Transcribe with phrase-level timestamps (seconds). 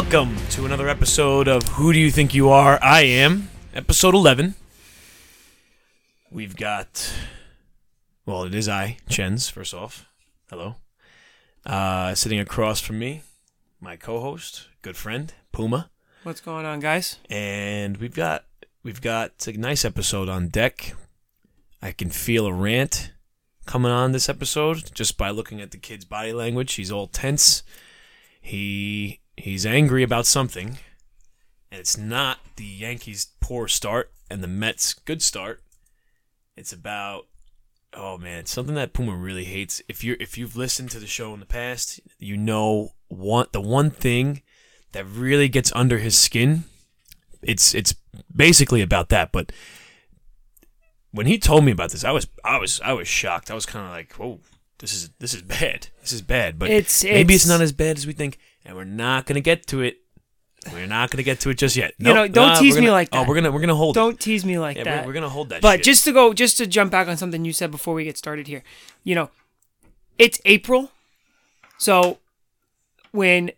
[0.00, 2.78] Welcome to another episode of Who Do You Think You Are?
[2.80, 4.54] I Am, episode 11.
[6.30, 7.12] We've got,
[8.24, 10.06] well, it is I, Chens, first off.
[10.48, 10.76] Hello.
[11.66, 13.22] Uh, sitting across from me,
[13.80, 15.90] my co host, good friend, Puma.
[16.22, 17.18] What's going on, guys?
[17.28, 18.44] And we've got
[18.84, 20.94] we've got a nice episode on deck.
[21.82, 23.14] I can feel a rant
[23.66, 26.74] coming on this episode just by looking at the kid's body language.
[26.74, 27.64] He's all tense.
[28.40, 30.78] He he's angry about something,
[31.70, 35.62] and it's not the Yankees' poor start and the Mets' good start.
[36.56, 37.26] It's about
[37.94, 39.80] oh man, it's something that Puma really hates.
[39.88, 43.60] If you if you've listened to the show in the past, you know one the
[43.60, 44.42] one thing
[44.92, 46.64] that really gets under his skin.
[47.42, 47.94] It's it's
[48.34, 49.52] basically about that, but
[51.12, 53.50] when he told me about this, I was I was I was shocked.
[53.50, 54.40] I was kind of like, "Whoa,
[54.78, 55.88] this is this is bad.
[56.00, 58.76] This is bad." But It's- maybe it's, it's- not as bad as we think, and
[58.76, 59.96] we're not gonna get to it.
[60.72, 61.94] We're not gonna get to it just yet.
[61.98, 63.28] You know, don't nah, tease we're me gonna- like Oh, that.
[63.28, 63.94] we're gonna we're gonna hold.
[63.96, 65.00] Don't tease me like Yeah, that.
[65.04, 65.62] we're, we're gonna hold that.
[65.62, 65.84] but shit.
[65.84, 68.46] just to go, just to jump back on something you said before we get started
[68.46, 68.62] here,
[69.02, 69.30] you know,
[70.18, 70.90] it's April,
[71.78, 72.18] so
[73.12, 73.50] when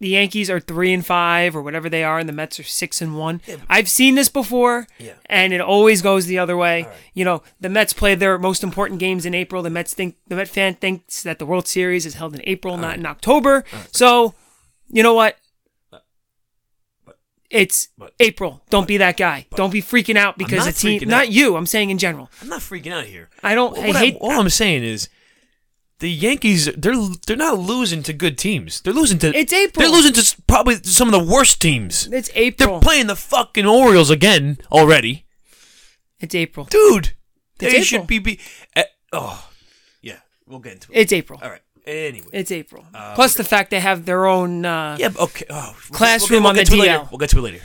[0.00, 3.02] the Yankees are three and five or whatever they are, and the Mets are six
[3.02, 5.12] and one, I've seen this before, Yeah.
[5.26, 6.86] and it always goes the other way.
[7.12, 9.62] You know, the Mets play their most important games in April.
[9.62, 12.78] The Mets think the Met fan thinks that the World Series is held in April,
[12.78, 13.62] not in October.
[13.92, 14.34] So,
[14.90, 15.36] you know what?
[17.50, 18.62] It's but- April.
[18.70, 19.46] Don't be that guy.
[19.56, 21.08] Don't be freaking out because a team.
[21.08, 21.32] Not out.
[21.32, 21.56] you.
[21.56, 22.30] I'm saying in general.
[22.40, 23.28] I'm not freaking out here.
[23.42, 23.76] I don't.
[23.76, 24.16] What I hate.
[24.20, 25.08] all I'm saying is
[25.98, 26.94] the Yankees they're
[27.26, 28.80] they're not losing to good teams.
[28.82, 29.82] They're losing to It's April.
[29.82, 32.06] They're losing to probably some of the worst teams.
[32.12, 32.74] it's April.
[32.74, 35.26] They're playing the fucking Orioles again already.
[36.20, 36.66] it's April.
[36.66, 37.16] Dude, It's
[37.58, 37.82] they April.
[37.84, 38.38] should be be
[38.76, 39.50] eh, oh,
[40.00, 40.98] yeah, we'll get into it.
[41.00, 41.40] It's April.
[41.42, 41.62] All right.
[41.86, 42.28] Anyway.
[42.32, 42.84] It's April.
[43.14, 44.64] Plus the fact they have their own.
[44.64, 45.44] Uh, yeah, okay.
[45.50, 46.98] Oh, we'll- Classroom we'll on get the to it later.
[47.04, 47.10] DL.
[47.10, 47.60] We'll get to it later.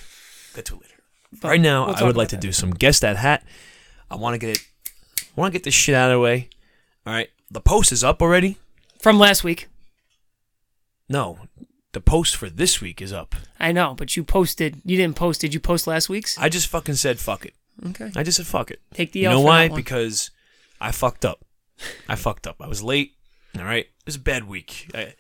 [0.56, 0.96] Get to it later.
[1.42, 2.42] but right now, we'll I would like to that.
[2.42, 3.44] do some guess that hat.
[4.10, 4.66] I want to get it.
[5.38, 6.50] I want to get this shit out of the way.
[7.06, 7.30] All right.
[7.52, 8.58] The post is up already.
[9.00, 9.68] from last week.
[11.10, 11.40] No,
[11.92, 13.36] the post for this week is up.
[13.60, 14.82] I know, but you posted.
[14.86, 15.42] You didn't post.
[15.42, 16.38] Did you post last week's?
[16.38, 17.54] I just fucking said fuck it.
[17.88, 18.12] Okay.
[18.16, 18.82] I just said fuck it.
[18.94, 19.68] Take the You know why?
[19.68, 20.32] Because
[20.82, 21.44] I fucked up.
[22.08, 22.56] I fucked up.
[22.62, 23.15] I was late.
[23.58, 23.86] All right.
[23.86, 24.90] It was a bad week.
[24.94, 25.14] I,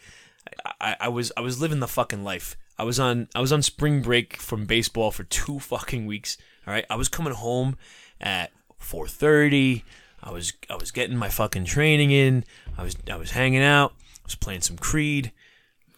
[0.80, 2.58] I, I was I was living the fucking life.
[2.78, 6.38] I was on I was on spring break from baseball for two fucking weeks.
[6.68, 6.86] All right.
[6.90, 7.78] I was coming home
[8.20, 9.84] at four thirty.
[10.22, 12.44] I was I was getting my fucking training in.
[12.78, 13.92] I was I was hanging out.
[13.92, 15.32] I was playing some Creed,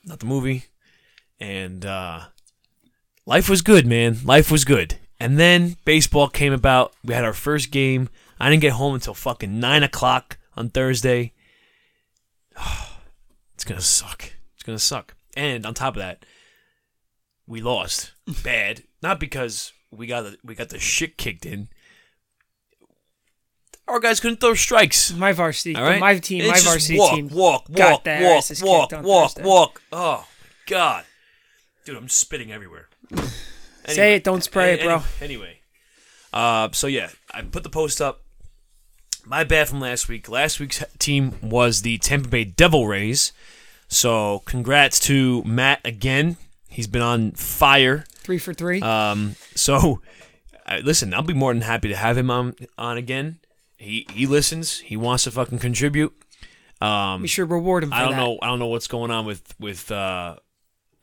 [0.03, 0.65] not the movie,
[1.39, 2.25] and uh,
[3.25, 4.17] life was good, man.
[4.25, 4.95] Life was good.
[5.19, 6.93] And then baseball came about.
[7.03, 8.09] We had our first game.
[8.39, 11.33] I didn't get home until fucking nine o'clock on Thursday.
[13.55, 14.33] It's gonna suck.
[14.53, 15.15] It's gonna suck.
[15.35, 16.23] And on top of that,
[17.47, 18.13] we lost
[18.43, 18.83] bad.
[19.01, 21.69] Not because we got the, we got the shit kicked in.
[23.87, 25.13] Our guys couldn't throw strikes.
[25.13, 25.75] my varsity.
[25.75, 26.45] All right, My team.
[26.47, 27.29] My varsity walk, team.
[27.29, 29.81] Walk, walk, walk, walk, walk, walk.
[29.91, 30.25] Oh my
[30.67, 31.05] god,
[31.85, 32.89] dude, I'm spitting everywhere.
[33.87, 35.01] Say it, don't spray it, Any- bro.
[35.21, 35.59] Anyway,
[36.33, 38.21] uh, so yeah, I put the post up.
[39.29, 40.29] My bad from last week.
[40.29, 43.33] Last week's team was the Tampa Bay Devil Rays.
[43.89, 46.37] So congrats to Matt again.
[46.69, 48.05] He's been on fire.
[48.09, 48.81] Three for three.
[48.81, 50.01] Um, so
[50.65, 53.39] uh, listen, I'll be more than happy to have him on on again.
[53.77, 54.79] He he listens.
[54.79, 56.13] He wants to fucking contribute.
[56.79, 58.17] Um, we should reward him for I don't that.
[58.17, 58.39] know.
[58.41, 60.37] I don't know what's going on with with uh,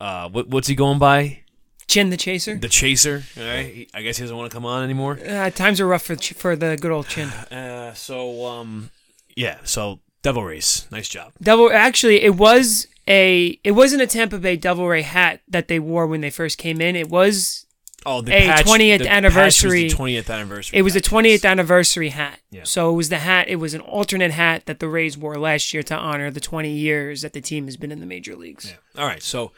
[0.01, 1.41] uh, what what's he going by?
[1.87, 2.55] Chin the chaser.
[2.57, 3.23] The Chaser.
[3.37, 3.89] All right.
[3.93, 5.19] I guess he doesn't want to come on anymore.
[5.25, 7.29] Uh, times are rough for Ch- for the good old Chin.
[7.51, 8.89] Uh, so um,
[9.35, 9.57] yeah.
[9.63, 11.33] So Devil Rays, nice job.
[11.41, 11.69] Devil.
[11.71, 13.59] Actually, it was a.
[13.63, 16.81] It wasn't a Tampa Bay Devil Ray hat that they wore when they first came
[16.81, 16.95] in.
[16.95, 17.61] It was.
[18.07, 20.77] Oh, the A patch, 20th the anniversary- Twentieth anniversary.
[20.77, 22.39] It was a patch, 20th anniversary hat.
[22.51, 22.61] Yeah.
[22.63, 23.47] So it was the hat.
[23.47, 26.69] It was an alternate hat that the Rays wore last year to honor the 20
[26.69, 28.69] years that the team has been in the major leagues.
[28.95, 29.01] Yeah.
[29.01, 29.23] All right.
[29.23, 29.53] So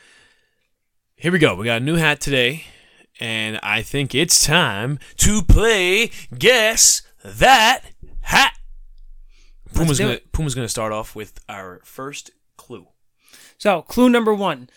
[1.18, 1.56] here we go.
[1.56, 2.66] We got a new hat today,
[3.20, 7.82] and I think it's time to play Guess That
[8.22, 8.54] Hat.
[9.74, 10.20] Puma's gonna.
[10.32, 12.88] Puma's gonna start off with our first clue.
[13.58, 14.70] So, clue number one.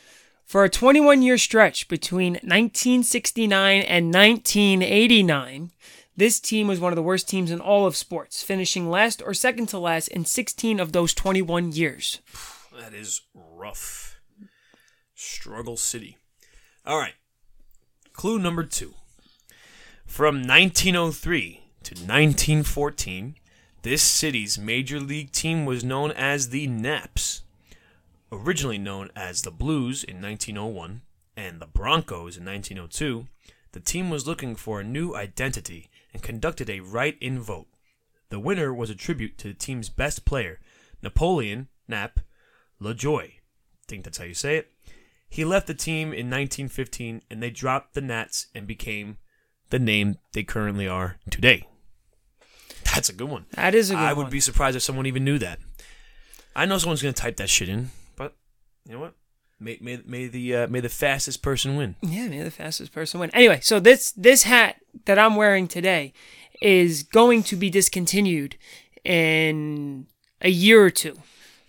[0.46, 5.70] For a 21 year stretch between 1969 and 1989,
[6.16, 9.32] this team was one of the worst teams in all of sports, finishing last or
[9.32, 12.18] second to last in 16 of those 21 years.
[12.76, 14.20] That is rough.
[15.14, 16.16] Struggle City.
[16.90, 17.14] All right.
[18.14, 18.94] Clue number two.
[20.06, 23.36] From 1903 to 1914,
[23.82, 27.42] this city's major league team was known as the Naps.
[28.32, 31.02] Originally known as the Blues in 1901
[31.36, 33.28] and the Broncos in 1902,
[33.70, 37.68] the team was looking for a new identity and conducted a write in vote.
[38.30, 40.58] The winner was a tribute to the team's best player,
[41.04, 42.18] Napoleon Nap
[42.82, 43.34] Lajoie.
[43.86, 44.72] think that's how you say it.
[45.30, 49.18] He left the team in 1915 and they dropped the Nats and became
[49.70, 51.68] the name they currently are today.
[52.92, 53.46] That's a good one.
[53.52, 54.08] That is a good one.
[54.08, 54.32] I would one.
[54.32, 55.60] be surprised if someone even knew that.
[56.56, 58.36] I know someone's going to type that shit in, but
[58.84, 59.14] you know what?
[59.60, 61.94] May, may, may the uh, may the fastest person win.
[62.02, 63.30] Yeah, man, the fastest person win.
[63.30, 66.12] Anyway, so this this hat that I'm wearing today
[66.60, 68.56] is going to be discontinued
[69.04, 70.06] in
[70.40, 71.18] a year or two.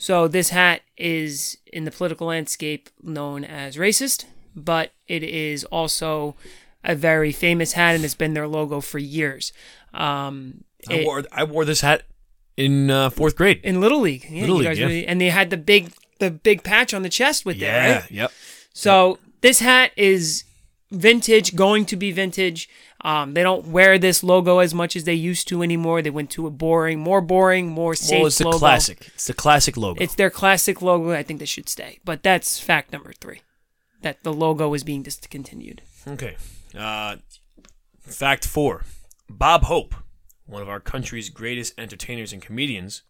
[0.01, 4.25] So this hat is in the political landscape known as racist,
[4.55, 6.35] but it is also
[6.83, 9.53] a very famous hat and it's been their logo for years.
[9.93, 12.01] Um, I wore I wore this hat
[12.57, 13.59] in uh, fourth grade.
[13.63, 14.85] in Little League, yeah, Little League, yeah.
[14.87, 18.01] really- and they had the big the big patch on the chest with yeah, it,
[18.01, 18.11] right?
[18.11, 18.31] yep.
[18.73, 20.45] So this hat is
[20.89, 22.67] vintage, going to be vintage.
[23.03, 26.01] Um, they don't wear this logo as much as they used to anymore.
[26.01, 28.59] They went to a boring, more boring, more safe Well, it's the logo.
[28.59, 29.09] classic.
[29.15, 30.03] It's the classic logo.
[30.03, 31.11] It's their classic logo.
[31.11, 31.99] I think they should stay.
[32.05, 33.41] But that's fact number three,
[34.01, 35.81] that the logo is being discontinued.
[36.07, 36.37] Okay.
[36.77, 37.17] Uh,
[37.99, 38.83] fact four
[39.29, 39.95] Bob Hope,
[40.45, 43.01] one of our country's greatest entertainers and comedians,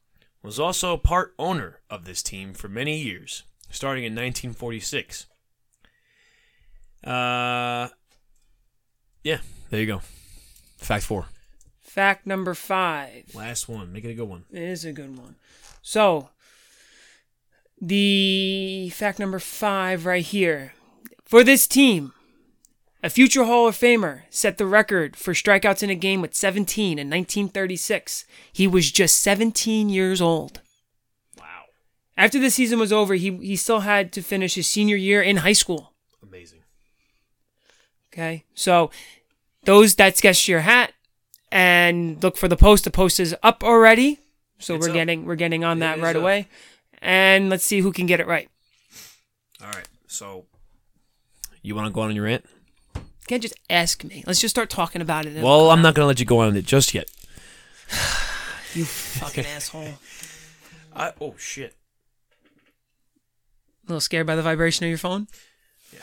[0.41, 5.25] was also part owner of this team for many years, starting in 1946.
[7.03, 7.89] Uh,
[9.23, 9.39] yeah,
[9.71, 10.01] there you go.
[10.77, 11.25] Fact four.
[11.81, 13.33] Fact number five.
[13.33, 13.91] Last one.
[13.91, 14.45] Make it a good one.
[14.51, 15.35] It is a good one.
[15.81, 16.29] So,
[17.81, 20.73] the fact number five right here.
[21.25, 22.13] For this team,
[23.03, 26.99] a future Hall of Famer set the record for strikeouts in a game with 17
[26.99, 28.25] in 1936.
[28.53, 30.61] He was just 17 years old.
[31.37, 31.63] Wow.
[32.15, 35.37] After the season was over, he, he still had to finish his senior year in
[35.37, 35.93] high school.
[36.21, 36.59] Amazing.
[38.13, 38.43] Okay.
[38.53, 38.91] So,
[39.63, 40.93] those that gets your hat
[41.51, 42.83] and look for the post.
[42.83, 44.19] The post is up already.
[44.59, 44.95] So It's we're up.
[44.95, 46.21] getting we're getting on It that right up.
[46.21, 46.47] away.
[47.01, 48.47] And let's see who can get it right.
[49.61, 49.87] All right.
[50.07, 50.45] So,
[51.61, 52.45] you want to go on your rant?
[52.95, 54.23] You can't just ask me.
[54.27, 55.41] Let's just start talking about it.
[55.41, 57.09] Well, I'm not going to let you go on it just yet.
[58.73, 59.93] you fucking asshole.
[60.95, 61.75] I oh, shit.
[63.87, 65.27] A little scared by the vibration of your phone?
[65.93, 65.99] Yeah.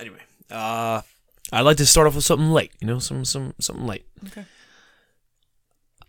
[0.00, 0.18] Anyway,
[0.50, 1.02] uh,
[1.52, 2.72] I'd like to start off with something light.
[2.80, 4.06] You know, some some something light.
[4.26, 4.44] Okay.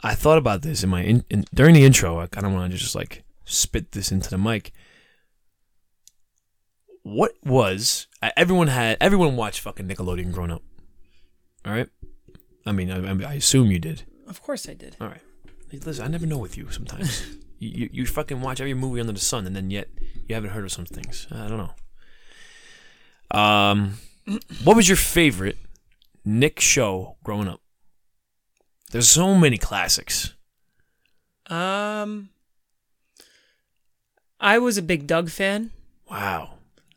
[0.01, 2.19] I thought about this in my in, in, during the intro.
[2.19, 4.71] I kind of want to just like spit this into the mic.
[7.03, 8.97] What was everyone had?
[8.99, 10.63] Everyone watched fucking Nickelodeon growing up.
[11.65, 11.89] All right.
[12.65, 14.03] I mean, I, I assume you did.
[14.27, 14.95] Of course I did.
[14.99, 15.21] All right.
[15.69, 17.25] Hey, listen, I never know with you sometimes.
[17.59, 19.89] you, you you fucking watch every movie under the sun, and then yet
[20.27, 21.27] you haven't heard of some things.
[21.31, 23.39] I don't know.
[23.39, 23.97] Um,
[24.63, 25.57] what was your favorite
[26.23, 27.61] Nick show growing up?
[28.91, 30.33] There's so many classics.
[31.47, 32.29] Um
[34.39, 35.71] I was a big Doug fan.
[36.09, 36.51] Wow.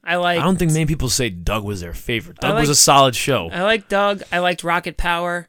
[0.04, 2.38] I like I don't think many people say Doug was their favorite.
[2.38, 3.50] Doug was a solid show.
[3.50, 4.22] I like Doug.
[4.32, 5.48] I liked Rocket Power,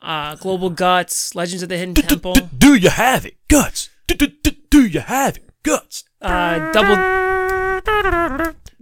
[0.00, 3.90] uh, Global Guts, Legends of the Hidden Temple, D- Do you have it, guts?
[4.06, 6.04] Do you have it, guts?
[6.22, 6.96] uh, Double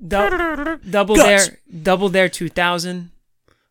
[0.07, 1.49] Dou- Double Guts.
[1.49, 3.11] Dare Double Dare 2000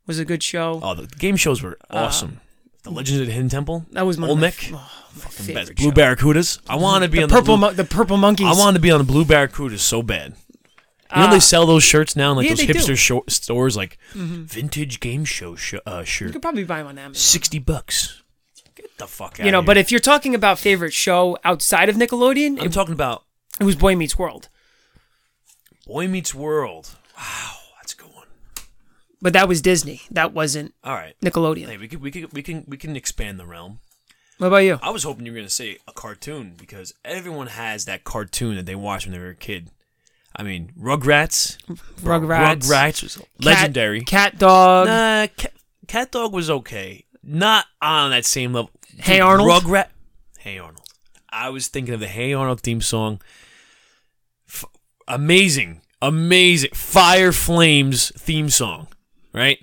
[0.06, 0.80] was a good show.
[0.84, 2.40] Oh, the game shows were awesome.
[2.84, 3.86] the Legends of the Hidden Temple.
[3.92, 4.70] That was one of my, Olmec.
[4.70, 4.80] oh, my
[5.22, 5.76] Fucking favorite best.
[5.76, 5.92] Blue show.
[5.92, 6.60] Barracudas.
[6.70, 8.48] I want to be The on purple the blue, mon- the purple monkeys.
[8.48, 10.36] I want to be on the Blue Barracudas so bad.
[11.16, 12.74] You know Uh, they sell those shirts now in like yeah, those they do.
[12.74, 12.92] Mm-hmm.
[12.92, 16.88] hipster sho- stores, like vintage game show sh- uh, You shirt, could probably buy them
[16.88, 17.16] on Amazon.
[17.20, 18.22] sixty bucks.
[18.76, 19.46] Get the fuck out.
[19.46, 22.94] You know, but if you're talking about favorite show outside of Nickelodeon, I'm it, talking
[22.94, 23.24] about
[23.60, 24.50] it was Boy Meets World.
[25.88, 26.90] Boy Meets World.
[27.18, 28.28] Wow, that's a good one.
[29.22, 30.02] But that was Disney.
[30.12, 31.68] That wasn't All right, Nickelodeon.
[31.68, 33.80] hey, we can we can we can we can expand the realm.
[34.38, 34.80] What about you?
[34.84, 38.66] I was hoping you were gonna say a cartoon because everyone has that cartoon that
[38.66, 39.72] they watched when they were a kid.
[40.36, 41.58] I mean, Rugrats.
[42.02, 42.58] Rugrats.
[42.68, 44.02] Rugrats was Cat- legendary.
[44.02, 44.88] Cat Dog.
[44.88, 45.54] Nah, Cat,
[45.88, 47.06] Cat Dog was okay.
[47.24, 48.70] Not on that same level.
[49.00, 49.50] Hey Arnold?
[49.64, 49.88] Rugrat.
[50.38, 50.82] Hey Arnold.
[51.30, 53.20] I was thinking of the Hey Arnold theme song.
[55.08, 58.88] Amazing, amazing Fire Flames theme song,
[59.34, 59.60] right?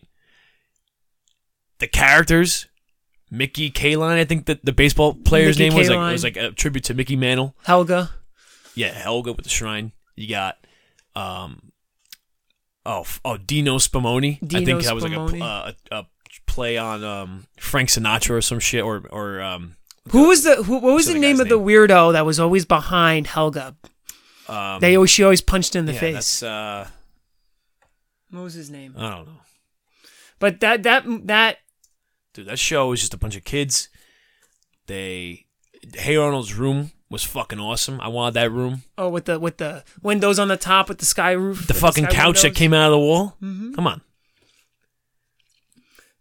[1.78, 2.66] The characters,
[3.30, 4.16] Mickey Kaline.
[4.18, 6.12] I think that the baseball player's Mickey name was like Kaline.
[6.12, 7.54] was like a tribute to Mickey Mantle.
[7.64, 8.10] Helga.
[8.74, 9.92] Yeah, Helga with the shrine.
[10.16, 10.56] You got,
[11.14, 11.72] um,
[12.86, 14.38] oh, oh, Dino Spumoni.
[14.54, 16.06] I think that was like a, uh, a, a
[16.46, 19.76] play on um Frank Sinatra or some shit, or or um.
[20.10, 21.66] Who was the who, what was the name of the name?
[21.66, 23.74] weirdo that was always behind Helga?
[24.48, 26.14] Um, They always she always punched in the yeah, face.
[26.14, 26.88] That's, uh,
[28.30, 28.94] What was his name?
[28.96, 29.40] I don't know.
[30.38, 31.58] But that that that
[32.32, 33.88] Dude, that show was just a bunch of kids.
[34.86, 35.46] They,
[35.94, 38.00] Hey Arnold's room was fucking awesome.
[38.00, 38.82] I wanted that room.
[38.98, 41.66] oh with the with the windows on the top with the sky roof.
[41.66, 43.36] The fucking sky couch that came out of the wall.
[43.40, 43.74] Mm-hmm.
[43.74, 44.02] Come on.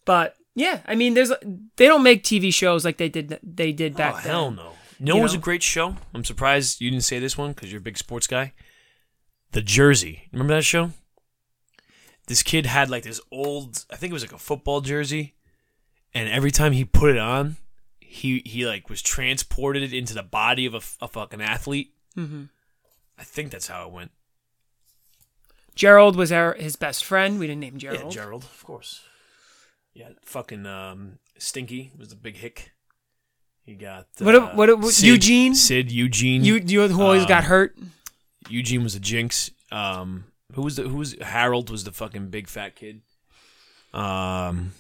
[0.06, 1.32] But yeah, I mean, there's
[1.78, 4.32] they don't make TV shows like they did they did back oh, then.
[4.32, 4.72] hell no.
[5.00, 5.96] You was a great show?
[6.14, 8.54] I'm surprised you didn't say this one because you're a big sports guy.
[9.52, 10.30] The Jersey.
[10.32, 10.92] Remember that show?
[12.28, 15.36] This kid had like this old, I think it was like a football jersey,
[16.14, 17.58] and every time he put it on,
[18.00, 21.94] he he like was transported into the body of a, a fucking athlete.
[22.18, 22.44] Mm-hmm.
[23.18, 24.12] I think that's how it went.
[25.76, 27.40] Gerald was our, his best friend.
[27.40, 28.14] We didn't name Gerald.
[28.14, 29.02] Yeah, Gerald, of course.
[29.94, 32.72] Yeah, fucking um, Stinky was the big hick.
[33.66, 35.56] He got uh, What- what- Sid- Eugene?
[35.56, 36.44] Sid Eugene.
[36.44, 37.78] you you who always Um, got hurt.
[38.50, 39.52] Eugene was a jinx.
[39.72, 43.02] Um, who was the who was Harold was the fucking big fat kid.
[43.94, 44.74] Um,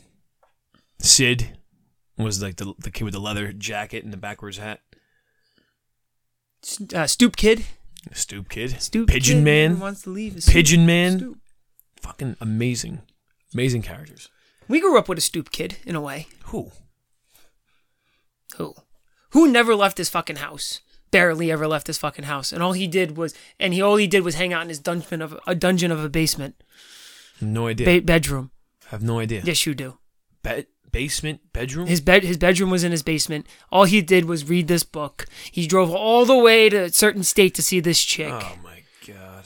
[0.99, 1.57] Sid
[2.17, 4.81] was like the the kid with the leather jacket and the backwards hat.
[6.93, 7.65] Uh, Stoop Kid.
[8.13, 8.81] Stoop kid.
[8.81, 9.79] Stoop Pigeon Kid Man.
[9.79, 10.43] wants to leave.
[10.45, 11.19] Pigeon Man.
[11.19, 11.37] Stoop.
[12.01, 13.01] Fucking amazing,
[13.53, 14.29] amazing characters.
[14.67, 16.27] We grew up with a Stoop Kid in a way.
[16.45, 16.71] Who?
[18.57, 18.75] Who?
[19.31, 20.81] Who never left his fucking house?
[21.11, 24.07] Barely ever left his fucking house, and all he did was, and he all he
[24.07, 26.55] did was hang out in his dungeon of a dungeon of a basement
[27.39, 27.85] No idea.
[27.85, 28.49] ba- bedroom.
[28.87, 29.41] have no idea.
[29.43, 29.99] Yes, you do.
[30.43, 31.85] Be- basement bedroom.
[31.87, 33.45] His bed, his bedroom was in his basement.
[33.71, 35.25] All he did was read this book.
[35.51, 38.31] He drove all the way to a certain state to see this chick.
[38.33, 39.45] oh my god.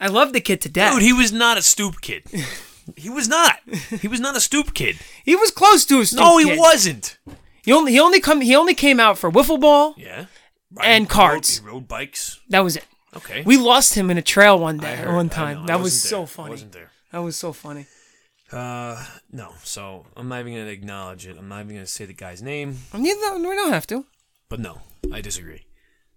[0.00, 0.92] I love the kid to death.
[0.94, 2.24] Dude, he was not a stoop kid.
[2.96, 3.60] he was not.
[4.00, 4.98] He was not a stoop kid.
[5.24, 6.58] He was close to a stoop No, he kid.
[6.58, 7.18] wasn't.
[7.62, 9.94] He only he only come he only came out for wiffle ball.
[9.96, 10.26] Yeah.
[10.82, 11.58] And he cards.
[11.58, 12.40] He rode bikes.
[12.48, 12.84] That was it.
[13.16, 13.42] Okay.
[13.44, 15.56] We lost him in a trail one I day, heard- one I time.
[15.58, 16.22] know, I that was wasn't so there.
[16.22, 16.50] I funny.
[16.50, 16.90] wasn't there.
[17.12, 17.86] That was so funny.
[18.50, 19.52] Uh, no.
[19.64, 21.36] So I'm not even gonna acknowledge it.
[21.38, 22.78] I'm not even gonna say the guy's name.
[22.92, 24.06] I mean, no, we don't have to.
[24.48, 24.80] But no,
[25.12, 25.66] I disagree.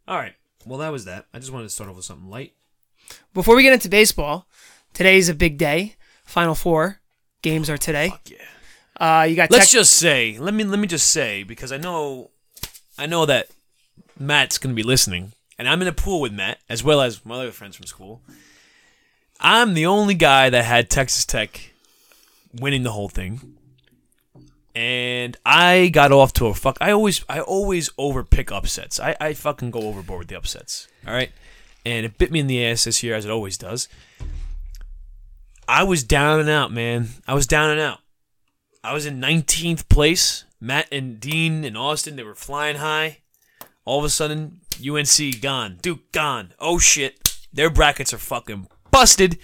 [0.07, 0.33] All right.
[0.65, 1.25] Well, that was that.
[1.33, 2.53] I just wanted to start off with something light.
[3.33, 4.47] Before we get into baseball,
[4.93, 5.95] today's a big day.
[6.25, 7.01] Final four
[7.41, 8.09] games are today.
[8.09, 8.37] Fuck yeah.
[8.97, 10.37] Uh, you got Let's Tech- just say.
[10.39, 12.31] Let me let me just say because I know,
[12.97, 13.47] I know that
[14.17, 17.35] Matt's gonna be listening, and I'm in a pool with Matt as well as my
[17.35, 18.21] other friends from school.
[19.39, 21.73] I'm the only guy that had Texas Tech
[22.53, 23.57] winning the whole thing.
[24.73, 26.77] And I got off to a fuck.
[26.81, 28.99] I always, I always overpick upsets.
[28.99, 30.89] I, I fucking go overboard with the upsets.
[31.07, 31.31] All right,
[31.85, 33.87] and it bit me in the ass this year, as it always does.
[35.67, 37.09] I was down and out, man.
[37.27, 37.99] I was down and out.
[38.85, 40.45] I was in 19th place.
[40.61, 43.21] Matt and Dean and Austin, they were flying high.
[43.83, 45.79] All of a sudden, UNC gone.
[45.81, 46.53] Duke gone.
[46.59, 47.35] Oh shit.
[47.51, 49.39] Their brackets are fucking busted.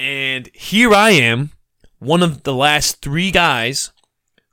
[0.00, 1.50] And here I am,
[1.98, 3.92] one of the last three guys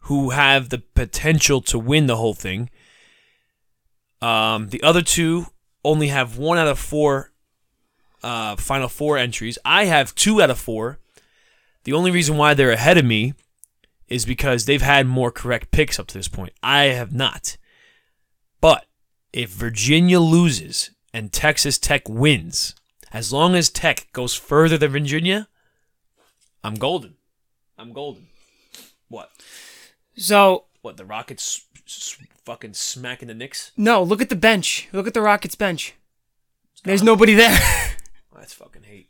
[0.01, 2.69] who have the potential to win the whole thing.
[4.21, 5.47] Um, the other two
[5.85, 7.31] only have one out of four
[8.23, 9.57] uh, Final Four entries.
[9.63, 10.99] I have two out of four.
[11.85, 13.33] The only reason why they're ahead of me
[14.11, 16.53] is because they've had more correct picks up to this point.
[16.61, 17.57] I have not.
[18.59, 18.85] But
[19.33, 22.75] if Virginia loses and Texas Tech wins,
[23.13, 25.47] as long as Tech goes further than Virginia,
[26.63, 27.15] I'm golden.
[27.77, 28.27] I'm golden.
[29.07, 29.31] What?
[30.15, 30.97] so What?
[30.97, 33.71] The Rockets s- s- fucking smacking the Knicks?
[33.77, 34.03] no.
[34.03, 34.87] Look at the bench.
[34.91, 35.95] Look at the Rockets bench.
[36.83, 37.57] There's nobody there.
[38.35, 39.09] That's fucking hate.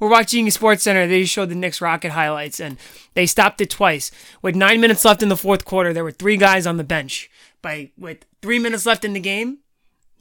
[0.00, 1.06] We're watching Sports Center.
[1.06, 2.76] They showed the Knicks Rocket highlights, and
[3.14, 4.10] they stopped it twice.
[4.42, 7.28] With nine minutes left in the fourth quarter, there were three guys on the bench.
[7.62, 9.58] By with three minutes left in the game,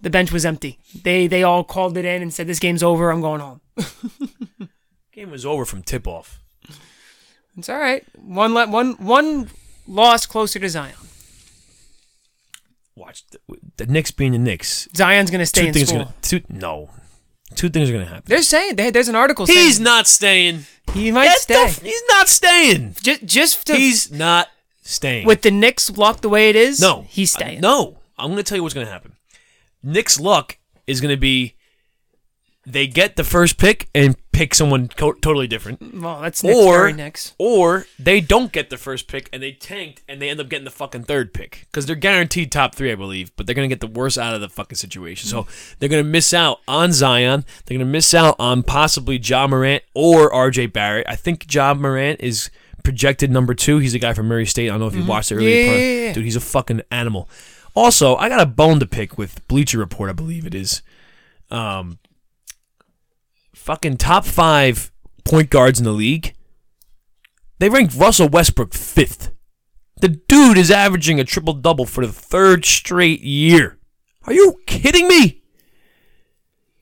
[0.02, 0.80] the bench was empty.
[1.04, 3.12] They they all called it in and said, "This game's over.
[3.12, 3.62] I'm going home."
[5.12, 6.40] Game was over from tip off.
[7.58, 8.04] It's all right.
[8.16, 9.50] One le- one one
[9.88, 10.94] loss closer to Zion.
[12.96, 13.40] Watch the,
[13.78, 14.88] the Knicks being the Knicks.
[14.96, 16.00] Zion's gonna stay Two in things school.
[16.06, 16.90] gonna two no.
[17.58, 18.24] Two things are gonna happen.
[18.26, 19.46] They're saying there- there's an article.
[19.46, 20.66] He's saying not staying.
[20.94, 21.66] he might stay.
[21.66, 22.96] f- he's not staying.
[23.04, 24.48] just just to, He's not
[24.84, 25.26] staying.
[25.26, 26.80] with the Knicks luck the way it is.
[26.80, 27.58] no, he's staying.
[27.58, 29.14] I- no, I'm going to tell you what's going to happen.
[29.84, 31.56] Nick's luck is going to be
[32.66, 36.92] they get the first pick and pick someone co- totally different, Well, that's Knicks, or
[36.92, 37.34] Knicks.
[37.40, 40.64] or they don't get the first pick and they tanked and they end up getting
[40.66, 43.76] the fucking third pick because they're guaranteed top three, I believe, but they're going to
[43.76, 45.28] get the worst out of the fucking situation.
[45.28, 45.48] So
[45.80, 47.46] they're going to miss out on Zion.
[47.66, 51.08] They're going to miss out on possibly Ja Morant or RJ Barrett.
[51.10, 52.52] I think Ja Morant is
[52.84, 53.80] projected number two.
[53.80, 54.68] He's a guy from Murray State.
[54.68, 56.14] I don't know if you watched it earlier Yeah, yeah, yeah.
[56.14, 57.28] Dude, he's a fucking animal.
[57.74, 60.84] Also, I got a bone to pick with Bleacher Report, I believe it is.
[61.50, 61.98] Um,
[63.68, 64.92] fucking top five
[65.26, 66.34] point guards in the league.
[67.60, 69.32] They ranked Russell Westbrook fifth.
[70.00, 73.78] The dude is averaging a triple double for the third straight year.
[74.24, 75.42] Are you kidding me?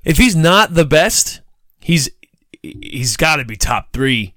[0.04, 1.42] If he's not the best,
[1.82, 2.10] he's
[2.62, 4.36] he's got to be top three.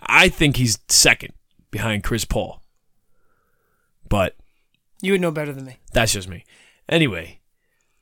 [0.00, 1.32] I think he's second
[1.72, 2.62] behind Chris Paul.
[4.08, 4.36] But
[5.02, 5.78] You would know better than me.
[5.92, 6.44] that's just me.
[6.88, 7.40] Anyway,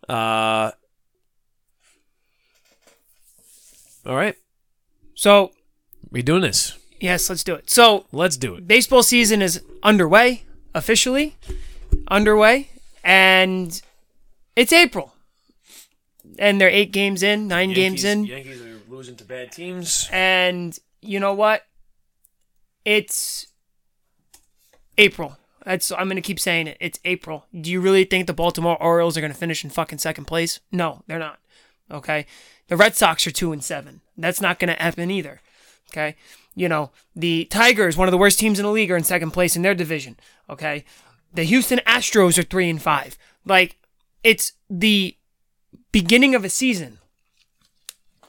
[0.08, 0.72] uh,
[4.08, 4.34] all right,
[5.14, 5.52] So
[6.10, 6.76] we doing this.
[7.00, 7.70] yes, let's do it.
[7.70, 8.66] So Let's do it.
[8.66, 11.36] baseball season is underway officially,
[12.08, 12.70] underway,
[13.04, 13.80] and
[14.56, 15.12] it's April,
[16.38, 20.08] and they're eight games in, nine games in, Yankees are losing to bad teams.
[20.12, 21.62] and you know what?
[22.84, 23.46] It's
[24.96, 25.36] April.
[25.64, 26.76] That's I'm gonna keep saying it.
[26.80, 27.46] It's April.
[27.58, 30.60] Do you really think the Baltimore Orioles are gonna finish in fucking second place?
[30.72, 31.38] No, they're not.
[31.90, 32.26] Okay.
[32.68, 34.00] The Red Sox are two and seven.
[34.16, 35.40] That's not gonna happen either.
[35.90, 36.16] Okay.
[36.54, 39.30] You know, the Tigers, one of the worst teams in the league, are in second
[39.30, 40.16] place in their division.
[40.50, 40.84] Okay.
[41.32, 43.16] The Houston Astros are three and five.
[43.44, 43.76] Like,
[44.22, 45.16] it's the
[45.92, 46.98] beginning of a season.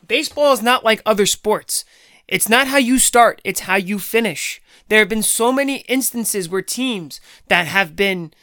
[0.07, 1.85] Baseball is not like other sports.
[2.27, 4.61] It's not how you start, it's how you finish.
[4.87, 8.33] There have been so many instances where teams that have been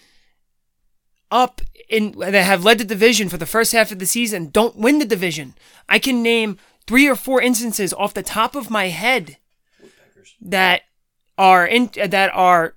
[1.31, 4.77] up in that have led the division for the first half of the season don't
[4.77, 5.55] win the division.
[5.89, 9.39] I can name 3 or 4 instances off the top of my head
[10.41, 10.83] that
[11.39, 12.75] are in that are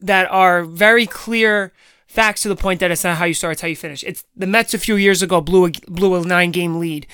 [0.00, 1.72] that are very clear
[2.06, 4.04] facts to the point that it's not how you start, it's how you finish.
[4.04, 7.06] It's the Mets a few years ago blew a blew a nine game lead.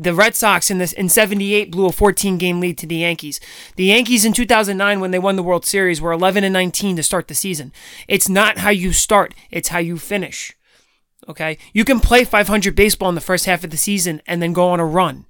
[0.00, 3.40] The Red Sox in this in '78 blew a 14 game lead to the Yankees.
[3.74, 7.02] The Yankees in 2009, when they won the World Series, were 11 and 19 to
[7.02, 7.72] start the season.
[8.06, 10.56] It's not how you start; it's how you finish.
[11.28, 14.52] Okay, you can play 500 baseball in the first half of the season and then
[14.52, 15.26] go on a run.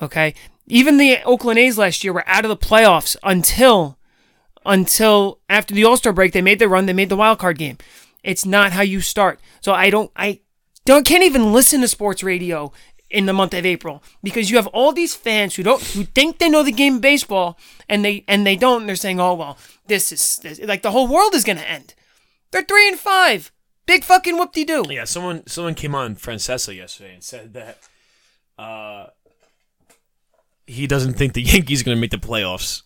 [0.00, 0.34] Okay,
[0.68, 3.98] even the Oakland A's last year were out of the playoffs until
[4.64, 6.32] until after the All Star break.
[6.32, 6.86] They made the run.
[6.86, 7.78] They made the wild card game.
[8.22, 9.40] It's not how you start.
[9.60, 10.12] So I don't.
[10.14, 10.40] I
[10.84, 11.04] don't.
[11.04, 12.72] Can't even listen to sports radio
[13.16, 16.36] in the month of April because you have all these fans who don't who think
[16.36, 18.82] they know the game of baseball and they and they don't.
[18.82, 21.68] And they're saying, "Oh well, this is this, like the whole world is going to
[21.68, 21.94] end."
[22.50, 23.50] They're three and five.
[23.86, 24.84] Big fucking whoop de doo.
[24.90, 27.78] Yeah, someone someone came on Francesa yesterday and said that
[28.58, 29.06] uh,
[30.66, 32.82] he doesn't think the Yankees are going to make the playoffs.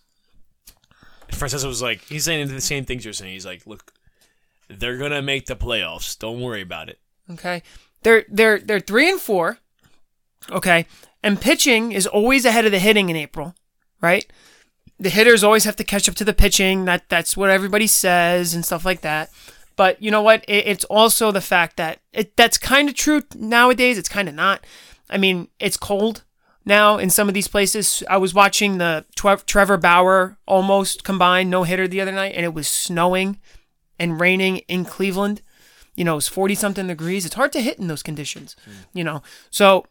[1.31, 3.33] Francesa was like, he's saying the same things you're saying.
[3.33, 3.93] He's like, look,
[4.69, 6.17] they're going to make the playoffs.
[6.17, 6.99] Don't worry about it.
[7.29, 7.63] Okay.
[8.03, 9.57] They're they're they're three and four.
[10.49, 10.85] Okay.
[11.23, 13.55] And pitching is always ahead of the hitting in April,
[14.01, 14.25] right?
[14.99, 16.85] The hitters always have to catch up to the pitching.
[16.85, 19.29] That that's what everybody says and stuff like that.
[19.75, 20.43] But you know what?
[20.47, 23.97] It, it's also the fact that it that's kind of true nowadays.
[23.97, 24.65] It's kind of not.
[25.09, 26.23] I mean, it's cold
[26.65, 28.03] now in some of these places.
[28.09, 32.45] I was watching the Tre- Trevor Bauer almost combined no hitter the other night, and
[32.45, 33.39] it was snowing
[33.99, 35.41] and raining in Cleveland.
[35.95, 37.25] You know, it was 40 something degrees.
[37.25, 38.71] It's hard to hit in those conditions, hmm.
[38.93, 39.21] you know.
[39.49, 39.85] So,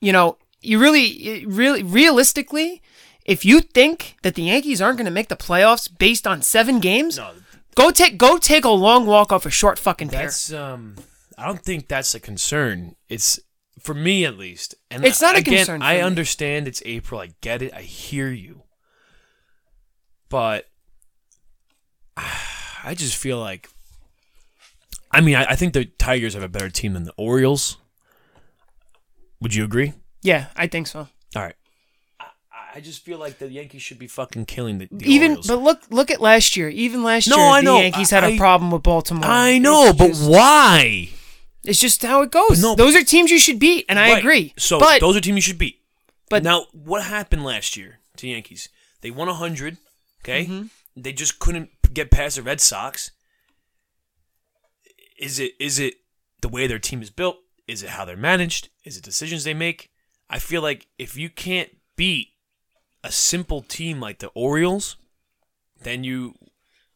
[0.00, 2.82] you know, you really, really, realistically,
[3.24, 6.80] if you think that the Yankees aren't going to make the playoffs based on seven
[6.80, 7.32] games, No,
[7.74, 10.22] go take go take a long walk off a short fucking pier.
[10.22, 10.96] that's um.
[11.38, 12.96] I don't think that's a concern.
[13.10, 13.38] It's
[13.78, 14.74] for me at least.
[14.90, 17.20] And It's not a again, concern for I understand it's April.
[17.20, 17.74] I get it.
[17.74, 18.62] I hear you.
[20.30, 20.66] But
[22.16, 23.68] I just feel like.
[25.12, 27.76] I mean, I, I think the Tigers have a better team than the Orioles.
[29.40, 29.92] Would you agree?
[30.22, 31.08] Yeah, I think so.
[31.34, 31.54] All right.
[32.20, 32.26] I,
[32.76, 35.46] I just feel like the Yankees should be fucking killing the, the Even Orioles.
[35.46, 36.68] but look look at last year.
[36.68, 37.80] Even last No, year, I the know.
[37.80, 39.24] Yankees had a I- problem with Baltimore.
[39.28, 41.08] I know, It's but just- why?
[41.64, 42.62] it's just how it goes.
[42.62, 44.18] no, Those are teams you should beat, and I Right.
[44.18, 44.54] agree.
[44.56, 45.80] So but those are teams you should beat.
[46.30, 48.68] but- now, what happened last year to Yankees?
[49.02, 49.76] They won hundred.
[50.24, 50.66] Okay, Mm-hmm.
[50.96, 53.10] they just couldn't get past the Red Sox.
[55.18, 55.94] Is it is it
[56.42, 57.36] the way their team is built?
[57.66, 58.68] Is it how they're managed?
[58.84, 59.90] Is it decisions they make?
[60.30, 62.28] I feel like if you can't beat
[63.02, 64.96] a simple team like the Orioles,
[65.82, 66.34] then you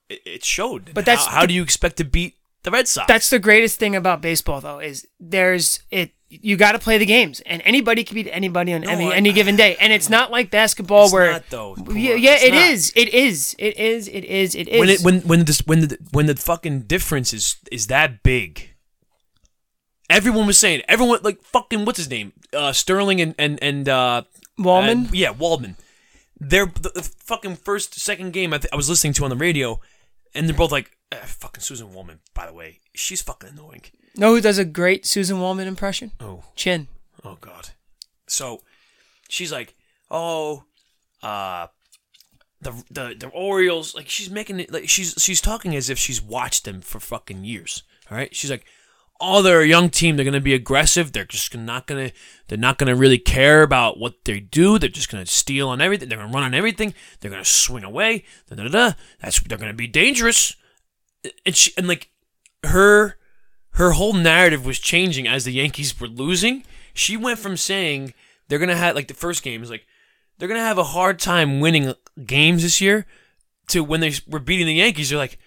[0.09, 0.93] it, it showed.
[0.95, 3.07] But that's how, how the- do you expect to beat the Red Sox?
[3.09, 6.13] That's the greatest thing about baseball, though, is there's it.
[6.33, 9.33] You got to play the games, and anybody can beat anybody on any, I- any
[9.33, 9.77] given day.
[9.81, 11.75] And it's not like basketball It's where, not, though.
[11.89, 14.79] Yeah, yeah, it is, it is, it is, it is, it is.
[14.79, 18.70] when it when when the when the when the fucking difference is is that big.
[20.11, 24.23] Everyone was saying everyone like fucking what's his name uh, Sterling and and and uh,
[24.59, 25.07] Wallman?
[25.07, 25.77] uh, yeah Waldman.
[26.41, 29.37] They're the, the fucking first second game I, th- I was listening to on the
[29.37, 29.81] radio,
[30.35, 32.21] and they're both like uh, fucking Suzyn Waldman.
[32.35, 33.83] by the way, she's fucking annoying.
[34.17, 36.13] Know who does a great Suzyn Waldman impression?
[36.19, 36.89] Oh, Chin.
[37.25, 37.69] oh God.
[38.27, 38.63] So
[39.29, 39.75] she's like,
[40.11, 40.65] oh,
[41.23, 41.67] uh,
[42.61, 46.21] the the the Orioles, like she's making it like she's she's talking as if she's
[46.23, 47.83] watched them for fucking years.
[48.11, 48.65] All right, she's like,
[49.21, 50.17] oh, they're a young team.
[50.17, 51.13] They're gonna be aggressive.
[51.13, 52.11] They're just not gonna
[52.49, 54.79] they're not gonna really care about what they do.
[54.79, 56.09] They're just gonna steal on everything.
[56.09, 56.95] They're gonna run on everything.
[57.21, 58.25] They're gonna swing away.
[58.49, 58.93] Da, da, da.
[59.21, 60.57] That's they're gonna be dangerous.
[61.45, 62.11] And she and like
[62.65, 63.17] her
[63.73, 66.65] her whole narrative was changing as the Yankees were losing.
[66.95, 68.15] She went from saying
[68.49, 69.87] they're gonna have like the first game is like
[70.39, 73.07] they're gonna have a hard time winning games this year
[73.69, 75.11] to when they were beating the Yankees.
[75.11, 75.39] They're like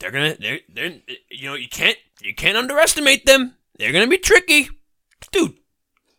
[0.00, 0.94] they're gonna they're they're
[1.30, 3.54] you know you can't you can't underestimate them.
[3.78, 4.68] They're gonna be tricky,
[5.32, 5.54] dude.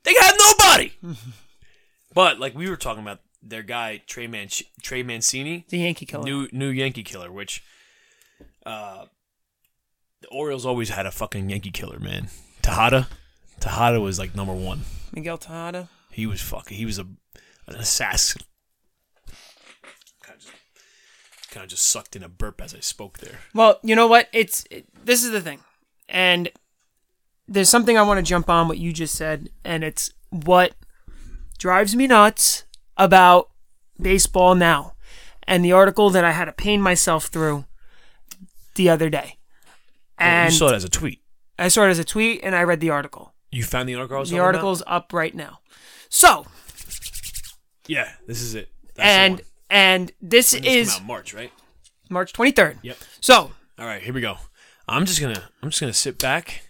[0.03, 0.91] They got nobody.
[2.13, 4.47] but like we were talking about their guy Trey Man
[4.81, 6.23] Trey Mancini, The Yankee killer.
[6.23, 7.63] new new Yankee killer, which
[8.65, 9.05] uh
[10.21, 12.29] the Orioles always had a fucking Yankee killer, man.
[12.61, 13.07] Tejada,
[13.59, 14.81] Tejada was like number one.
[15.11, 15.89] Miguel Tejada.
[16.11, 16.77] He was fucking.
[16.77, 17.07] He was a
[17.67, 18.41] an assassin.
[20.23, 20.53] Kind of just,
[21.51, 23.39] kind of just sucked in a burp as I spoke there.
[23.53, 24.27] Well, you know what?
[24.33, 25.59] It's it, this is the thing,
[26.11, 26.49] and
[27.47, 30.73] there's something I want to jump on what you just said, and it's what
[31.57, 32.65] drives me nuts
[32.97, 33.49] about
[33.99, 34.93] baseball now,
[35.47, 37.65] and the article that I had to pain myself through
[38.75, 39.37] the other day,
[40.19, 41.21] and you saw it as a tweet.
[41.57, 43.33] I saw it as a tweet, and I read the article.
[43.51, 44.19] You found the article.
[44.19, 44.45] The talking about?
[44.45, 45.59] article's up right now.
[46.09, 46.45] So,
[47.87, 48.69] Yeah, this is it.
[48.95, 51.51] That's and and this When is March, right?
[52.09, 52.77] March 23rd.
[52.81, 52.97] Yep.
[53.21, 54.37] So, All right, here we go.
[54.91, 56.63] I'm just gonna I'm just gonna sit back.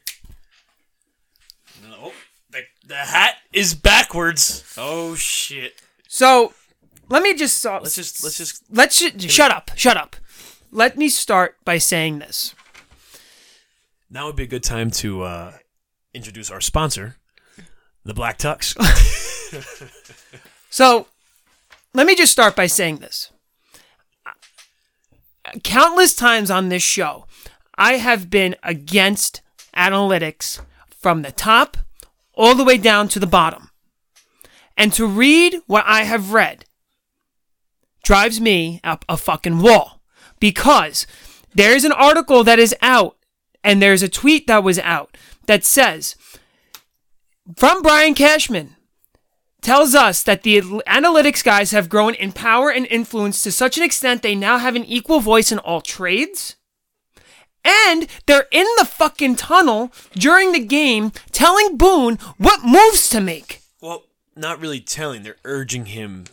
[1.92, 2.14] Oh,
[2.52, 4.64] the, the hat is backwards.
[4.78, 5.74] Oh shit.
[6.08, 6.54] so
[7.10, 10.16] let me just uh, Let's just let's just let's sh- shut up, shut up.
[10.72, 12.56] Let me start by saying this.
[14.10, 15.54] now would be a good time to uh,
[16.14, 17.18] introduce our sponsor,
[18.06, 18.76] the Black Tux.
[20.74, 21.08] So,
[21.94, 23.30] let me just start by saying this.
[25.64, 27.26] Countless times on this show,
[27.82, 29.42] I have been against
[29.76, 31.78] analytics from the top
[32.36, 33.72] all the way down to the bottom.
[34.78, 36.66] And to read what I have read
[38.04, 40.00] drives me up a fucking wall
[40.40, 41.08] because
[41.56, 43.18] there's an article that is out
[43.64, 45.18] and there's a tweet that was out
[45.48, 46.16] that says
[47.58, 48.76] from Brian Cashman
[49.64, 53.84] tells us that the analytics guys have grown in power and influence to such an
[53.84, 56.58] extent they now have an equal voice in all trades.
[57.64, 63.62] And they're in the fucking tunnel during the game telling Boone what moves to make.
[63.82, 64.04] well,
[64.36, 65.24] not really telling.
[65.24, 66.24] They're urging him.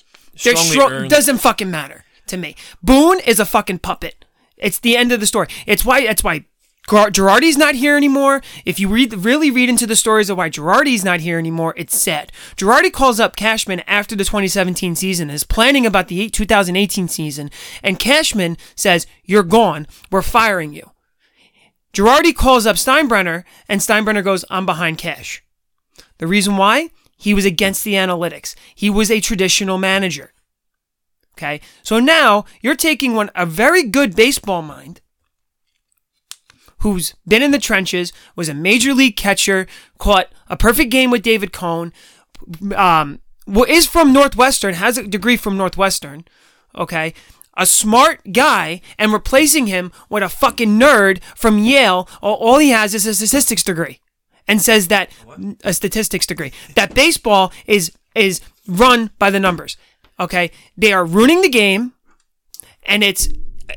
[0.45, 2.55] They're Strongly stro- doesn't fucking matter to me.
[2.83, 4.25] Boone is a fucking puppet.
[4.57, 5.49] It's the end of the story.
[5.67, 6.45] It's why that's why
[6.87, 8.41] Girardi's not here anymore.
[8.65, 12.01] If you read really read into the stories of why Girardi's not here anymore, it's
[12.01, 12.33] sad.
[12.57, 17.51] Girardi calls up Cashman after the 2017 season, is planning about the 2018 season,
[17.83, 19.87] and Cashman says, "You're gone.
[20.11, 20.91] We're firing you."
[21.99, 25.43] Girardi calls up Steinbrenner, and Steinbrenner goes, "I'm behind Cash."
[26.19, 26.91] The reason why?
[27.17, 28.55] He was against the analytics.
[28.73, 30.33] He was a traditional manager.
[31.37, 31.61] Okay?
[31.83, 35.01] So now you're taking one a very good baseball mind
[36.83, 39.67] who's been in the trenches, was a major league catcher,
[39.99, 41.93] caught a perfect game with David Cone,
[42.77, 43.19] um,
[43.67, 46.25] is from Northwestern, has a degree from Northwestern,
[46.77, 47.13] okay?
[47.59, 52.09] A smart guy, and replacing him with a fucking nerd from Yale.
[52.23, 53.99] All, he has is a statistics degree,
[54.47, 55.11] and says that
[55.65, 59.77] a statistics degree that baseball is is run by the numbers.
[60.19, 61.93] Okay, they are ruining the game
[62.89, 63.29] and it's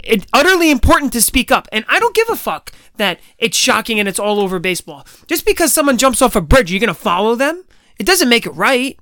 [0.04, 1.68] it's utterly important to speak up.
[1.72, 5.06] And I don't give a fuck that it's shocking and it's all over baseball.
[5.28, 7.66] Just because someone jumps off a bridge, you're gonna follow them.
[8.00, 8.98] It doesn't make it right.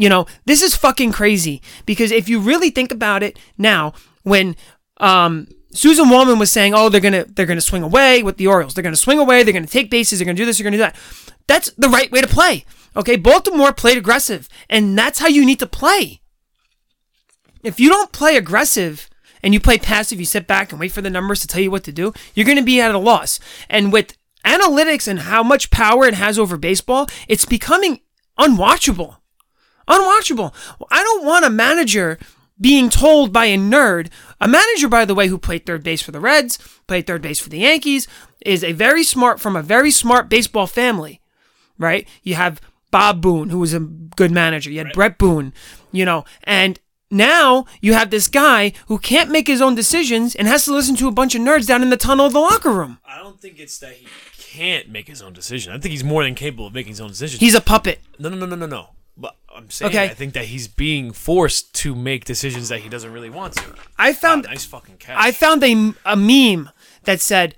[0.00, 4.56] You know, this is fucking crazy because if you really think about it now, when
[4.96, 8.72] um, Susan Wallman was saying, "Oh, they're gonna they're gonna swing away with the Orioles.
[8.72, 9.42] They're gonna swing away.
[9.42, 10.18] They're gonna take bases.
[10.18, 10.56] They're gonna do this.
[10.56, 10.96] They're gonna do that."
[11.46, 12.64] That's the right way to play.
[12.96, 16.22] Okay, Baltimore played aggressive, and that's how you need to play.
[17.62, 19.10] If you don't play aggressive
[19.42, 21.70] and you play passive, you sit back and wait for the numbers to tell you
[21.70, 23.38] what to do, you're going to be at a loss.
[23.68, 28.00] And with analytics and how much power it has over baseball, it's becoming
[28.38, 29.19] unwatchable.
[29.90, 30.54] Unwatchable.
[30.90, 32.18] I don't want a manager
[32.60, 34.08] being told by a nerd.
[34.40, 37.40] A manager, by the way, who played third base for the Reds, played third base
[37.40, 38.06] for the Yankees,
[38.44, 41.20] is a very smart, from a very smart baseball family,
[41.78, 42.06] right?
[42.22, 44.70] You have Bob Boone, who was a good manager.
[44.70, 45.52] You had Bret Boone,
[45.92, 46.78] you know, and
[47.10, 50.96] now you have this guy who can't make his own decisions and has to listen
[50.96, 52.98] to a bunch of nerds down in the tunnel of the locker room.
[53.04, 54.06] I don't think it's that he
[54.38, 55.72] can't make his own decision.
[55.72, 57.40] I think he's more than capable of making his own decisions.
[57.40, 58.00] He's a puppet.
[58.18, 58.90] no, no, no, no, no, no.
[59.20, 60.04] But I'm saying Okay.
[60.04, 63.74] I think that he's being forced to make decisions that he doesn't really want to.
[63.98, 65.16] I found Wow, nice fucking catch.
[65.18, 66.70] I found a, a meme
[67.04, 67.54] that said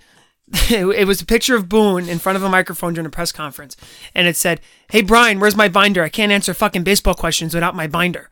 [0.70, 3.76] it was a picture of Boone in front of a microphone during a press conference,
[4.14, 6.02] and it said, "Hey Brian, where's my binder?
[6.02, 8.28] I can't answer fucking baseball questions without my binder."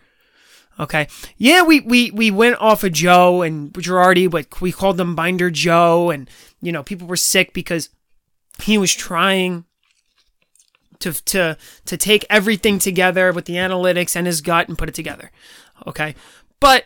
[0.78, 5.14] Okay, yeah, we we we went off of Joe and Girardi, but we called them
[5.14, 6.28] Binder Joe, and
[6.60, 7.88] you know people were sick because
[8.62, 9.64] he was trying
[11.00, 14.94] to to to take everything together with the analytics and his gut and put it
[14.94, 15.30] together.
[15.86, 16.14] Okay,
[16.60, 16.84] but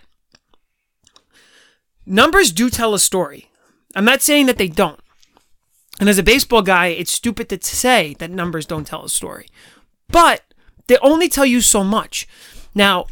[2.07, 3.50] numbers do tell a story.
[3.94, 5.00] I'm not saying that they don't.
[6.00, 9.46] And as a baseball guy, it's stupid to say that numbers don't tell a story.
[10.09, 10.42] But
[10.88, 12.27] they only tell you so much.
[12.74, 13.07] Now,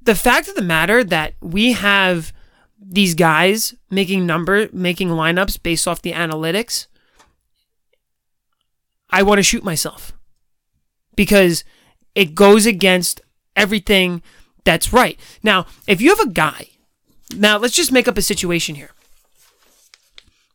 [0.00, 2.32] the fact of the matter that we have
[2.80, 6.86] these guys making number making lineups based off the analytics,
[9.10, 10.12] I want to shoot myself.
[11.16, 11.64] Because
[12.14, 13.20] it goes against
[13.56, 14.22] everything
[14.64, 15.18] that's right.
[15.42, 16.68] Now, if you have a guy
[17.36, 18.90] now, let's just make up a situation here.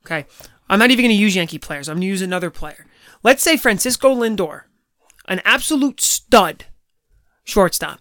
[0.05, 0.25] Okay.
[0.69, 1.87] I'm not even going to use Yankee players.
[1.87, 2.85] I'm going to use another player.
[3.21, 4.63] Let's say Francisco Lindor,
[5.27, 6.65] an absolute stud
[7.43, 7.99] shortstop.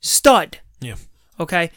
[0.00, 0.58] Stud.
[0.80, 0.96] yeah.
[1.38, 1.70] Okay.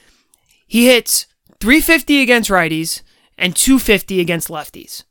[0.67, 1.27] He hits
[1.59, 3.01] 350 against righties
[3.37, 5.03] and 250 against lefties.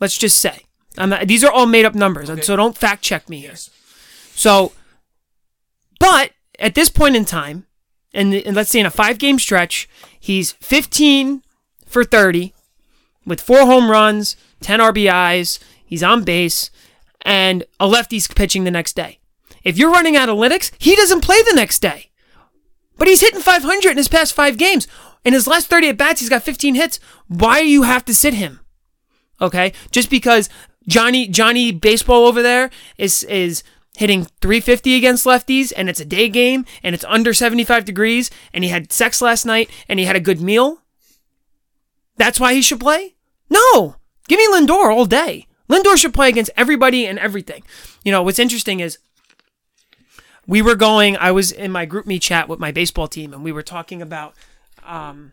[0.00, 0.62] Let's just say.
[0.98, 3.54] I'm not, these are all made up numbers, so don't fact check me here.
[4.34, 4.72] So,
[5.98, 7.66] but at this point in time,
[8.12, 11.42] and, and let's say in a five game stretch, he's 15
[11.86, 12.54] for 30
[13.26, 16.70] with four home runs, 10 RBIs, he's on base,
[17.22, 19.18] and a lefty's pitching the next day.
[19.64, 22.10] If you're running analytics, he doesn't play the next day.
[22.96, 24.88] But he's hitting 500 in his past five games.
[25.24, 26.98] In his last 30 at bats, he's got 15 hits.
[27.28, 28.60] Why do you have to sit him?
[29.40, 30.48] Okay, just because
[30.86, 33.62] Johnny Johnny baseball over there is is
[33.96, 38.62] hitting 350 against lefties and it's a day game and it's under 75 degrees and
[38.62, 40.82] he had sex last night and he had a good meal.
[42.16, 43.16] That's why he should play?
[43.50, 43.96] No.
[44.28, 45.46] Give me Lindor all day.
[45.68, 47.64] Lindor should play against everybody and everything.
[48.04, 48.98] You know, what's interesting is
[50.46, 53.52] we were going I was in my GroupMe chat with my baseball team and we
[53.52, 54.34] were talking about
[54.86, 55.32] um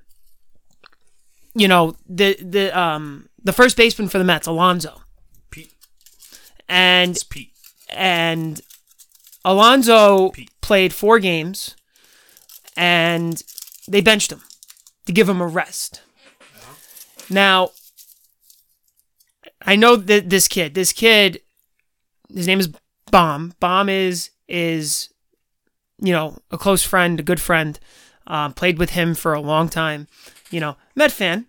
[1.54, 5.02] you know, the the um the first baseman for the Mets, Alonso.
[6.68, 7.18] And
[7.90, 8.62] and
[9.44, 10.50] Alonso Pete.
[10.62, 11.76] played four games,
[12.76, 13.44] and
[13.88, 14.42] they benched him
[15.06, 16.02] to give him a rest.
[17.30, 17.72] Now,
[19.66, 21.42] I know that this kid, this kid,
[22.34, 22.70] his name is
[23.12, 23.54] Bomb.
[23.60, 25.10] Bomb is is,
[26.00, 27.80] you know, a close friend, a good friend.
[28.28, 30.08] Um, played with him for a long time.
[30.50, 31.46] You know, Met fan,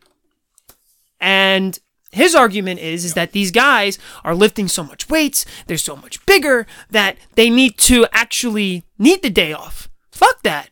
[1.20, 1.79] and
[2.16, 6.24] his argument is is that these guys are lifting so much weights, they're so much
[6.26, 9.88] bigger that they need to actually need the day off.
[10.11, 10.70] Fuck that.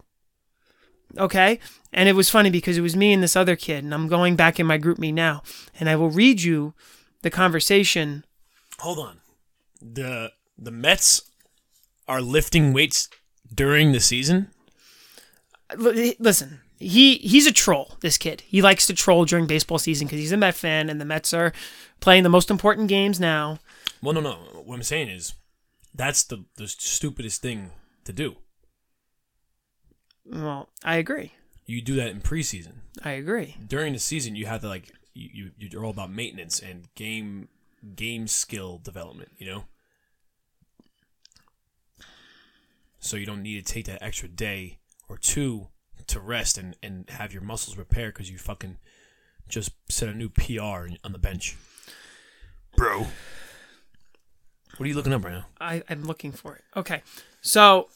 [1.19, 1.61] Okay?
[1.93, 4.35] And it was funny because it was me and this other kid, and I'm going
[4.35, 5.43] back in my GroupMe now,
[5.79, 6.75] and I will read you
[7.23, 8.25] the conversation.
[8.81, 9.21] Hold on.
[9.81, 11.23] The the Mets
[12.09, 13.09] are lifting weights
[13.55, 14.49] during the season.
[15.71, 17.97] L- Listen, he he's a troll.
[18.01, 21.01] This kid, he likes to troll during baseball season because he's a Met fan, and
[21.01, 21.53] the Mets are
[22.01, 23.59] playing the most important games now.
[24.03, 24.33] Well, no, no.
[24.65, 25.35] What I'm saying is,
[25.95, 27.71] that's the the stupidest thing
[28.05, 28.37] to do.
[30.27, 31.33] Well, I agree.
[31.67, 32.75] You do that in preseason.
[33.03, 33.57] I agree.
[33.67, 37.49] During the season, you have to like you, you you're all about maintenance and game
[37.95, 39.31] game skill development.
[39.39, 39.65] You know.
[42.99, 44.79] So you don't need to take that extra day
[45.11, 45.69] or two
[46.09, 48.79] to rest and, and have your muscles repair because you fucking
[49.49, 51.57] just set a new PR on the bench,
[52.77, 53.07] bro.
[54.77, 55.47] What are you looking up right now?
[55.61, 56.65] I, I'm looking for it.
[56.77, 57.03] Okay.
[57.43, 57.89] So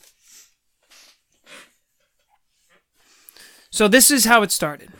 [3.78, 4.90] So this is how it started.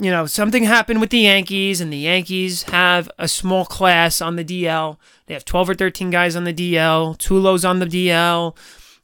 [0.00, 4.36] You know, something happened with the Yankees, and the Yankees have a small class on
[4.36, 4.96] the DL.
[5.26, 7.18] They have 12 or 13 guys on the DL.
[7.18, 8.56] Tulo's on the DL.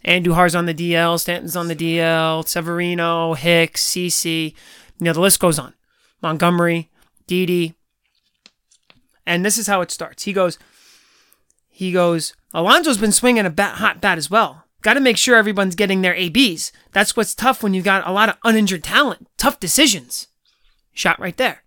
[0.05, 1.19] Andujar's on the DL.
[1.19, 2.47] Stanton's on the DL.
[2.47, 4.55] Severino, Hicks, CC.
[4.99, 5.75] You know, the list goes on.
[6.23, 6.91] Montgomery,
[7.27, 7.75] Didi,
[9.27, 10.25] and this is how it starts.
[10.25, 10.59] He goes,
[11.69, 14.65] he goes, Alonso's been swinging a bat, hot bat as well.
[14.83, 16.73] Got to make sure everyone's getting their ABs.
[16.93, 19.29] That's what's tough when you've got a lot of uninjured talent.
[19.39, 20.29] Tough decisions.
[20.93, 21.65] Shot right there.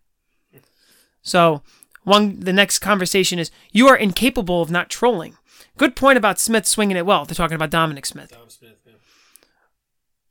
[1.22, 1.64] So,
[2.04, 5.36] one the next conversation is you are incapable of not trolling.
[5.78, 7.26] Good point about Smith swinging it well.
[7.26, 8.36] They're talking about Dominic Smith.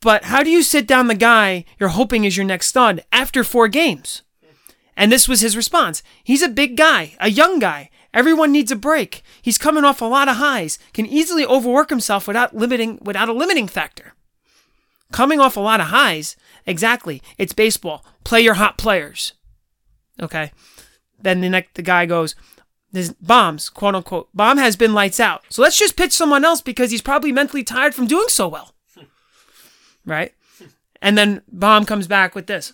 [0.00, 3.42] But how do you sit down the guy you're hoping is your next stud after
[3.42, 4.22] four games?
[4.96, 6.02] And this was his response.
[6.24, 7.90] He's a big guy, a young guy.
[8.14, 9.22] Everyone needs a break.
[9.42, 13.32] He's coming off a lot of highs, can easily overwork himself without limiting without a
[13.32, 14.14] limiting factor.
[15.12, 16.34] Coming off a lot of highs,
[16.66, 17.22] exactly.
[17.36, 18.04] It's baseball.
[18.24, 19.34] Play your hot players.
[20.20, 20.50] Okay.
[21.20, 22.34] Then the next the guy goes,
[22.96, 24.28] "There's bombs, quote unquote.
[24.34, 25.44] Bomb has been lights out.
[25.50, 28.74] So let's just pitch someone else because he's probably mentally tired from doing so well."
[30.06, 30.32] right?
[31.02, 32.72] And then Bomb comes back with this.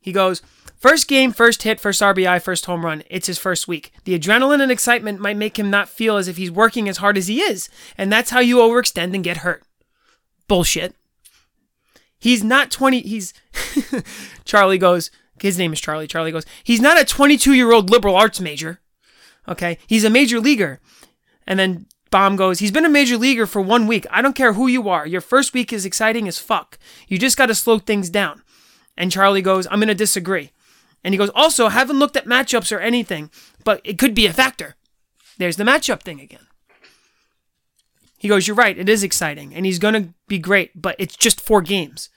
[0.00, 0.42] He goes,
[0.82, 3.04] First game, first hit, first RBI, first home run.
[3.08, 3.92] It's his first week.
[4.02, 7.16] The adrenaline and excitement might make him not feel as if he's working as hard
[7.16, 7.68] as he is.
[7.96, 9.62] And that's how you overextend and get hurt.
[10.48, 10.96] Bullshit.
[12.18, 13.00] He's not 20.
[13.02, 13.32] He's.
[14.44, 16.08] Charlie goes, his name is Charlie.
[16.08, 18.80] Charlie goes, he's not a 22 year old liberal arts major.
[19.48, 19.78] Okay.
[19.86, 20.80] He's a major leaguer.
[21.46, 24.06] And then Bomb goes, he's been a major leaguer for one week.
[24.10, 25.06] I don't care who you are.
[25.06, 26.78] Your first week is exciting as fuck.
[27.08, 28.42] You just got to slow things down.
[28.96, 30.52] And Charlie goes, I'm going to disagree.
[31.02, 33.30] And he goes, also, haven't looked at matchups or anything,
[33.64, 34.76] but it could be a factor.
[35.38, 36.46] There's the matchup thing again.
[38.18, 41.16] He goes, You're right, it is exciting, and he's going to be great, but it's
[41.16, 42.08] just four games.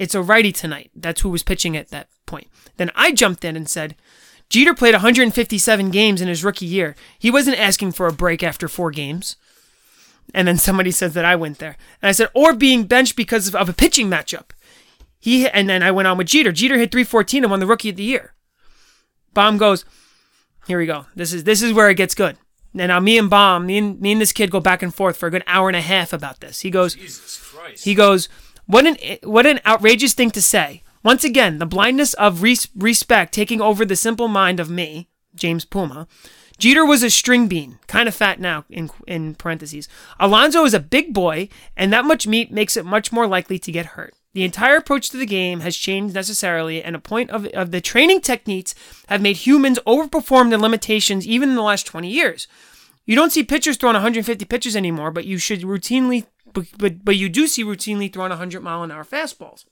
[0.00, 0.90] It's a righty tonight.
[0.96, 2.48] That's who was pitching at that point.
[2.76, 3.94] Then I jumped in and said,
[4.48, 6.94] Jeter played 157 games in his rookie year.
[7.18, 9.36] He wasn't asking for a break after four games.
[10.32, 11.76] And then somebody says that I went there.
[12.00, 14.50] And I said, or being benched because of, of a pitching matchup.
[15.18, 16.52] He and then I went on with Jeter.
[16.52, 18.34] Jeter hit 314 and won the rookie of the year.
[19.32, 19.84] Bomb goes,
[20.66, 21.06] here we go.
[21.16, 22.36] This is this is where it gets good.
[22.74, 25.16] And now me and Bomb, me and me and this kid go back and forth
[25.16, 26.60] for a good hour and a half about this.
[26.60, 26.94] He goes,
[27.82, 28.28] he goes,
[28.66, 30.83] what an what an outrageous thing to say.
[31.04, 35.64] Once again, the blindness of res- respect taking over the simple mind of me, James
[35.66, 36.08] Puma.
[36.56, 39.88] Jeter was a string bean, kind of fat now in in parentheses.
[40.18, 43.72] Alonso is a big boy, and that much meat makes it much more likely to
[43.72, 44.14] get hurt.
[44.32, 47.80] The entire approach to the game has changed necessarily, and a point of, of the
[47.80, 48.74] training techniques
[49.08, 52.48] have made humans overperform their limitations even in the last 20 years.
[53.04, 57.16] You don't see pitchers throwing 150 pitches anymore, but you should routinely, but, but, but
[57.16, 59.66] you do see routinely throwing 100 mile an hour fastballs.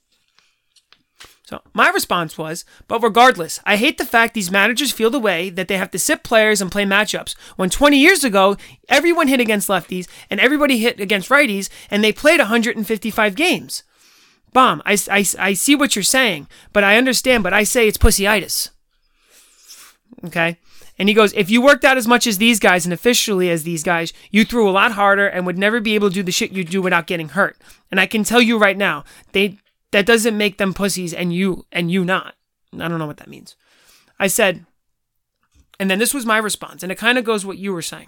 [1.45, 5.49] So my response was, but regardless, I hate the fact these managers feel the way
[5.49, 7.35] that they have to sit players and play matchups.
[7.57, 8.55] When 20 years ago,
[8.87, 13.83] everyone hit against lefties and everybody hit against righties, and they played 155 games.
[14.53, 17.97] Bomb, I, I, I see what you're saying, but I understand, but I say it's
[17.97, 18.69] pussyitis.
[20.25, 20.59] Okay?
[20.97, 23.63] And he goes, if you worked out as much as these guys and officially as
[23.63, 26.31] these guys, you threw a lot harder and would never be able to do the
[26.31, 27.57] shit you do without getting hurt.
[27.91, 29.57] And I can tell you right now, they
[29.93, 32.35] that doesn't make them pussies and you and you not.
[32.73, 33.55] I don't know what that means.
[34.19, 34.65] I said,
[35.79, 38.07] and then this was my response, and it kind of goes what you were saying.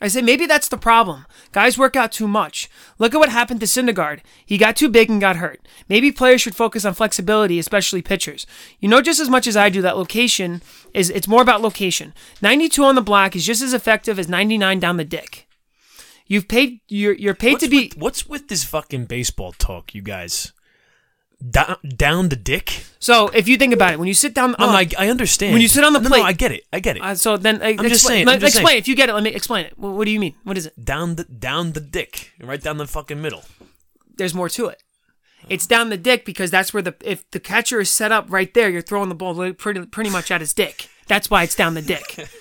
[0.00, 1.26] I said, maybe that's the problem.
[1.52, 2.68] Guys work out too much.
[2.98, 4.20] Look at what happened to Syndergaard.
[4.44, 5.66] He got too big and got hurt.
[5.88, 8.44] Maybe players should focus on flexibility, especially pitchers.
[8.80, 10.60] You know just as much as I do that location
[10.92, 12.14] is it's more about location.
[12.40, 15.46] 92 on the block is just as effective as 99 down the dick.
[16.32, 19.94] You've paid you're you're paid what's to be with, what's with this fucking baseball talk,
[19.94, 20.52] you guys?
[21.50, 22.84] Down, down the dick.
[23.00, 25.52] So if you think about it, when you sit down No, on I, I understand.
[25.52, 26.62] when you sit on the plate- no, I get it.
[26.72, 27.02] I get it.
[27.02, 28.78] uh, so then uh, explain, just saying, I'm just explain saying.
[28.78, 29.12] if you get it.
[29.14, 29.76] Let me explain it.
[29.78, 30.34] What, what do you mean?
[30.44, 30.82] What is it?
[30.82, 33.42] down the down the dick, right down the fucking middle.
[34.16, 34.82] There's more to it.
[35.50, 38.54] It's down the dick because that's where the if the catcher is set up right
[38.54, 40.88] there, you're throwing the ball pretty pretty much at his dick.
[41.08, 42.28] That's why it's down the dick.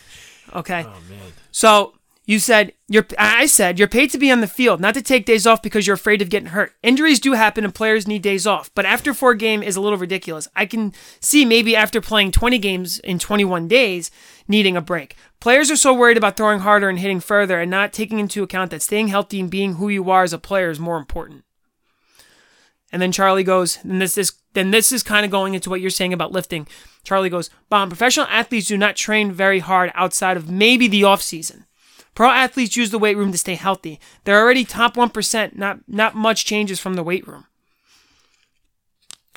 [0.53, 0.83] Okay.
[0.85, 1.31] Oh man.
[1.51, 1.93] So
[2.25, 3.05] you said you're.
[3.17, 5.87] I said you're paid to be on the field, not to take days off because
[5.87, 6.73] you're afraid of getting hurt.
[6.83, 8.69] Injuries do happen, and players need days off.
[8.75, 10.47] But after four game is a little ridiculous.
[10.55, 14.11] I can see maybe after playing 20 games in 21 days,
[14.47, 15.15] needing a break.
[15.39, 18.69] Players are so worried about throwing harder and hitting further, and not taking into account
[18.71, 21.43] that staying healthy and being who you are as a player is more important.
[22.91, 25.81] And then Charlie goes, and this is then this is kind of going into what
[25.81, 26.67] you're saying about lifting.
[27.03, 31.21] Charlie goes, Bomb, professional athletes do not train very hard outside of maybe the off
[31.21, 31.65] season.
[32.13, 33.99] Pro athletes use the weight room to stay healthy.
[34.23, 37.45] They're already top 1%, not not much changes from the weight room.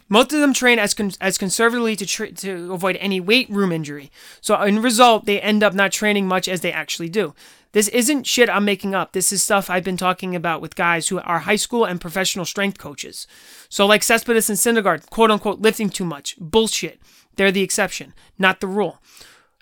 [0.09, 4.11] Most of them train as con- as conservatively to to avoid any weight room injury.
[4.41, 7.35] So in result, they end up not training much as they actually do.
[7.73, 9.13] This isn't shit I'm making up.
[9.13, 12.45] This is stuff I've been talking about with guys who are high school and professional
[12.45, 13.27] strength coaches.
[13.69, 16.37] So like Cespedes and Syndergaard, quote unquote, lifting too much.
[16.39, 17.01] Bullshit.
[17.37, 19.01] They're the exception, not the rule.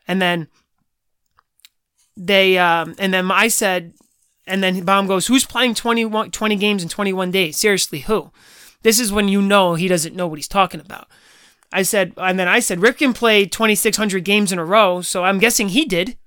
[0.07, 0.49] And then
[2.17, 3.95] they um, and then I said,
[4.47, 7.57] and then Baum goes, "Who's playing 21, 20 games in 21 days?
[7.57, 8.31] Seriously, who?"
[8.83, 11.09] This is when you know he doesn't know what he's talking about.
[11.73, 15.39] I said, and then I said, Ripken played 2,600 games in a row, so I'm
[15.39, 16.19] guessing he did.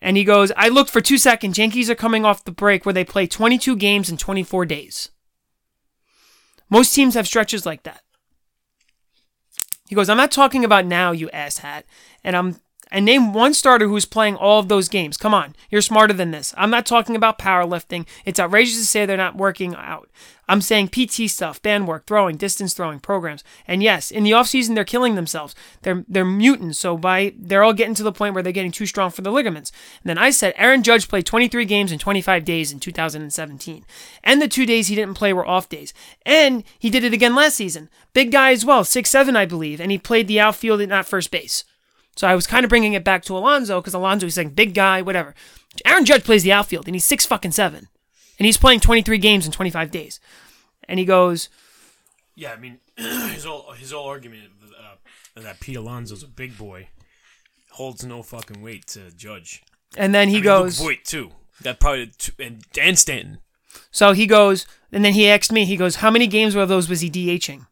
[0.00, 1.58] And he goes, I looked for two seconds.
[1.58, 5.10] Yankees are coming off the break where they play 22 games in 24 days.
[6.68, 8.02] Most teams have stretches like that.
[9.88, 11.82] He goes, I'm not talking about now, you asshat.
[12.24, 12.56] And I'm
[12.92, 15.16] and name one starter who's playing all of those games.
[15.16, 16.54] Come on, you're smarter than this.
[16.56, 18.06] I'm not talking about powerlifting.
[18.24, 20.08] It's outrageous to say they're not working out.
[20.48, 23.42] I'm saying PT stuff, band work, throwing, distance throwing, programs.
[23.66, 25.54] And yes, in the offseason they're killing themselves.
[25.80, 28.84] They're they're mutants, so by they're all getting to the point where they're getting too
[28.84, 29.72] strong for the ligaments.
[30.02, 33.86] And then I said Aaron Judge played 23 games in 25 days in 2017.
[34.22, 35.94] And the two days he didn't play were off days.
[36.26, 37.88] And he did it again last season.
[38.12, 41.06] Big guy as well, six seven I believe, and he played the outfield and not
[41.06, 41.64] first base.
[42.16, 44.74] So I was kind of bringing it back to Alonso because Alonso is saying big
[44.74, 45.34] guy, whatever.
[45.84, 47.88] Aaron Judge plays the outfield and he's six fucking seven,
[48.38, 50.20] and he's playing 23 games in 25 days.
[50.88, 51.48] And he goes,
[52.34, 56.88] Yeah, I mean, his whole his whole argument uh, that Pete Alonso's a big boy
[57.70, 59.62] holds no fucking weight to Judge.
[59.96, 61.30] and then he I mean, goes, Luke Voit too.
[61.62, 63.38] That probably t- and Dan Stanton.
[63.90, 66.88] so he goes, and then he asked me, he goes, how many games of those
[66.88, 67.66] was he DHing?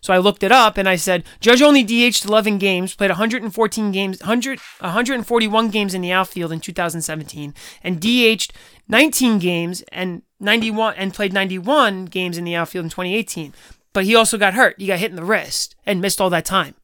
[0.00, 3.92] So I looked it up and I said, Judge only DH'd 11 games, played 114
[3.92, 8.52] games, 100, 141 games in the outfield in 2017, and DH'd
[8.88, 13.52] 19 games and 91 and played 91 games in the outfield in 2018.
[13.92, 14.76] But he also got hurt.
[14.78, 16.74] He got hit in the wrist and missed all that time.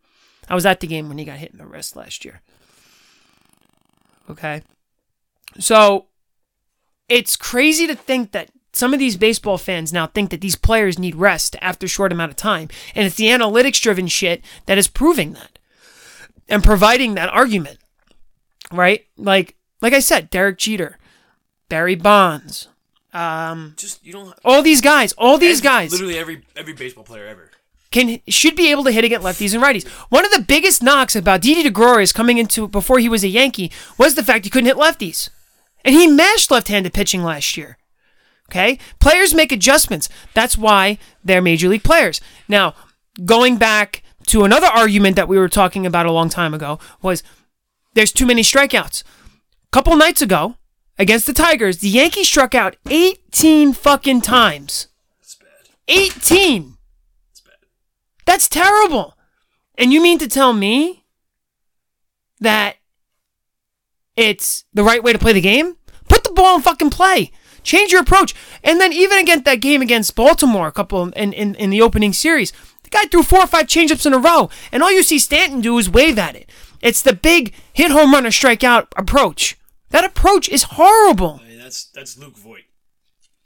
[0.49, 2.43] I was at the game when he got hit in the wrist last year.
[4.29, 4.63] Okay.
[5.59, 6.07] So
[7.09, 10.99] it's crazy to think that some of these baseball fans now think that these players
[10.99, 12.69] need rest after a short amount of time.
[12.95, 15.59] And it's the analytics driven shit that is proving that
[16.49, 17.79] and providing that argument.
[18.73, 19.07] Right?
[19.17, 20.99] Like like I said, Derek Jeter,
[21.69, 22.69] Barry Bonds,
[23.13, 24.35] um, Just you don't.
[24.45, 27.51] all these guys, all these guys Literally every every baseball player ever.
[27.91, 29.87] can should be able to hit against lefties and righties.
[30.11, 33.71] One of the biggest knocks about Didi DeGregorius coming into before he was a Yankee
[33.99, 35.29] was the fact he couldn't hit lefties,
[35.85, 37.77] and he mashed left-handed pitching last year.
[38.51, 40.09] Okay, players make adjustments.
[40.35, 42.21] That's why they're major league players.
[42.47, 42.75] Now,
[43.25, 47.23] going back to another argument that we were talking about a long time ago was
[47.95, 49.03] there's too many strikeouts.
[49.03, 50.57] A couple nights ago
[50.99, 54.89] against the Tigers, the Yankees struck out 18 fucking times.
[55.21, 55.75] That's bad.
[55.89, 56.77] 18.
[57.29, 57.55] That's bad.
[58.25, 59.17] That's terrible.
[59.77, 61.05] And you mean to tell me
[62.41, 62.77] that
[64.17, 65.77] it's the right way to play the game?
[66.09, 67.33] Put the ball in fucking play.
[67.65, 68.35] Change your approach.
[68.63, 72.13] And then even against that game against Baltimore, a couple in, in, in the opening
[72.13, 72.53] series,
[72.85, 75.61] the guy threw four or five changeups in a row, and all you see Stanton
[75.61, 76.49] do is wave at it.
[76.81, 79.59] It's the big hit home run or strikeout approach.
[79.89, 81.41] That approach is horrible.
[81.43, 82.65] I mean, that's that's Luke Voit.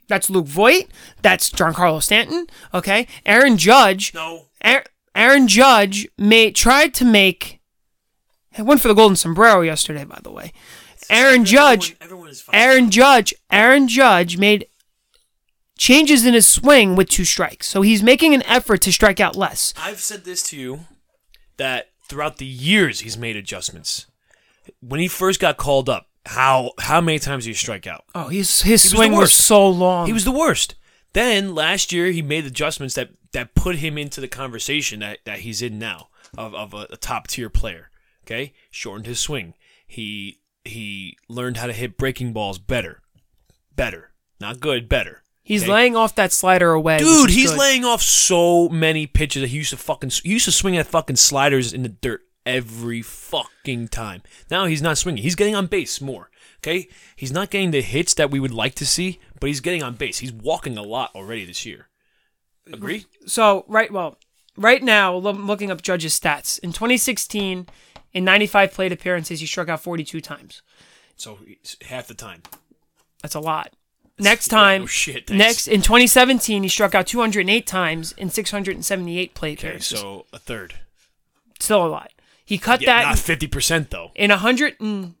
[0.07, 0.87] That's Luke Voit.
[1.21, 2.47] That's Giancarlo Stanton.
[2.73, 4.13] Okay, Aaron Judge.
[4.13, 4.47] No.
[4.61, 4.83] Aaron,
[5.15, 7.61] Aaron Judge made tried to make.
[8.55, 10.51] He went for the golden sombrero yesterday, by the way.
[11.09, 11.91] Aaron Judge.
[11.91, 12.55] Everyone, everyone is fine.
[12.55, 13.33] Aaron Judge.
[13.51, 14.67] Aaron Judge made
[15.77, 19.35] changes in his swing with two strikes, so he's making an effort to strike out
[19.35, 19.73] less.
[19.77, 20.81] I've said this to you
[21.57, 24.07] that throughout the years he's made adjustments.
[24.81, 28.03] When he first got called up, how how many times did he strike out?
[28.13, 29.37] Oh, his his the swing was, worst.
[29.37, 30.05] so long.
[30.05, 30.75] He was the worst.
[31.13, 35.39] Then last year he made adjustments that, that put him into the conversation that, that
[35.39, 37.89] he's in now of, of a, a top tier player.
[38.25, 39.55] Okay, shortened his swing.
[39.87, 43.01] He he learned how to hit breaking balls better,
[43.75, 45.23] better, not good, better.
[45.43, 45.71] he's okay?
[45.71, 47.59] laying off that slider away, Dude, he's good.
[47.59, 50.87] laying off so many pitches that he used to fucking he used to swing at
[50.87, 54.21] fucking sliders in the dirt every fucking time.
[54.49, 55.23] Now he's not swinging.
[55.23, 56.29] He's getting on base more.
[56.57, 59.81] Okay, he's not getting the hits that we would like to see, but he's getting
[59.81, 60.19] on base.
[60.19, 61.87] He's walking a lot already this year.
[62.71, 63.05] Agree?
[63.25, 64.17] So right, well,
[64.57, 67.67] right now, looking up Judge's stats in 2016,
[68.13, 70.61] in 95 plate appearances, he struck out 42 times.
[71.15, 71.39] So
[71.87, 72.43] half the time.
[73.21, 73.73] That's a lot.
[74.21, 79.57] Next time, no shit, next in 2017, he struck out 208 times in 678 plate
[79.59, 79.99] Okay, appearances.
[79.99, 80.75] so a third.
[81.59, 82.11] Still a lot.
[82.43, 84.11] He cut Yeah, that not fifty percent though.
[84.15, 85.13] in 100 and,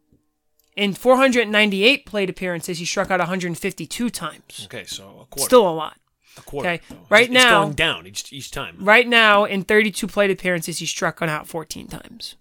[0.75, 2.79] in 498 plate appearances.
[2.79, 4.63] He struck out 152 times.
[4.65, 5.45] Okay, so a quarter.
[5.45, 5.95] Still a lot.
[6.37, 6.69] a quarter.
[6.69, 7.05] okay, though.
[7.09, 8.77] right It's- now- it's going down each each time.
[8.79, 12.35] Right now, in 32 plate appearances, he struck out 14 times.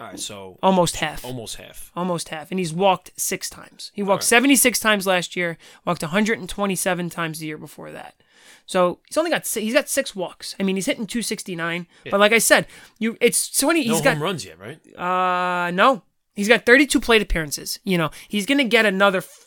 [0.00, 1.24] All right, so Almost half.
[1.24, 1.92] almost half.
[1.94, 3.92] almost half, and he's walked six times.
[3.94, 4.28] He walked right.
[4.28, 8.14] 76 times last year, walked 127 times the year before that.
[8.66, 10.56] So he's only got he's got six walks.
[10.58, 12.66] I mean, he's hitting 269, but like I said,
[12.98, 13.86] you it's so many.
[13.86, 14.80] No He's home got runs yet, right?
[14.98, 16.02] uh no,
[16.34, 17.78] he's got 32 plate appearances.
[17.84, 19.18] You know, he's gonna get another.
[19.18, 19.46] f-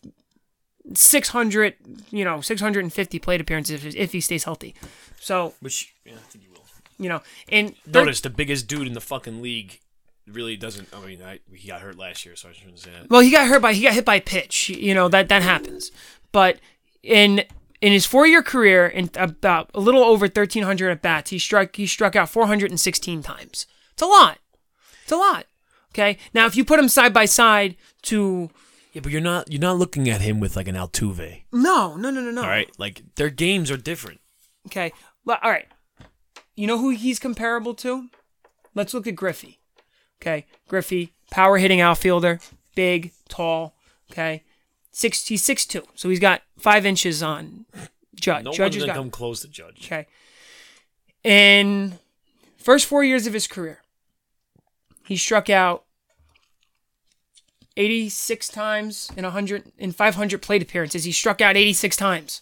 [0.93, 1.75] 600,
[2.11, 4.73] you know, 650 plate appearances if, if he stays healthy.
[5.19, 6.63] So, Which yeah, I think you will.
[6.97, 9.81] you know, and Notice the biggest dude in the fucking league
[10.29, 10.87] really doesn't.
[10.93, 13.09] I mean, I, he got hurt last year, so I shouldn't say that.
[13.09, 14.69] Well, he got hurt by he got hit by a pitch.
[14.69, 15.91] You know that that happens.
[16.31, 16.59] But
[17.03, 17.43] in
[17.81, 21.39] in his four year career, in about a little over thirteen hundred at bats, he
[21.39, 23.65] struck he struck out four hundred and sixteen times.
[23.93, 24.39] It's a lot.
[25.03, 25.45] It's a lot.
[25.93, 26.17] Okay.
[26.33, 28.49] Now, if you put him side by side to
[28.93, 31.43] Yeah, but you're not you're not looking at him with like an Altuve.
[31.51, 32.41] no no no no no.
[32.41, 34.19] All right, like their games are different.
[34.67, 34.91] Okay.
[35.25, 35.67] Well, all right.
[36.55, 38.09] You know who he's comparable to?
[38.75, 39.59] Let's look at Griffey.
[40.21, 40.45] Okay.
[40.67, 42.39] Griffey, power hitting outfielder,
[42.75, 43.75] big, tall.
[44.11, 44.43] Okay.
[44.91, 45.27] Six.
[45.27, 47.65] He's six two, so he's got five inches on
[48.15, 48.45] Judge.
[48.45, 49.85] No Judge one's has gonna got come close to Judge.
[49.85, 50.07] okay.
[51.23, 51.99] In
[52.57, 53.81] first four years of his career,
[55.05, 55.83] he struck out
[57.75, 61.03] 86 times in 100 in 500 plate appearances.
[61.03, 62.41] He struck out 86 times.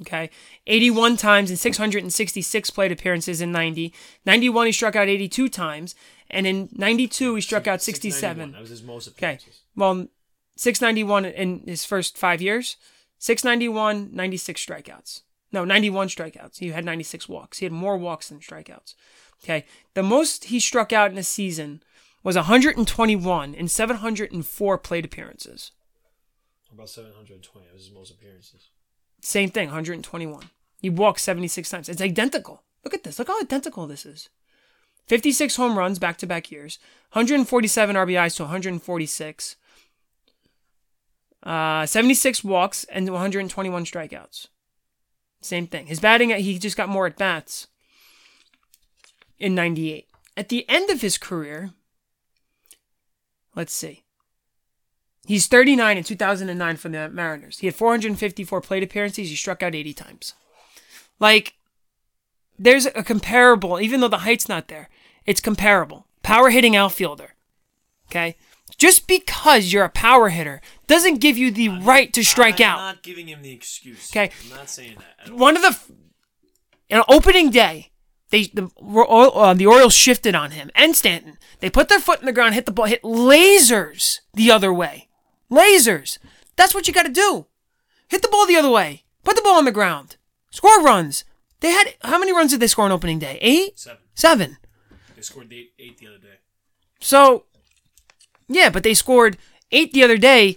[0.00, 0.30] Okay.
[0.66, 3.94] 81 times in 666 plate appearances in 90.
[4.26, 5.94] 91 he struck out 82 times
[6.34, 8.52] and in 92 he struck out 67.
[8.52, 9.38] That was his most Okay.
[9.76, 10.08] Well,
[10.56, 12.76] 691 in his first 5 years.
[13.18, 15.22] 691 96 strikeouts.
[15.52, 16.58] No, 91 strikeouts.
[16.58, 17.58] He had 96 walks.
[17.58, 18.94] He had more walks than strikeouts.
[19.42, 19.64] Okay.
[19.94, 21.82] The most he struck out in a season
[22.22, 25.70] was 121 in 704 plate appearances.
[26.72, 27.66] About 720.
[27.66, 28.68] That was his most appearances.
[29.20, 30.50] Same thing, 121.
[30.80, 31.88] He walked 76 times.
[31.88, 32.62] It's identical.
[32.82, 33.18] Look at this.
[33.18, 34.28] Look how identical this is.
[35.06, 36.78] 56 home runs back to back years,
[37.12, 39.56] 147 RBIs to 146,
[41.42, 44.48] uh, 76 walks, and 121 strikeouts.
[45.42, 45.86] Same thing.
[45.86, 47.66] His batting, he just got more at bats
[49.38, 50.08] in 98.
[50.36, 51.70] At the end of his career,
[53.54, 54.04] let's see.
[55.26, 57.58] He's 39 in 2009 for the Mariners.
[57.58, 59.30] He had 454 plate appearances.
[59.30, 60.34] He struck out 80 times.
[61.18, 61.54] Like,
[62.58, 64.88] there's a comparable, even though the height's not there,
[65.26, 66.06] it's comparable.
[66.22, 67.34] Power hitting outfielder.
[68.10, 68.36] Okay?
[68.76, 72.78] Just because you're a power hitter doesn't give you the right to strike out.
[72.78, 74.10] I'm not giving him the excuse.
[74.10, 74.30] Okay.
[74.44, 75.32] I'm not saying that.
[75.32, 75.78] One of the,
[76.88, 77.90] in opening day,
[78.30, 81.38] they the uh, the Orioles shifted on him and Stanton.
[81.60, 85.08] They put their foot in the ground, hit the ball, hit lasers the other way.
[85.50, 86.18] Lasers.
[86.56, 87.46] That's what you got to do.
[88.08, 89.04] Hit the ball the other way.
[89.22, 90.16] Put the ball on the ground.
[90.50, 91.24] Score runs.
[91.60, 93.38] They had how many runs did they score on opening day?
[93.40, 93.98] Eight, Seven.
[94.14, 94.56] seven.
[95.16, 96.38] They scored eight, eight the other day.
[97.00, 97.44] So,
[98.48, 99.38] yeah, but they scored
[99.72, 100.56] eight the other day.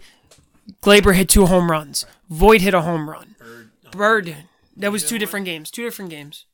[0.81, 2.05] Gleyber hit two home runs.
[2.29, 3.35] Voit hit a home run.
[3.39, 3.69] Bird.
[3.91, 4.35] Bird.
[4.75, 5.71] That was two different games.
[5.71, 6.45] Two different games.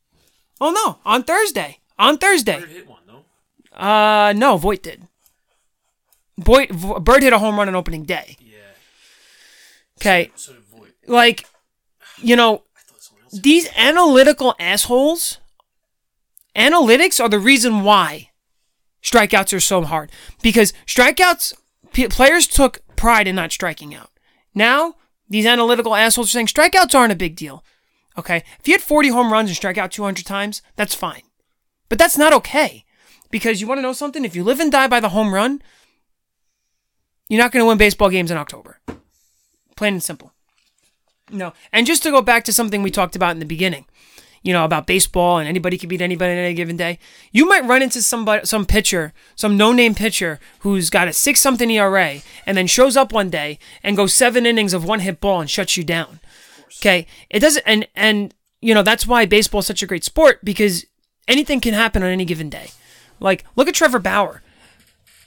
[0.61, 1.79] Oh no, on Thursday.
[1.97, 2.59] On Thursday.
[2.59, 3.75] Bird hit one though.
[3.75, 5.07] Uh, no, Voit did.
[6.37, 8.37] Vo- Bird hit a home run on opening day.
[8.39, 8.57] Yeah.
[9.99, 10.89] Okay, So Voit.
[11.07, 11.45] like,
[12.21, 13.22] you know, I thought someone else.
[13.41, 15.39] These analytical assholes.
[16.55, 18.29] Analytics are the reason why
[19.01, 20.11] strikeouts are so hard
[20.41, 21.53] because strikeouts
[21.93, 24.11] p- players took pride in not striking out.
[24.53, 24.95] Now
[25.27, 27.63] these analytical assholes are saying strikeouts aren't a big deal.
[28.17, 31.23] Okay, if you hit 40 home runs and strike out 200 times, that's fine,
[31.89, 32.85] but that's not okay
[33.31, 34.23] because you want to know something?
[34.23, 35.59] If you live and die by the home run,
[37.29, 38.79] you're not going to win baseball games in October.
[39.75, 40.32] Plain and simple.
[41.31, 41.53] No.
[41.71, 43.85] And just to go back to something we talked about in the beginning,
[44.43, 46.99] you know, about baseball and anybody can beat anybody on any given day.
[47.31, 51.71] You might run into somebody, some pitcher, some no-name pitcher who's got a six something
[51.71, 55.39] ERA and then shows up one day and goes seven innings of one hit ball
[55.39, 56.19] and shuts you down.
[56.79, 57.07] Okay.
[57.29, 60.85] It doesn't, and, and, you know, that's why baseball is such a great sport because
[61.27, 62.71] anything can happen on any given day.
[63.19, 64.41] Like, look at Trevor Bauer.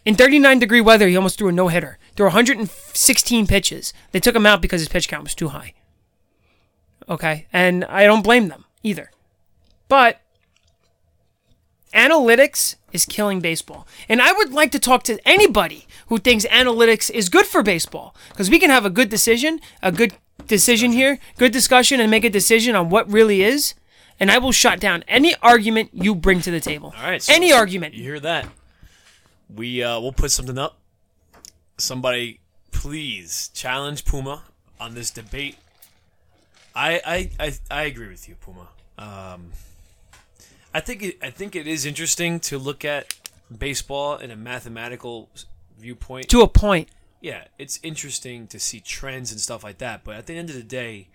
[0.04, 1.98] In 39 degree weather, he almost threw a no hitter.
[2.14, 3.94] There were 116 pitches.
[4.12, 5.72] They took him out because his pitch count was too high.
[7.08, 7.46] Okay.
[7.52, 9.10] And I don't blame them either.
[9.88, 10.20] But
[11.94, 13.86] analytics is killing baseball.
[14.08, 18.14] And I would like to talk to anybody who thinks analytics is good for baseball
[18.28, 20.14] because we can have a good decision, a good
[20.46, 23.74] decision here, good discussion, and make a decision on what really is.
[24.18, 26.94] And I will shut down any argument you bring to the table.
[26.96, 27.22] All right.
[27.22, 27.94] so any argument.
[27.94, 28.46] You hear that?
[29.54, 30.78] We uh, we'll put something up.
[31.78, 32.40] Somebody,
[32.72, 34.42] please challenge Puma
[34.80, 35.56] on this debate.
[36.76, 38.68] I I I, I agree with you, Puma.
[38.98, 39.52] Um,
[40.74, 43.14] I think it, I think it is interesting to look at
[43.56, 45.30] baseball in a mathematical
[45.78, 46.28] viewpoint.
[46.28, 46.88] To a point.
[47.20, 50.04] yeah, it's interesting to see trends and stuff like that.
[50.04, 51.08] But at the end of the day,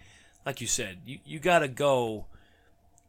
[0.46, 2.26] like you said, you, you got to go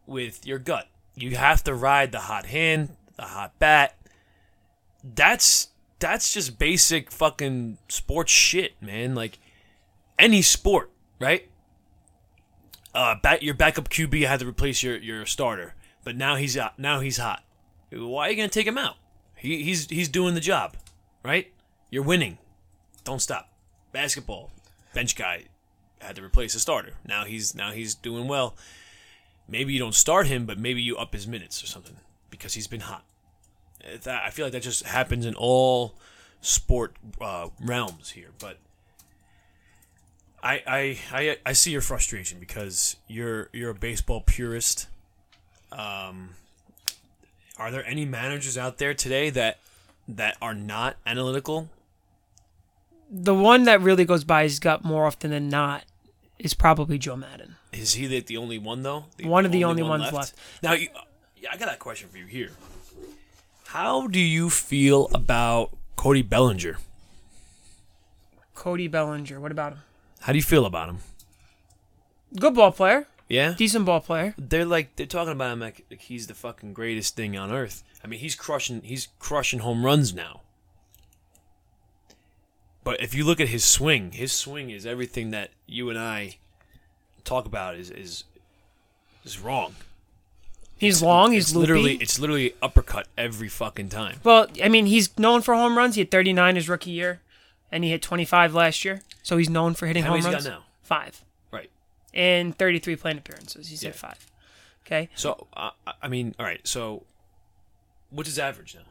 [0.07, 0.89] with your gut.
[1.15, 3.97] You have to ride the hot hand, the hot bat.
[5.03, 9.15] That's that's just basic fucking sports shit, man.
[9.15, 9.39] Like
[10.19, 11.49] any sport, right?
[12.95, 15.75] Uh, bat, your backup QB had to replace your, your starter,
[16.05, 16.79] but now he's out.
[16.79, 17.43] Now he's hot.
[17.91, 18.97] Why are you gonna take him out?
[19.37, 20.77] He, he's he's doing the job,
[21.23, 21.53] right?
[21.91, 22.39] You're winning.
[23.05, 23.51] Don't stop.
[23.93, 24.51] Basketball,
[24.95, 25.45] bench guy
[26.01, 26.95] had to replace a starter.
[27.07, 28.57] Now he's now he's doing well.
[29.49, 31.97] Maybe you don't start him, but maybe you up his minutes or something
[32.31, 33.05] because he's been hot.
[34.05, 35.95] That I feel like that just happens in all
[36.41, 38.59] sport uh, realms here, but.
[40.43, 44.89] I, I, I, I see your frustration because you're you're a baseball purist.
[45.71, 46.31] Um,
[47.57, 49.59] are there any managers out there today that
[50.09, 51.71] that are not analytical?
[53.09, 55.85] The one that really goes by his gut more often than not
[56.39, 57.57] is probably Joe Maddon.
[57.73, 59.05] Is he the, the only one though?
[59.23, 60.35] One of the only ones left.
[60.63, 60.89] Now, you,
[61.37, 62.51] yeah, I got a question for you here.
[63.67, 66.79] How do you feel about Cody Bellinger?
[68.55, 69.41] Cody Bellinger.
[69.41, 69.83] What about him?
[70.23, 70.99] How do you feel about him?
[72.39, 73.07] Good ball player.
[73.29, 74.35] Yeah, Decent ball player.
[74.37, 77.83] they're like they're talking about him like, like he's the fucking greatest thing on earth.
[78.05, 80.43] I mean, he's crushing he's crushing home runs now.
[82.85, 86.37] But if you look at his swing, his swing is everything that you and I
[87.25, 88.25] talk about is is
[89.25, 89.77] is wrong.
[90.77, 91.33] He's long.
[91.33, 94.19] He's it's literally it's literally uppercut every fucking time.
[94.25, 95.95] Well, I mean, he's known for home runs.
[95.95, 97.21] He had 39 his rookie year,
[97.71, 99.03] and he hit 25 last year.
[99.23, 100.65] So he's known for hitting How home many's he got now?
[100.83, 101.25] Five.
[101.51, 101.71] Right.
[102.13, 103.69] And 33 plate appearances.
[103.69, 103.91] He's Yeah.
[103.91, 104.27] hit five.
[104.87, 105.09] Okay.
[105.15, 105.71] So uh,
[106.03, 106.61] I mean, all right.
[106.67, 107.05] So
[108.11, 108.83] what's his average now?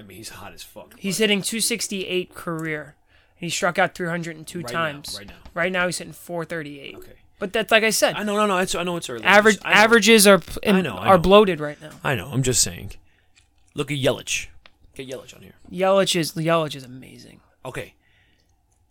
[0.00, 0.98] I mean, he's hot as fuck.
[0.98, 2.96] He's hitting 268 career.
[3.36, 5.14] He struck out 302 Right now, times.
[5.18, 5.34] right now.
[5.54, 6.94] Right now he's hitting 438.
[6.96, 7.12] okay.
[7.40, 8.58] But that's like I said, I know, no, no.
[8.58, 9.24] It's, I know it's early.
[9.24, 9.80] average Just- I know.
[9.80, 11.22] averages are in, I know, I are know.
[11.22, 11.90] bloated right now.
[12.04, 12.30] I know.
[12.32, 12.92] I'm just saying.
[13.74, 14.46] Look at Yelich.
[14.94, 15.54] Get Yelich on here.
[15.70, 17.40] Yelich is Yelich is amazing.
[17.64, 17.94] Okay.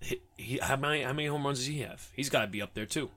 [0.01, 2.09] He, he, how many how many home runs does he have?
[2.15, 3.09] He's got to be up there too.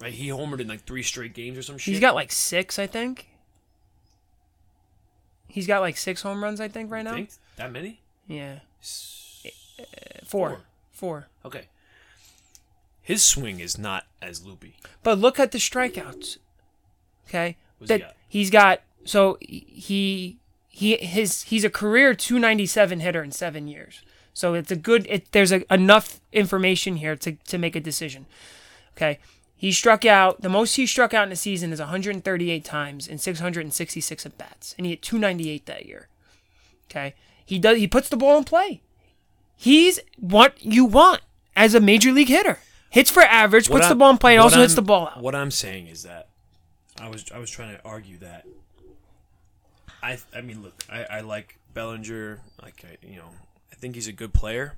[0.00, 0.12] Right?
[0.12, 1.92] He homered in like three straight games or some shit.
[1.92, 3.28] He's got like six, I think.
[5.48, 7.14] He's got like six home runs, I think, right now.
[7.14, 7.30] Think?
[7.56, 8.00] that many?
[8.26, 9.84] Yeah, S- eh, eh,
[10.24, 10.48] four.
[10.50, 10.60] Four.
[10.90, 11.28] Four.
[11.44, 11.64] Okay.
[13.00, 14.76] His swing is not as loopy.
[15.02, 16.38] But look at the strikeouts.
[17.28, 18.16] Okay, What's he that got?
[18.28, 18.80] he's got.
[19.04, 20.38] So he
[20.68, 24.02] he his he's a career 297 hitter in seven years.
[24.38, 25.04] So it's a good.
[25.10, 28.26] It, there's a, enough information here to to make a decision.
[28.96, 29.18] Okay,
[29.56, 30.42] he struck out.
[30.42, 34.76] The most he struck out in a season is 138 times in 666 at bats,
[34.78, 36.06] and he hit 298 that year.
[36.88, 37.78] Okay, he does.
[37.78, 38.80] He puts the ball in play.
[39.56, 41.22] He's what you want
[41.56, 42.60] as a major league hitter.
[42.90, 44.82] Hits for average, What puts the I'm- ball in play, and also hits I'm- the
[44.82, 45.20] ball out.
[45.20, 46.28] What I'm saying is that
[47.00, 48.46] I was I was trying to argue that
[50.00, 54.08] I I mean look I, I like Bellinger like I, you know I think he's
[54.08, 54.74] a good player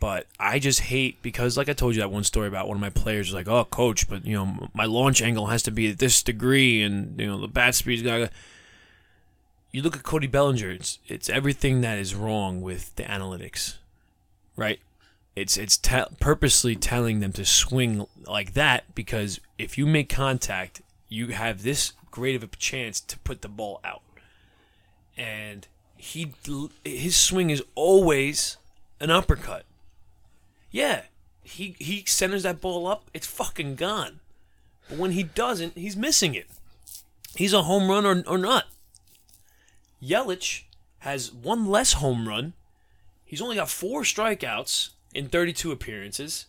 [0.00, 2.80] but I just hate because like I told you that one story about one of
[2.80, 5.90] my players was like oh coach but you know my launch angle has to be
[5.90, 8.30] at this degree and you know the bat speed's got
[9.70, 13.76] you look at Cody Bellinger it's it's everything that is wrong with the analytics
[14.56, 14.80] right
[15.34, 20.82] it's it's te- purposely telling them to swing like that because if you make contact,
[21.08, 24.02] you have this great of a chance to put the ball out.
[25.16, 25.66] And
[26.02, 26.32] he
[26.82, 28.56] his swing is always
[28.98, 29.64] an uppercut.
[30.72, 31.02] Yeah,
[31.44, 34.18] he he centers that ball up, it's fucking gone.
[34.88, 36.48] But when he doesn't, he's missing it.
[37.36, 38.64] He's a home run or, or not.
[40.02, 40.62] Yelich
[40.98, 42.54] has one less home run.
[43.24, 46.46] He's only got four strikeouts in 32 appearances.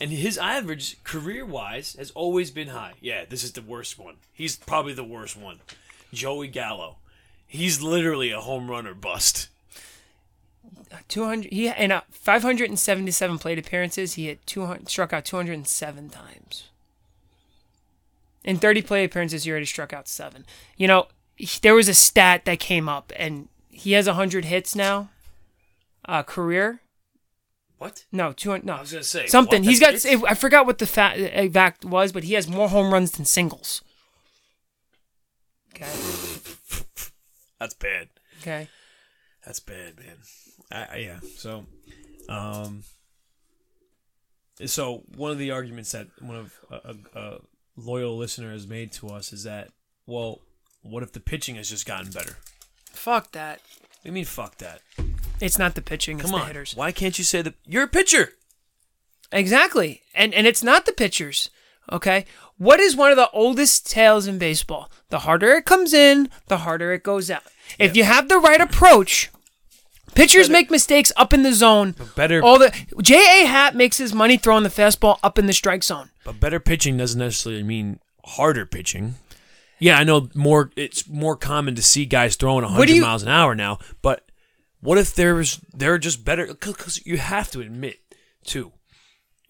[0.00, 2.94] And his average, career wise, has always been high.
[3.02, 4.16] Yeah, this is the worst one.
[4.32, 5.60] He's probably the worst one.
[6.12, 6.96] Joey Gallo.
[7.52, 9.50] He's literally a home run or bust.
[11.08, 16.70] 200 he in uh, 577 plate appearances he hit 200 struck out 207 times.
[18.42, 20.46] In 30 plate appearances he already struck out 7
[20.78, 24.74] you know he- there was a stat that came up and he has 100 hits
[24.74, 25.10] now
[26.06, 26.80] uh career.
[27.76, 28.06] What?
[28.10, 28.76] no 200 no.
[28.76, 29.62] I was gonna say something.
[29.62, 30.06] He's got hits?
[30.06, 33.82] i forgot what the fa- exact was but he has more home runs than singles.
[35.74, 35.90] Okay
[37.62, 38.08] That's bad.
[38.40, 38.68] okay
[39.46, 40.16] That's bad, man.
[40.72, 41.20] I, I, yeah.
[41.36, 41.64] So,
[42.28, 42.82] um,
[44.64, 47.38] so one of the arguments that one of a, a, a
[47.76, 49.68] loyal listener has made to us is that,
[50.06, 50.40] well,
[50.82, 52.36] what if the pitching has just gotten better?
[52.92, 54.80] fuck that What do you mean, fuck that?
[55.40, 56.46] it's not the pitching it's Come the on.
[56.48, 58.32] hitters Why can't you say that you're a pitcher?
[59.30, 60.02] Exactly.
[60.14, 61.48] And and it's not the pitchers.
[61.90, 62.26] Okay?
[62.58, 64.90] What is one of the oldest tales in baseball?
[65.08, 67.42] The harder it comes in, the harder it goes out.
[67.78, 69.30] If you have the right approach,
[70.14, 71.94] pitchers make mistakes up in the zone.
[72.14, 73.46] better- All the J.A.
[73.46, 76.10] Happ makes his money throwing the fastball up in the strike zone.
[76.24, 79.16] But better pitching doesn't necessarily mean harder pitching.
[79.80, 80.70] Yeah, I know more.
[80.76, 83.78] It's more common to see guys throwing What 100 you- miles an hour now.
[84.02, 84.30] But
[84.80, 86.46] what if there's they're just better?
[86.46, 87.98] Because you have to admit,
[88.44, 88.72] too,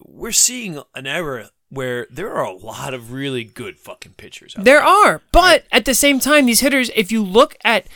[0.00, 4.54] we're seeing an era where there are a lot of really good fucking pitchers.
[4.56, 7.86] Out There are, but at the same time, these hitters, if you look at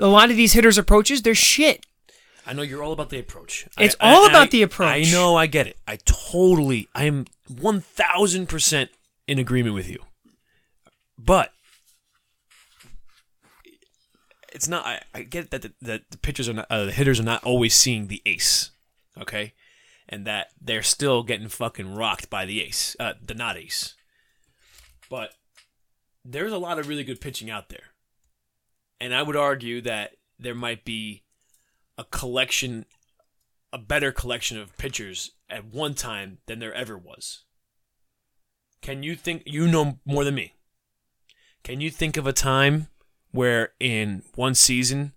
[0.00, 1.86] a lot of these hitters' approaches, they're shit.
[2.44, 3.66] I know you're all about the approach.
[3.78, 5.06] It's I- all I- about I- the approach.
[5.08, 5.36] I know.
[5.36, 5.76] I get it.
[5.86, 6.88] I totally.
[6.94, 8.90] I am 1,000 percent
[9.28, 10.02] in agreement with you.
[11.18, 11.52] But
[14.52, 14.84] it's not.
[14.86, 16.66] I, I get that the, that the pitchers are not.
[16.70, 18.70] Uh, the hitters are not always seeing the ace.
[19.20, 19.52] Okay,
[20.08, 23.94] and that they're still getting fucking rocked by the ace, uh, the not ace.
[25.08, 25.34] But
[26.24, 27.92] there's a lot of really good pitching out there,
[29.00, 31.22] and I would argue that there might be
[31.98, 32.84] a collection,
[33.72, 37.44] a better collection of pitchers at one time than there ever was.
[38.82, 40.54] Can you think you know more than me?
[41.62, 42.88] Can you think of a time
[43.32, 45.12] where in one season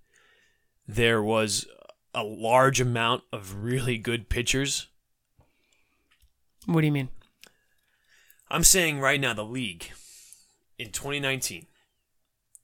[0.88, 1.68] there was
[2.14, 4.88] a large amount of really good pitchers?
[6.66, 7.10] What do you mean?
[8.49, 9.91] I'm saying right now the league
[10.78, 11.68] in 2019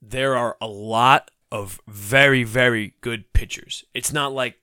[0.02, 3.84] there are a lot of very very good pitchers.
[3.94, 4.58] It's not like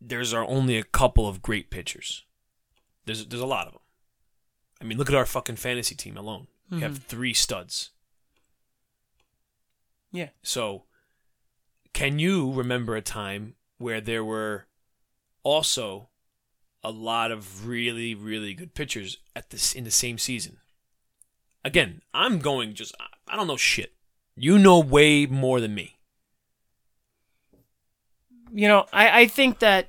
[0.00, 2.24] there's are only a couple of great pitchers.
[3.04, 3.82] There's there's a lot of them.
[4.80, 6.48] I mean, look at our fucking fantasy team alone.
[6.70, 7.04] We have mm-hmm.
[7.04, 7.90] three studs.
[10.12, 10.30] Yeah.
[10.42, 10.84] So,
[11.92, 14.66] can you remember a time where there were
[15.42, 16.08] also
[16.82, 20.58] a lot of really, really good pitchers at this in the same season?
[21.64, 22.94] Again, I'm going just
[23.28, 23.92] I- don't know shit.
[24.36, 25.96] You know way more than me.
[28.52, 29.88] You know, I, I think that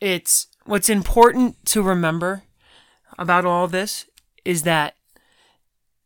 [0.00, 2.42] it's what's important to remember
[3.18, 4.06] about all this
[4.44, 4.94] is that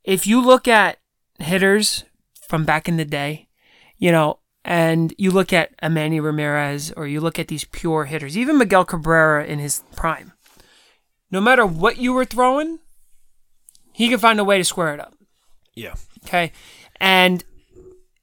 [0.04, 0.98] if you look at
[1.38, 2.04] hitters
[2.48, 3.48] from back in the day,
[3.98, 4.38] you know,
[4.70, 8.84] and you look at Manny Ramirez or you look at these pure hitters, even Miguel
[8.84, 10.32] Cabrera in his prime,
[11.28, 12.78] no matter what you were throwing,
[13.92, 15.12] he could find a way to square it up.
[15.74, 15.94] Yeah.
[16.24, 16.52] Okay.
[17.00, 17.42] And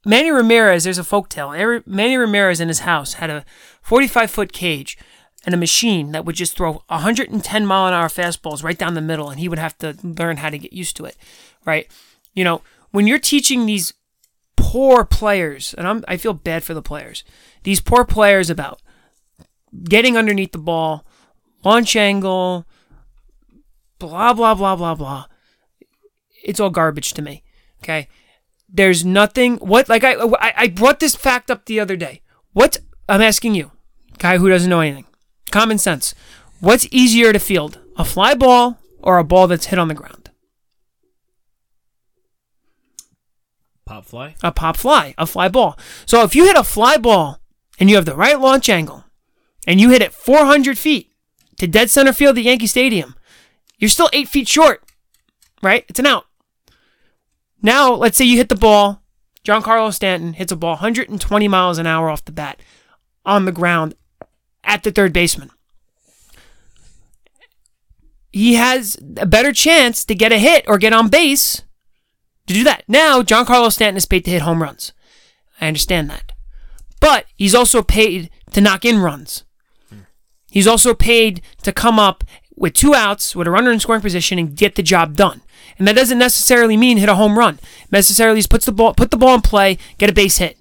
[0.06, 1.54] Manny Ramirez, there's a folktale.
[1.54, 3.44] Every- Manny Ramirez in his house had a
[3.82, 4.98] 45 foot cage
[5.46, 9.02] and a machine that would just throw 110 mile an hour fastballs right down the
[9.02, 11.18] middle, and he would have to learn how to get used to it.
[11.66, 11.92] Right.
[12.34, 13.92] You know, when you're teaching these
[14.58, 17.24] poor players, and I'm, I feel bad for the players,
[17.64, 18.82] these poor players about
[19.86, 21.06] getting underneath the ball,
[21.64, 22.66] launch angle,
[24.00, 25.26] blah, blah, blah, blah, blah.
[26.44, 27.44] It's all garbage to me.
[27.84, 28.08] Okay.
[28.70, 29.58] There's nothing.
[29.58, 32.22] What like I I I brought this fact up the other day.
[32.52, 33.72] What I'm asking you,
[34.18, 35.06] guy who doesn't know anything,
[35.52, 36.14] common sense.
[36.60, 40.17] What's easier to field, a fly ball or a ball that's hit on the ground?
[43.88, 44.36] Pop fly?
[44.44, 45.78] A pop fly, a fly ball.
[46.06, 47.40] So if you hit a fly ball
[47.80, 49.06] and you have the right launch angle,
[49.66, 51.12] and you hit it 400 feet
[51.58, 53.16] to dead center field at Yankee Stadium,
[53.78, 54.84] you're still eight feet short,
[55.62, 55.86] right?
[55.88, 56.26] It's an out.
[57.62, 59.02] Now, let's say you hit the ball.
[59.44, 62.62] John Giancarlo Stanton hits a ball 120 miles an hour off the bat
[63.26, 63.96] on the ground
[64.64, 65.52] at the third baseman.
[68.32, 71.64] He has a better chance to get a hit or get on base
[72.48, 72.84] to do that.
[72.88, 74.94] Now, Giancarlo Stanton is paid to hit home runs.
[75.62, 76.32] I understand that.
[77.00, 79.44] But he's also paid to knock in runs.
[80.50, 82.24] He's also paid to come up
[82.56, 85.42] with two outs with a runner in scoring position and get the job done.
[85.78, 87.56] And that doesn't necessarily mean hit a home run.
[87.84, 90.58] It necessarily puts the ball put the ball in play, get a base hit.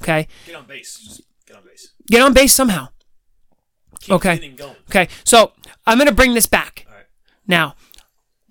[0.00, 0.28] Okay?
[0.46, 0.98] Get on base.
[0.98, 1.92] Just get on base.
[2.08, 2.88] Get on base somehow.
[4.00, 4.54] Keep Okay.
[4.88, 5.08] Okay.
[5.24, 5.52] So
[5.86, 6.86] I'm gonna bring this back.
[6.88, 7.06] Right.
[7.48, 7.74] Now,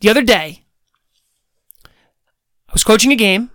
[0.02, 0.65] the other day,
[2.76, 3.52] was coaching a game,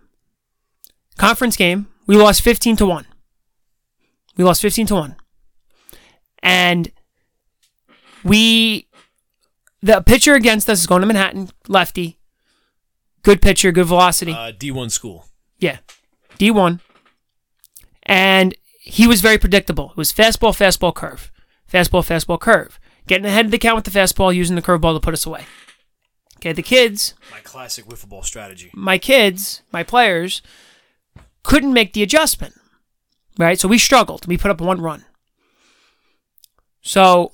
[1.19, 1.89] conference game.
[2.07, 3.07] We lost 15 to 1.
[4.39, 5.17] We lost 15 to 1.
[6.43, 6.91] And
[8.25, 8.89] we,
[9.83, 12.19] the pitcher against us is going to Manhattan, lefty.
[13.23, 14.33] Good pitcher, good velocity.
[14.33, 15.27] Uh, D1 school.
[15.59, 15.81] Yeah.
[16.39, 16.81] D1.
[18.05, 19.91] And he was very predictable.
[19.91, 21.31] It was fastball, fastball, curve.
[21.71, 22.81] Fastball, fastball, curve.
[23.07, 25.45] Getting ahead of the count with the fastball, using the curveball to put us away.
[26.41, 28.71] Okay, the kids, My classic wiffle ball strategy.
[28.75, 30.41] my kids, my players,
[31.43, 32.55] couldn't make the adjustment.
[33.39, 33.61] Right?
[33.61, 34.27] So we struggled.
[34.27, 35.05] We put up one run.
[36.83, 37.33] So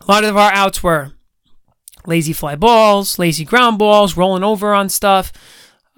[0.00, 1.12] a lot of our outs were
[2.06, 5.32] lazy fly balls, lazy ground balls, rolling over on stuff.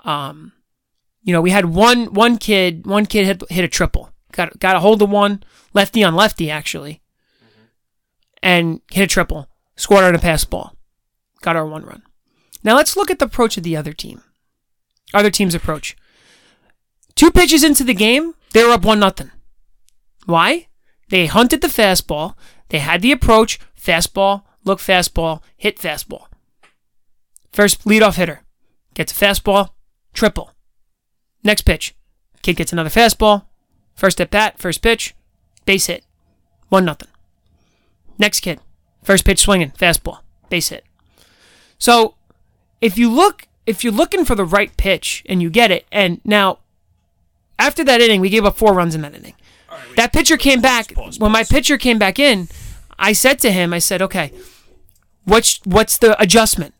[0.04, 0.52] Um,
[1.22, 4.10] you know, we had one one kid, one kid hit, hit a triple.
[4.32, 5.42] Got got a hold of one,
[5.74, 7.00] lefty on lefty actually.
[8.42, 9.48] And hit a triple.
[9.76, 10.74] Scored on a pass ball.
[11.42, 12.02] Got our one run.
[12.62, 14.22] Now let's look at the approach of the other team.
[15.12, 15.96] other team's approach.
[17.14, 19.30] Two pitches into the game, they were up one nothing.
[20.26, 20.68] Why?
[21.08, 22.34] They hunted the fastball.
[22.68, 26.26] They had the approach, fastball, look fastball, hit fastball.
[27.52, 28.42] First leadoff hitter
[28.94, 29.70] gets a fastball,
[30.12, 30.52] triple.
[31.42, 31.96] Next pitch,
[32.42, 33.46] kid gets another fastball.
[33.94, 35.14] First at bat, first pitch,
[35.64, 36.04] base hit,
[36.68, 37.08] one nothing.
[38.18, 38.60] Next kid,
[39.02, 40.84] first pitch swinging, fastball, base hit.
[41.78, 42.14] So,
[42.80, 46.20] if you look, if you're looking for the right pitch and you get it, and
[46.24, 46.58] now
[47.58, 49.34] after that inning, we gave up four runs in that inning.
[49.96, 50.94] That pitcher came back.
[50.94, 52.48] pause, When my pitcher came back in,
[52.98, 54.32] I said to him, I said, okay,
[55.24, 56.74] what's what's the adjustment?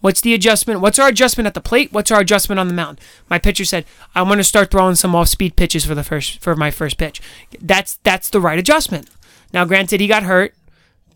[0.00, 0.80] What's the adjustment?
[0.80, 1.92] What's our adjustment at the plate?
[1.92, 3.00] What's our adjustment on the mound?
[3.28, 3.84] My pitcher said,
[4.14, 7.20] "I'm going to start throwing some off-speed pitches for the first for my first pitch."
[7.60, 9.10] That's that's the right adjustment.
[9.52, 10.54] Now, granted, he got hurt,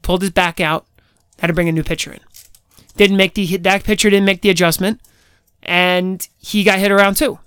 [0.02, 0.84] pulled his back out,
[1.38, 2.20] had to bring a new pitcher in.
[2.97, 5.01] Didn't make the that pitcher didn't make the adjustment,
[5.62, 7.38] and he got hit around too.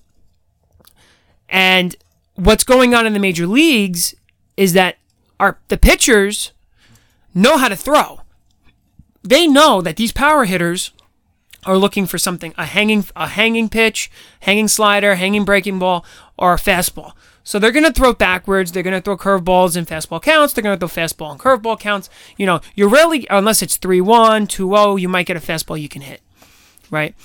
[1.49, 1.95] And
[2.35, 4.15] what's going on in the major leagues
[4.57, 4.97] is that
[5.39, 6.51] our the pitchers
[7.33, 8.21] know how to throw.
[9.23, 10.91] They know that these power hitters
[11.65, 16.05] are looking for something a hanging a hanging pitch, hanging slider, hanging breaking ball,
[16.37, 17.13] or a fastball.
[17.47, 18.73] So they're gonna throw backwards.
[18.73, 20.51] They're gonna throw curveballs and fastball counts.
[20.51, 22.09] They're gonna throw fastball and curveball counts.
[22.35, 26.01] You know, you're rarely unless it's 3-1, 2-0, you might get a fastball you can
[26.01, 26.19] hit,
[26.91, 27.15] right?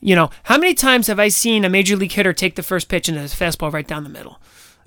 [0.00, 2.88] You know, how many times have I seen a major league hitter take the first
[2.88, 4.40] pitch and a fastball right down the middle?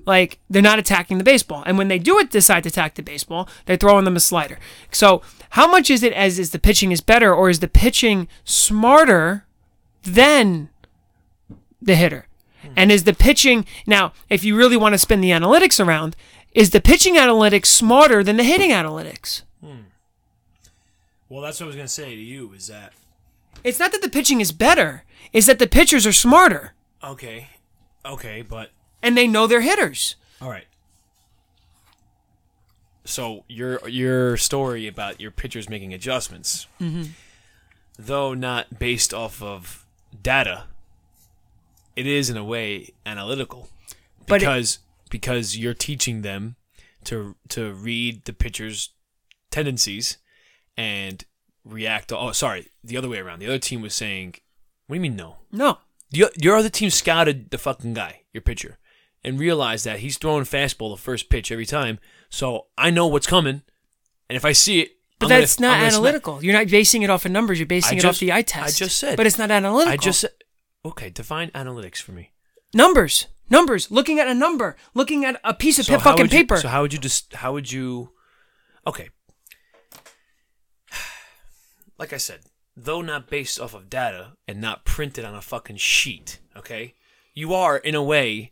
[0.05, 3.01] Like they're not attacking the baseball, and when they do it, decide to attack the
[3.01, 4.59] baseball, they're throwing them a slider.
[4.91, 5.21] So
[5.51, 9.45] how much is it as is the pitching is better, or is the pitching smarter
[10.03, 10.67] than
[11.81, 12.27] the hitter?
[12.65, 12.73] Hmm.
[12.75, 14.13] And is the pitching now?
[14.29, 16.15] If you really want to spin the analytics around,
[16.53, 19.43] is the pitching analytics smarter than the hitting analytics?
[19.61, 19.89] Hmm.
[21.29, 22.53] Well, that's what I was gonna say to you.
[22.53, 22.93] Is that
[23.63, 25.03] It's not that the pitching is better;
[25.33, 26.73] it's that the pitchers are smarter
[27.05, 27.47] okay?
[28.05, 30.15] Okay, but and they know their hitters.
[30.41, 30.65] all right.
[33.05, 37.11] So your your story about your pitchers making adjustments, mm-hmm.
[37.99, 39.85] though not based off of
[40.23, 40.65] data,
[41.95, 43.69] it is in a way analytical
[44.27, 44.79] But it- because
[45.09, 46.55] because you're teaching them
[47.05, 48.89] to to read the pitcher's
[49.51, 50.17] tendencies
[50.77, 51.23] and
[51.63, 52.11] react.
[52.11, 53.39] Oh, sorry, the other way around.
[53.39, 54.35] The other team was saying,
[54.87, 55.79] "What do you mean no?" No,
[56.11, 58.77] your, your other team scouted the fucking guy, your pitcher,
[59.23, 61.99] and realized that he's throwing fastball the first pitch every time.
[62.29, 63.61] So I know what's coming,
[64.29, 66.43] and if I see it, But I'm that's not gonna smack- analytical.
[66.43, 67.59] You're not basing it off of numbers.
[67.59, 68.75] You're basing I it just- off the eye test.
[68.81, 69.15] I just said.
[69.17, 69.93] But it's not analytical.
[69.93, 70.31] I just said,
[70.85, 71.09] okay.
[71.09, 72.31] Define analytics for me.
[72.73, 73.89] numbers, numbers.
[73.91, 76.57] Looking at a number, looking at a piece of So fucking you- paper.
[76.57, 77.33] so how would you just?
[77.35, 78.11] How would you?
[78.87, 79.09] Okay.
[81.97, 82.41] Like I said,
[82.75, 86.93] though not based off of data and not printed on a fucking sheet, okay,
[87.33, 88.51] you are in a way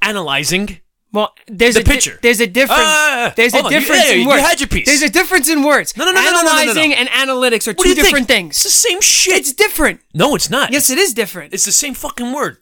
[0.00, 0.80] analyzing.
[1.16, 2.80] Well, there's The a di- there's a difference.
[2.84, 4.42] Ah, there's a on, you- difference yeah, in you words.
[4.42, 4.86] had your piece.
[4.86, 5.96] There's a difference in words.
[5.96, 6.60] No, no, no, no, no, no, no, no.
[6.60, 8.50] Analyzing and analytics are What two you different think?
[8.50, 9.34] It's the same shit.
[9.34, 10.00] It's different.
[10.12, 10.72] no, it's not.
[10.72, 11.54] Yes, it's, different.
[11.54, 12.58] it's the same fucking word.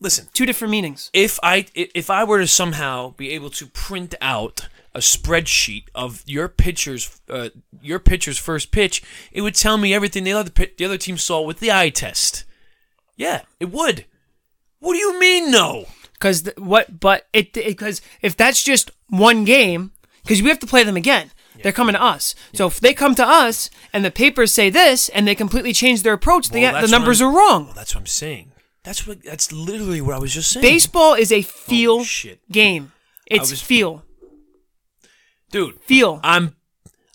[0.00, 1.10] Listen, two different meanings.
[1.12, 6.22] if I if I were to somehow be able to print out a spreadsheet of
[6.26, 7.48] your pitcher's uh,
[7.80, 9.02] your pitcher's first pitch,
[9.32, 12.44] it would tell me everything the other the other team saw with the eye test.
[13.16, 14.04] Yeah, it would.
[14.80, 15.86] What do you mean no?
[16.22, 17.00] Because what?
[17.00, 19.90] But it because if that's just one game,
[20.22, 21.32] because we have to play them again.
[21.62, 22.34] They're coming to us.
[22.54, 26.02] So if they come to us and the papers say this and they completely change
[26.02, 27.66] their approach, the, Well, the that's numbers are wrong.
[27.66, 28.50] Well, that's what I'm saying.
[28.82, 30.62] That's what that's literally what I was just saying.
[30.62, 32.40] Baseball is a feel shit.
[32.50, 32.92] game.
[33.26, 34.04] It's was- feel.
[35.50, 36.18] Dude, Feel.
[36.24, 36.56] I'm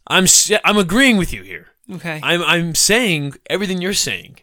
[0.05, 0.27] I'm
[0.63, 1.67] I'm agreeing with you here.
[1.93, 2.19] Okay.
[2.21, 4.39] I'm I'm saying everything you're saying.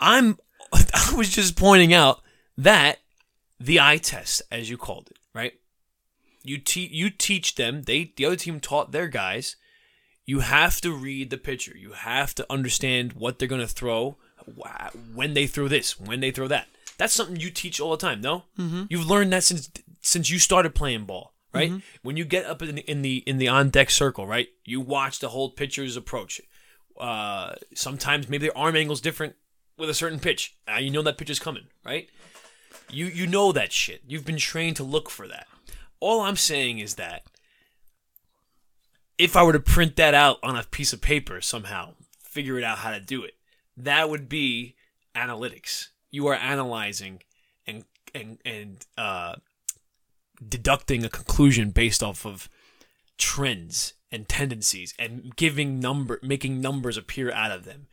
[0.00, 0.38] I'm
[0.72, 2.20] I was just pointing out
[2.58, 2.98] that
[3.58, 5.54] the eye test, as you called it, right?
[6.42, 7.82] You te- you teach them.
[7.82, 9.56] They the other team taught their guys.
[10.26, 11.76] You have to read the pitcher.
[11.76, 14.16] You have to understand what they're gonna throw,
[15.14, 16.68] when they throw this, when they throw that.
[16.96, 18.20] That's something you teach all the time.
[18.20, 18.84] No, mm-hmm.
[18.88, 21.72] you've learned that since since you started playing ball, right?
[22.02, 24.48] When you get up in the, in the in the on deck circle, right?
[24.64, 26.40] You watch the whole pitcher's approach.
[26.98, 29.34] Uh, sometimes maybe their arm angle's different
[29.76, 30.56] with a certain pitch.
[30.72, 32.08] Uh, you know that pitch is coming, right?
[32.90, 34.02] You you know that shit.
[34.06, 35.46] You've been trained to look for that.
[36.00, 37.22] All I'm saying is that
[39.16, 42.64] if I were to print that out on a piece of paper somehow, figure it
[42.64, 43.34] out how to do it,
[43.76, 44.74] that would be
[45.14, 45.88] analytics.
[46.10, 47.22] You are analyzing
[47.66, 49.36] and and and uh,
[50.46, 52.48] deducting a conclusion based off of
[53.18, 57.86] trends and tendencies and giving number making numbers appear out of them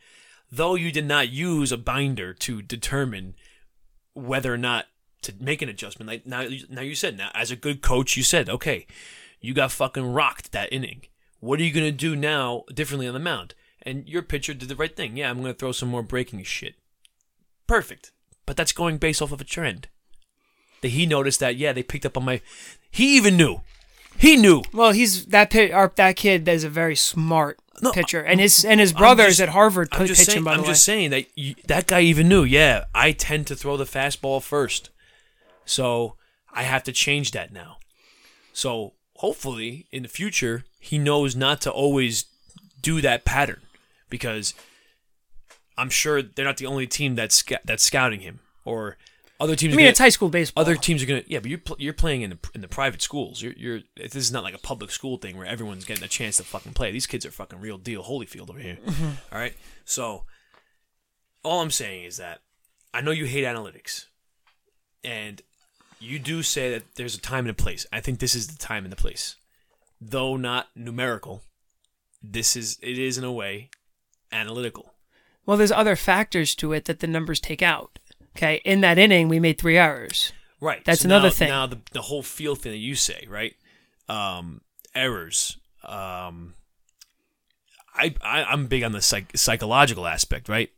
[0.52, 3.34] though you did not use a binder to determine
[4.14, 4.86] whether or not
[5.22, 6.08] to make an adjustment.
[6.08, 8.86] Like now, now you said now as a good coach, you said okay,
[9.40, 11.02] you got fucking rocked that inning.
[11.40, 13.54] What are you gonna do now differently on the mound?
[13.84, 15.16] And your pitcher did the right thing.
[15.16, 16.74] Yeah, I'm gonna throw some more breaking shit.
[17.66, 18.12] Perfect.
[18.46, 19.88] But that's going based off of a trend.
[20.82, 22.40] That he noticed that yeah they picked up on my.
[22.90, 23.62] He even knew.
[24.18, 24.62] He knew.
[24.72, 28.64] Well, he's that pit, or that kid is a very smart No, pitcher, and his
[28.64, 30.14] and his brothers just- at Harvard I'm pitching.
[30.16, 30.44] saying.
[30.44, 32.44] By the I'm way, just saying that you, that guy even knew.
[32.44, 34.90] Yeah, I tend to throw the fastball first,
[35.64, 36.16] so
[36.52, 37.78] I have to change that now.
[38.52, 42.24] So hopefully in the future he knows not to always
[42.80, 43.60] do that pattern
[44.10, 44.52] because
[45.78, 48.96] I'm sure they're not the only team that's that's scouting him or
[49.42, 49.74] other teams.
[49.74, 50.62] I mean, gonna- it's high school baseball.
[50.62, 53.02] other teams are gonna yeah, but you're pl- you're playing in the in the private
[53.02, 53.42] schools.
[53.42, 56.36] You're you're this is not like a public school thing where everyone's getting a chance
[56.38, 56.90] to fucking play.
[56.92, 58.78] These kids are fucking real deal Holyfield over here.
[58.86, 59.10] Mm-hmm.
[59.32, 60.24] All right, so
[61.42, 62.40] all I'm saying is that
[62.94, 64.06] I know you hate analytics,
[65.04, 65.42] and
[65.98, 67.86] you do say that there's a time and a place.
[67.92, 69.36] I think this is the time and the place,
[70.00, 71.42] though not numerical.
[72.22, 73.70] This is it is in a way
[74.30, 74.94] analytical.
[75.44, 77.98] well, there's other factors to it that the numbers take out.
[78.36, 80.32] Okay, in that inning, we made three errors.
[80.60, 80.84] Right.
[80.84, 81.48] That's So another now- thing.
[81.48, 83.54] Now the the whole field thing that you say, right?
[84.08, 84.60] Um,
[84.94, 85.58] errors.
[85.84, 86.54] Um,
[87.94, 90.70] I, I I'm big on the psych, psychological aspect, right?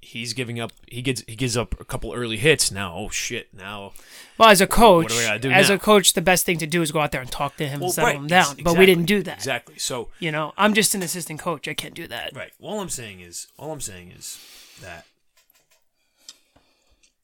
[0.00, 0.72] He's giving up.
[0.88, 2.70] He gets he gives up a couple early hits.
[2.70, 3.52] Now, oh shit!
[3.52, 3.92] Now,
[4.38, 5.74] Well, as a coach, do we gotta do as now?
[5.74, 7.80] a coach, the best thing to do is go out there and talk to him
[7.80, 8.52] well, and settle right, him down.
[8.52, 9.36] ex- But we didn't do that.
[9.36, 9.78] exactly.
[9.78, 11.68] So You know, I'm just an assistant coach.
[11.68, 12.34] I can't do that.
[12.34, 12.52] Right.
[12.60, 14.38] All I'm saying is, all I'm saying is
[14.80, 15.04] that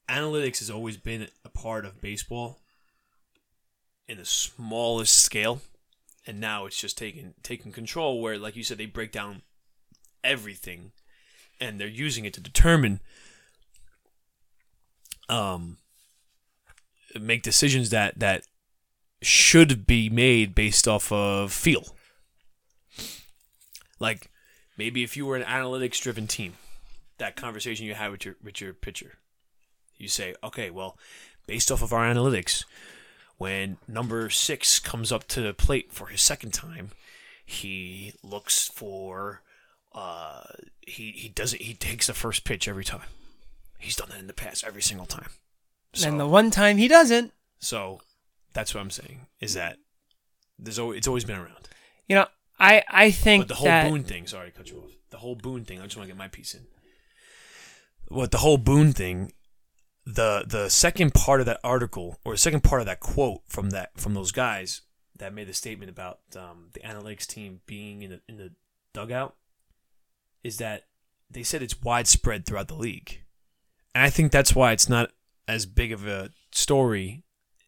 [0.09, 2.59] analytics has always been a part of baseball
[4.07, 5.61] in the smallest scale,
[6.27, 8.21] and now it's just taking taking control.
[8.21, 9.41] Where, like you said, they break down
[10.23, 10.91] everything,
[11.59, 12.99] and they're using it to determine,
[15.29, 15.77] um,
[17.19, 18.43] make decisions that that
[19.21, 21.95] should be made based off of feel.
[23.99, 24.29] Like
[24.77, 26.53] maybe if you were an analytics driven team,
[27.17, 29.13] that conversation you had with your with your pitcher,
[29.97, 30.97] you say, okay, well,
[31.47, 32.63] based off of our analytics,
[33.37, 36.91] when number six comes up to the plate for his second time,
[37.45, 39.41] he looks for
[39.93, 40.43] uh
[40.81, 43.07] he he doesn't he takes the first pitch every time.
[43.77, 45.29] He's done that in the past every single time.
[45.93, 48.01] So, And the one time he doesn't, so
[48.53, 49.77] that's what I'm saying is that
[50.57, 51.69] there's always, it's always been around.
[52.07, 52.27] you know,
[52.59, 54.91] I I think But the whole that Boone thing, sorry to cut you off.
[55.11, 56.61] The whole Boone thing, I just want to get my piece in.
[58.07, 59.33] What the whole Boone thing,
[60.05, 63.71] the the second part of that article or the second part of that quote from
[63.71, 64.81] that from those guys
[65.17, 68.51] that made the statement about um, the analytics team being in the in the
[68.93, 69.35] dugout
[70.43, 70.83] is that
[71.29, 73.21] they said it's widespread throughout the league,
[73.95, 75.11] and I think that's why it's not
[75.47, 77.23] as big of a story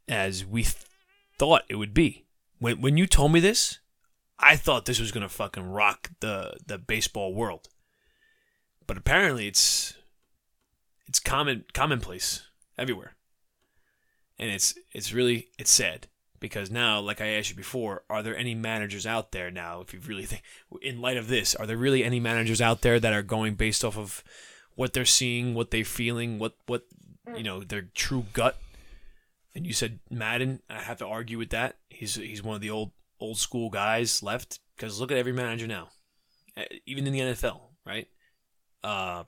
[0.08, 0.76] as we th-
[1.38, 2.26] thought it would be.
[2.60, 3.80] When when you told me this,
[4.38, 7.68] I thought this was gonna fucking rock the the baseball world,
[8.86, 9.96] but apparently it's
[11.08, 12.44] it's common commonplace
[12.78, 13.16] everywhere,
[14.38, 16.08] and it's it's really it's sad
[16.40, 19.82] because now, like I asked you before, are there any managers out there now?
[19.82, 20.44] If you really think,
[20.82, 23.84] in light of this, are there really any managers out there that are going based
[23.84, 24.24] off of
[24.76, 26.84] what they're seeing, what they're feeling, what what
[27.36, 28.58] you know their true gut?
[29.56, 30.62] And you said Maddon.
[30.70, 31.78] I have to argue with that.
[31.90, 35.68] He's he's one of the old old school guys left because look at every manager
[35.68, 35.90] now,
[36.56, 38.08] Uh, even in the NFL, right?
[38.84, 39.24] Uh,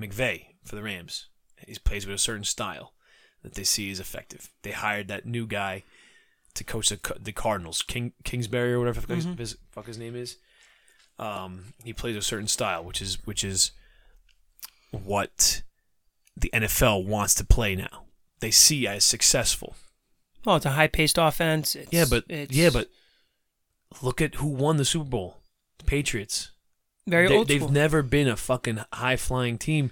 [0.00, 1.26] McVay for the Rams,
[1.66, 2.92] he plays with a certain style
[3.42, 4.50] that they see is effective.
[4.62, 5.84] They hired that new guy
[6.54, 10.36] to coach the, the Cardinals, King Kingsbury or whatever fuck his- fuck his name is.
[11.18, 13.70] Um, he plays a certain style, which is which is
[14.90, 15.62] what
[16.36, 18.04] the NFL wants to play now.
[18.40, 19.76] They see as successful.
[20.44, 21.74] well, it's a high paced offense.
[21.76, 22.88] It's, Yeah, but it's yeah, but
[24.02, 25.38] look at who won the Super Bowl.
[25.78, 26.50] The Patriots.
[27.06, 27.70] very They, old they've school.
[27.72, 29.90] never been a fucking high flying team.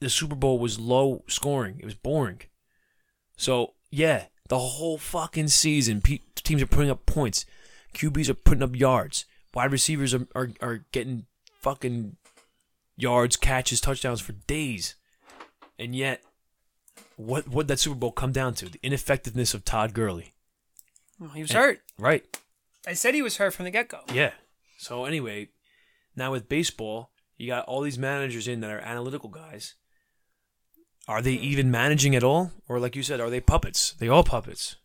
[0.00, 1.78] The Super Bowl was low scoring.
[1.80, 2.40] It was boring.
[3.36, 7.44] So yeah, the whole fucking season, pe- teams are putting up points.
[7.94, 9.24] QBs are putting up yards.
[9.54, 11.26] Wide receivers are, are, are getting
[11.60, 12.16] fucking
[12.96, 14.94] yards, catches, touchdowns for days.
[15.78, 16.22] And yet,
[17.16, 18.68] what what that Super Bowl come down to?
[18.68, 20.34] The ineffectiveness of Todd Gurley.
[21.18, 21.80] Well, he was hurt.
[21.98, 22.24] Right.
[22.86, 24.00] I said he was hurt from the get go.
[24.12, 24.32] Yeah.
[24.78, 25.48] So anyway,
[26.14, 29.74] now with baseball, you got all these managers in that are analytical guys.
[31.08, 33.94] Are they even managing at all, or like you said, are they puppets?
[33.98, 34.76] They all puppets.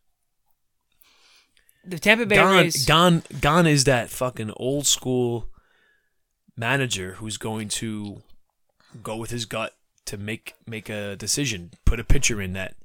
[1.85, 2.85] The Tampa Bay Gone, Rays.
[2.85, 5.49] gone, gone is that fucking old school
[6.55, 8.21] manager who's going to
[9.01, 9.73] go with his gut
[10.05, 12.75] to make make a decision, put a pitcher in that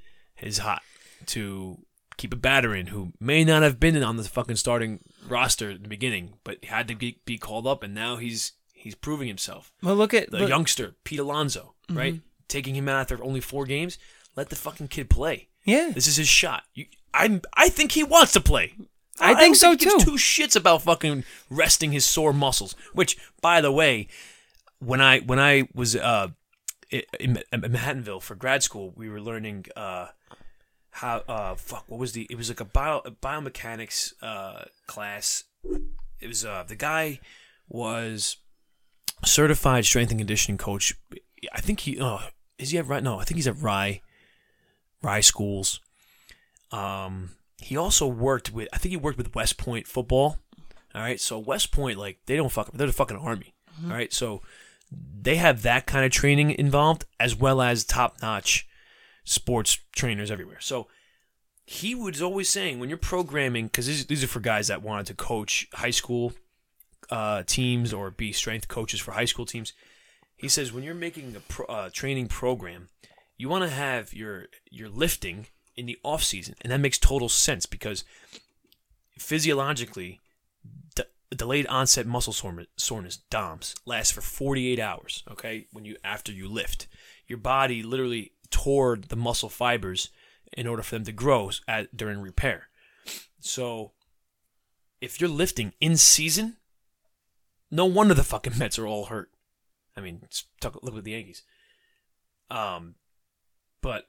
[0.40, 0.82] is hot,
[1.26, 1.78] to
[2.16, 5.82] keep a batter in who may not have been on the fucking starting roster at
[5.84, 9.72] the beginning, but had to be, be called up, and now he's he's proving himself.
[9.80, 12.22] Well, look at The look- youngster Pete Alonso, right, Mm-hmm.
[12.48, 13.98] Taking him out after only four games.
[14.36, 15.48] Let the fucking kid play.
[15.64, 15.90] yeah.
[15.94, 16.64] This is his shot.
[16.74, 18.74] You, I I think he wants to play.
[19.20, 20.12] I don't think so, he gives too.
[20.12, 22.76] Two shits about fucking resting his sore muscles.
[22.92, 24.06] Which, by the way,
[24.78, 26.28] when I when I was uh
[26.90, 30.08] in, in Manhattanville for grad school, we were learning uh
[30.90, 35.44] how uh fuck what was the it was like a bio a biomechanics uh class.
[36.20, 37.18] It was uh the guy
[37.68, 38.36] was
[39.24, 40.94] certified strength and conditioning coach.
[41.52, 42.20] I think he oh
[42.58, 44.02] is he at right no I think he's at Rye
[45.02, 45.80] Rye schools.
[46.72, 47.30] Um,
[47.60, 50.38] he also worked with, I think he worked with West Point football.
[50.94, 52.74] All right, so West Point, like they don't fuck, up.
[52.76, 53.54] they're the fucking army.
[53.84, 54.42] All right, so
[54.90, 58.66] they have that kind of training involved, as well as top notch
[59.24, 60.60] sports trainers everywhere.
[60.60, 60.88] So
[61.64, 65.06] he was always saying when you're programming, because these, these are for guys that wanted
[65.06, 66.32] to coach high school
[67.10, 69.72] uh, teams or be strength coaches for high school teams.
[70.38, 72.88] He says when you're making a pro, uh, training program,
[73.36, 77.28] you want to have your your lifting in the off season, and that makes total
[77.28, 78.04] sense because
[79.18, 80.20] physiologically,
[80.94, 81.04] de-
[81.36, 85.24] delayed onset muscle soreness, (DOMS) lasts for 48 hours.
[85.28, 86.86] Okay, when you after you lift,
[87.26, 90.08] your body literally tore the muscle fibers
[90.52, 92.68] in order for them to grow at, during repair.
[93.40, 93.92] So,
[95.00, 96.56] if you're lifting in season,
[97.70, 99.30] no wonder the fucking Mets are all hurt.
[99.98, 100.22] I mean,
[100.60, 101.42] talk, look at the Yankees.
[102.50, 102.94] Um,
[103.82, 104.08] but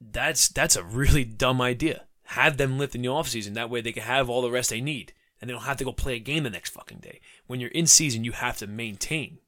[0.00, 2.04] that's that's a really dumb idea.
[2.24, 3.54] Have them lift in the offseason.
[3.54, 5.12] That way they can have all the rest they need.
[5.40, 7.20] And they don't have to go play a game the next fucking day.
[7.46, 9.38] When you're in season, you have to maintain.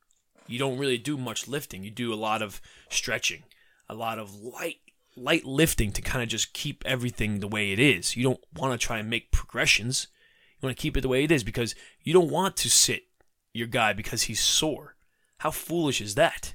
[0.46, 1.82] You don't really do much lifting.
[1.82, 3.42] You do a lot of stretching,
[3.88, 4.78] a lot of light
[5.16, 8.16] light lifting to kind of just keep everything the way it is.
[8.16, 10.07] You don't want to try and make progressions.
[10.61, 13.05] You want to keep it the way it is because you don't want to sit
[13.53, 14.94] your guy because he's sore.
[15.41, 16.55] How foolish is that?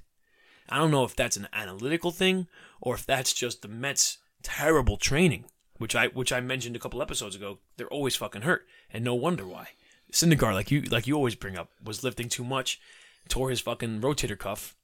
[0.69, 2.47] I don't know if that's an analytical thing
[2.81, 5.45] or if that's just the Mets' terrible training,
[5.77, 7.57] which I which I mentioned a couple episodes ago.
[7.77, 9.69] They're always fucking hurt, and no wonder why.
[10.11, 12.79] Syndergaard, like you like you always bring up, was lifting too much,
[13.27, 14.75] tore his fucking rotator cuff.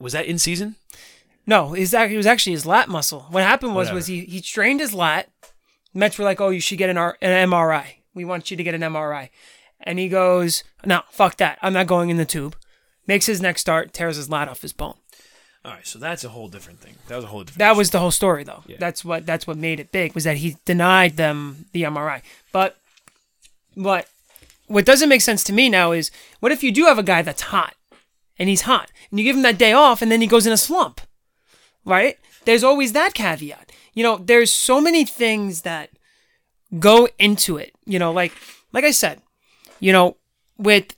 [0.00, 0.74] Was that in season?
[1.46, 3.26] No, his it was actually his lat muscle.
[3.30, 3.94] What happened was Whatever.
[3.96, 5.30] was he he strained his lat.
[5.92, 7.98] Mets were like, "Oh, you should get an, R- an MRI.
[8.14, 9.30] We want you to get an MRI."
[9.80, 11.58] And he goes, "No, fuck that.
[11.62, 12.56] I'm not going in the tube."
[13.06, 14.94] Makes his next start, tears his lat off his bone.
[15.64, 16.96] All right, so that's a whole different thing.
[17.08, 17.58] That was a whole different.
[17.58, 18.62] That was the whole story, though.
[18.66, 18.76] Yeah.
[18.78, 22.20] That's what that's what made it big was that he denied them the MRI.
[22.52, 22.76] But
[23.74, 24.06] what
[24.66, 27.22] what doesn't make sense to me now is what if you do have a guy
[27.22, 27.74] that's hot
[28.38, 30.52] and he's hot and you give him that day off and then he goes in
[30.52, 31.00] a slump,
[31.84, 32.18] right?
[32.44, 33.72] There's always that caveat.
[33.94, 35.90] You know, there's so many things that
[36.78, 37.74] go into it.
[37.86, 38.32] You know, like
[38.72, 39.22] like I said,
[39.80, 40.18] you know,
[40.58, 40.94] with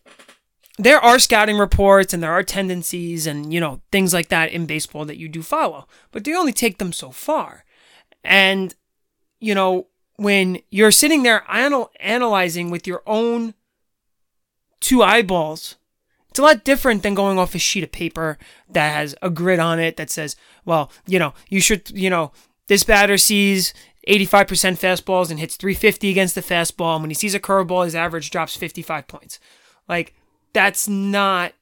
[0.79, 4.67] there are scouting reports and there are tendencies and you know things like that in
[4.67, 7.65] baseball that you do follow but they only take them so far.
[8.25, 8.75] And
[9.41, 13.55] you know when you're sitting there anal- analyzing with your own
[14.81, 15.77] two eyeballs
[16.31, 18.39] it's a lot different than going off a sheet of paper
[18.69, 22.33] that has a grid on it that says well you know you should you know
[22.69, 23.73] this batter sees
[24.09, 26.95] 85% fastballs and hits 350 against the fastball.
[26.95, 29.41] And when he sees a curveball his average drops 55 points.
[29.89, 30.15] Like
[30.57, 31.53] that's not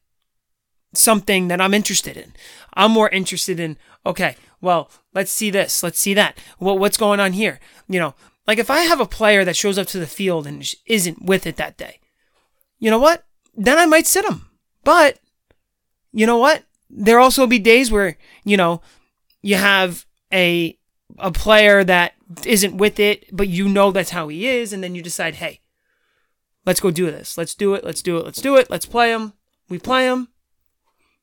[0.92, 2.32] something that I'm interested in.
[2.74, 3.76] I'm more interested in,
[4.06, 6.38] okay, well, let's see this, let's see that.
[6.58, 7.58] What what's going on here?
[7.88, 8.14] You know,
[8.46, 11.44] like if I have a player that shows up to the field and isn't with
[11.44, 11.98] it that day,
[12.78, 13.24] you know what?
[13.52, 14.48] Then I might sit him.
[14.84, 15.18] But
[16.12, 16.62] you know what?
[16.88, 18.80] There also be days where, you know,
[19.42, 20.78] you have a
[21.18, 22.14] a player that
[22.46, 25.60] isn't with it, but you know that's how he is, and then you decide, hey,
[26.66, 27.36] let's go do this.
[27.38, 27.84] Let's do it.
[27.84, 28.24] Let's do it.
[28.24, 28.70] Let's do it.
[28.70, 29.32] Let's play him.
[29.68, 30.28] We play him.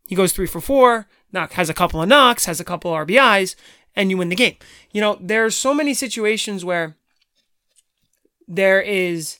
[0.07, 1.07] He goes three for four.
[1.31, 3.55] Knock has a couple of knocks, has a couple of RBIs,
[3.95, 4.57] and you win the game.
[4.91, 6.97] You know, there's so many situations where
[8.47, 9.39] there is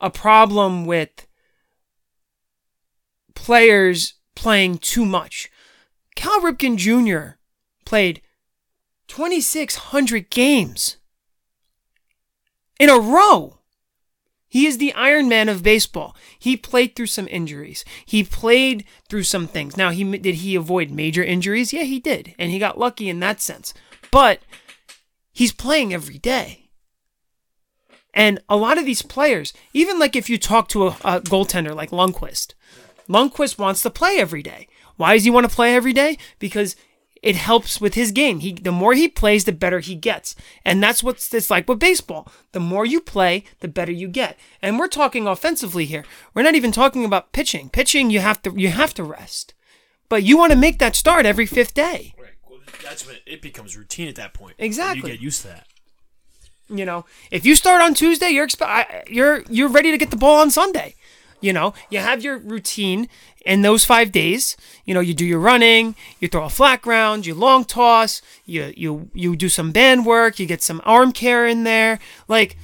[0.00, 1.26] a problem with
[3.34, 5.50] players playing too much.
[6.14, 7.36] Cal Ripken Jr.
[7.84, 8.22] played
[9.08, 10.96] 2,600 games
[12.78, 13.57] in a row.
[14.58, 16.16] He is the Iron Man of baseball.
[16.36, 17.84] He played through some injuries.
[18.04, 19.76] He played through some things.
[19.76, 21.72] Now, he did he avoid major injuries?
[21.72, 23.72] Yeah, he did, and he got lucky in that sense.
[24.10, 24.40] But
[25.32, 26.70] he's playing every day.
[28.12, 31.72] And a lot of these players, even like if you talk to a, a goaltender
[31.72, 32.54] like Lundqvist,
[33.08, 34.66] Lundqvist wants to play every day.
[34.96, 36.18] Why does he want to play every day?
[36.40, 36.74] Because
[37.22, 38.40] it helps with his game.
[38.40, 40.34] He the more he plays, the better he gets.
[40.64, 42.30] And that's what it's like with baseball.
[42.52, 44.38] The more you play, the better you get.
[44.62, 46.04] And we're talking offensively here.
[46.34, 47.70] We're not even talking about pitching.
[47.70, 49.54] Pitching you have to you have to rest.
[50.08, 52.14] But you want to make that start every fifth day.
[52.18, 52.30] Right.
[52.48, 54.54] Well, that's when it becomes routine at that point.
[54.58, 55.10] Exactly.
[55.10, 55.66] You get used to that.
[56.70, 58.48] You know, if you start on Tuesday, you're
[59.08, 60.94] you're you're ready to get the ball on Sunday.
[61.40, 63.08] You know, you have your routine
[63.46, 64.56] in those five days.
[64.84, 68.72] You know, you do your running, you throw a flat ground, you long toss, you
[68.76, 72.00] you you do some band work, you get some arm care in there.
[72.26, 72.56] Like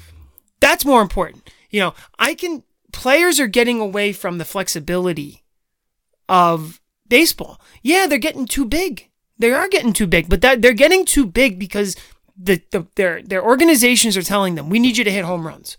[0.60, 1.51] that's more important.
[1.70, 5.42] You know, I can players are getting away from the flexibility
[6.28, 7.60] of baseball.
[7.82, 9.10] Yeah, they're getting too big.
[9.38, 11.96] They are getting too big, but that they're getting too big because
[12.36, 15.76] the, the their their organizations are telling them we need you to hit home runs.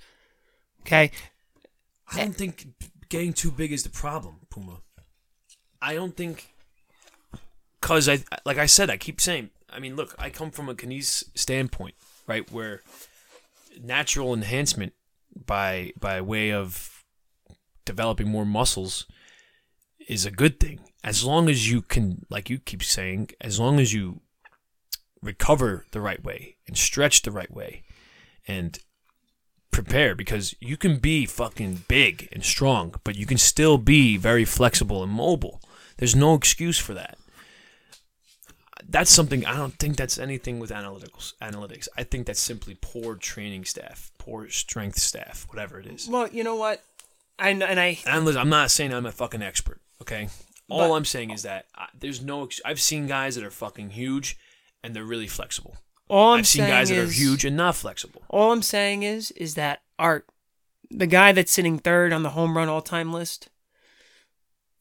[0.81, 1.11] Okay,
[2.15, 2.67] I don't think
[3.09, 4.81] getting too big is the problem, Puma.
[5.81, 6.53] I don't think
[7.79, 9.49] because I like I said, I keep saying.
[9.69, 11.95] I mean, look, I come from a kinese standpoint,
[12.27, 12.81] right, where
[13.81, 14.93] natural enhancement
[15.45, 17.03] by by way of
[17.83, 19.05] developing more muscles
[20.07, 23.79] is a good thing as long as you can, like you keep saying, as long
[23.79, 24.21] as you
[25.21, 27.83] recover the right way and stretch the right way
[28.47, 28.79] and
[29.76, 34.45] prepare because you can be fucking big and strong, but you can still be very
[34.45, 35.61] flexible and mobile.
[35.97, 37.18] There's no excuse for that.
[38.88, 41.34] That's something I don't think that's anything with analytics.
[41.41, 41.88] Analytics.
[41.97, 46.07] I think that's simply poor training staff, poor strength staff, whatever it is.
[46.07, 46.84] well, you know what,
[47.39, 49.80] I and I And listen, I'm not saying I'm a fucking expert.
[50.02, 50.30] Okay.
[50.69, 52.45] All But- I'm saying is that I, there's no.
[52.45, 54.38] ex- I've seen guys that are fucking huge,
[54.84, 55.77] and they're really flexible.
[56.10, 58.23] All I'm I've seen saying guys that are is- huge and not flexible.
[58.30, 60.26] All I'm saying is, is that Art,
[60.91, 63.49] the guy that's sitting third on the home run all time list,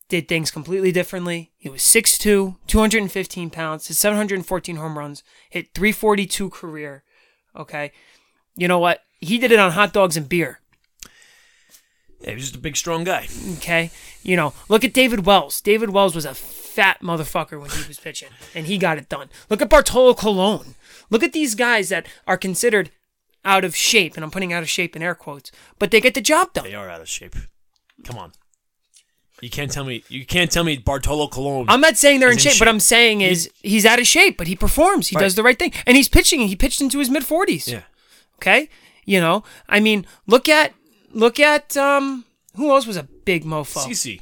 [0.09, 1.53] did things completely differently.
[1.57, 7.03] He was 6'2, 215 pounds, hit 714 home runs, hit 342 career.
[7.57, 7.91] Okay.
[8.57, 9.01] You know what?
[9.21, 10.61] He did it on hot dogs and beer.
[12.21, 13.27] Yeah, he was just a big, strong guy.
[13.57, 13.91] Okay.
[14.23, 15.61] You know, look at David Wells.
[15.61, 19.29] David Wells was a fat motherfucker when he was pitching, and he got it done.
[19.51, 20.75] Look at Bartolo Colon.
[21.15, 22.91] Look at these guys that are considered
[23.45, 26.15] out of shape, and I'm putting out of shape in air quotes, but they get
[26.15, 26.65] the job done.
[26.65, 27.36] They are out of shape.
[28.05, 28.32] Come on.
[29.41, 30.03] You can't tell me.
[30.09, 31.66] You can't tell me Bartolo Colon.
[31.69, 32.66] I'm not saying they're in He's in shape, but.
[32.69, 35.09] I'm saying is he's out of shape, but he performs.
[35.09, 35.23] He Right.
[35.23, 36.41] does the right thing, and he's pitching.
[36.49, 37.69] He pitched into his mid 40s.
[37.69, 37.82] yeah.
[38.36, 38.69] Okay,
[39.05, 40.73] you know, I mean, look at
[41.12, 42.24] look at um,
[42.57, 43.85] who else was a big mofo?
[43.86, 44.20] CC.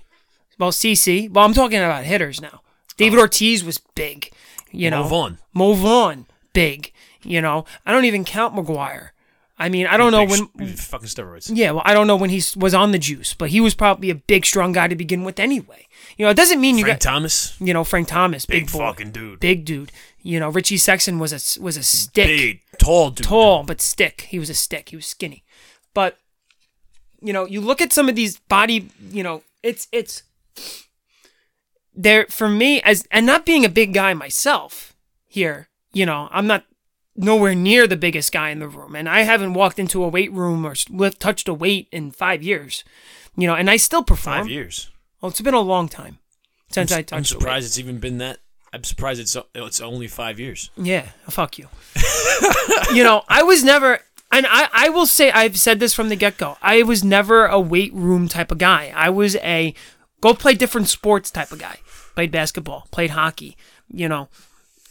[0.59, 1.31] Well, CC.
[1.31, 2.60] Well, I'm talking about hitters now.
[2.98, 4.31] David Ortiz was big.
[4.70, 5.39] You know, Mo Vaughn.
[5.55, 6.93] Mo Vaughn, big.
[7.23, 9.11] You know, I don't even count McGwire.
[9.59, 10.74] I mean, I don't know Big when.
[10.77, 11.49] fucking steroids.
[11.53, 14.11] Yeah, well, I don't know when he was on the juice, but he was probably
[14.11, 15.87] a big, strong guy to begin with anyway.
[16.16, 17.55] You know, it doesn't mean you Frank got, Thomas.
[17.61, 19.39] you know, Frank Thomas, big, Big boy, fucking dude.
[19.39, 19.93] big dude.
[20.20, 23.24] You know, Richie Sexson was a was a stick, Big, tall dude.
[23.27, 24.23] tall but stick.
[24.23, 24.89] He was a stick.
[24.89, 25.45] He was skinny,
[25.95, 26.19] but
[27.20, 28.89] you know, you look at some of these body.
[29.11, 30.24] You know, it's it's
[31.95, 34.97] there for me as and not being a big guy myself
[35.29, 35.69] here.
[35.93, 36.64] You know, I'm not
[37.14, 40.32] nowhere near the biggest guy in the room, and I haven't walked into a weight
[40.32, 42.85] room or lift touched a weight in five years.
[43.36, 44.40] You know, and I still perform.
[44.43, 44.90] Five years.
[45.20, 46.19] Well, it's been a long time
[46.70, 47.32] since I I'm touched.
[47.32, 47.40] a weight.
[47.40, 48.39] surprised it's even been that.
[48.73, 50.70] I'm surprised it's it's only five years.
[50.77, 51.69] Yeah, fuck you.
[52.94, 54.01] you know, I was never,
[54.31, 56.56] and I, I will say, I've said this from the get go.
[56.62, 58.90] I was never a weight room type of guy.
[58.94, 59.74] I was a
[60.23, 61.81] go play different sports type of guy.
[62.14, 63.56] Played basketball, played hockey,
[63.93, 64.28] you know,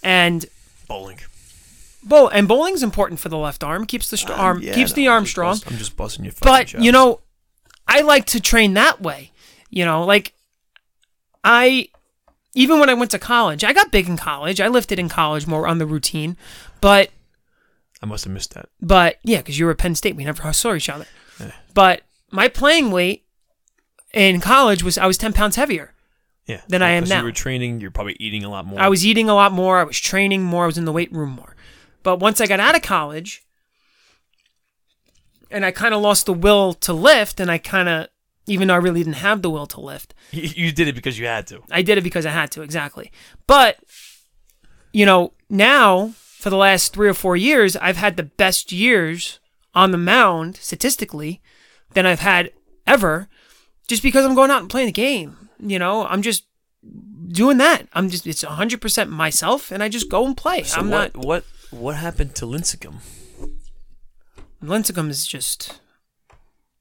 [0.03, 0.45] and
[0.91, 1.19] Bowling.
[2.03, 3.85] bowl and bowling's important for the left arm.
[3.85, 5.51] Keeps the str- uh, arm, Yeah, keeps no, the I'm arm strong.
[5.53, 6.84] bust- I'm just busting your But chops.
[6.84, 7.22] you know,
[7.88, 9.31] I like to train that way.
[9.69, 10.34] You know, like
[11.43, 11.88] I
[12.53, 14.59] even when I went to college, I got big in college.
[14.59, 16.35] I lifted in college more on the routine,
[16.81, 17.09] but
[18.03, 18.68] I must have missed that.
[18.81, 21.05] but yeah, because you were at Penn State, we never saw each other.
[21.73, 22.01] But
[22.31, 23.23] my playing weight
[24.13, 25.90] in college was I was ten pounds heavier.
[26.52, 26.61] Yeah.
[26.68, 27.19] Than I am Because now.
[27.19, 27.80] You were training.
[27.80, 28.80] You're probably eating a lot more.
[28.80, 29.80] I was eating a lot more.
[29.80, 30.64] I was training more.
[30.64, 31.56] I was in the weight room more.
[32.03, 33.45] But once I got out of college,
[35.49, 38.07] and I kind of lost the will to lift, and I kind of,
[38.48, 41.18] even though I really didn't have the will to lift, You, you did it because
[41.18, 41.61] you had to.
[41.72, 43.11] I did it because I had to, exactly.
[43.48, 43.78] But,
[44.91, 49.40] you know, now for the last three or four years, I've had the best years
[49.73, 51.41] on the mound statistically
[51.94, 52.52] than I've had
[52.86, 53.30] ever
[53.88, 55.40] just because I'm going out and playing the game.
[55.62, 56.46] You know, I'm just
[57.28, 57.88] doing that.
[57.94, 60.64] I'm just, it's 100% myself and I just go and play.
[60.64, 61.16] So I'm what?
[61.16, 61.44] not, What?
[61.70, 62.96] What happened to Lincecum?
[64.64, 65.80] Lincecum is just,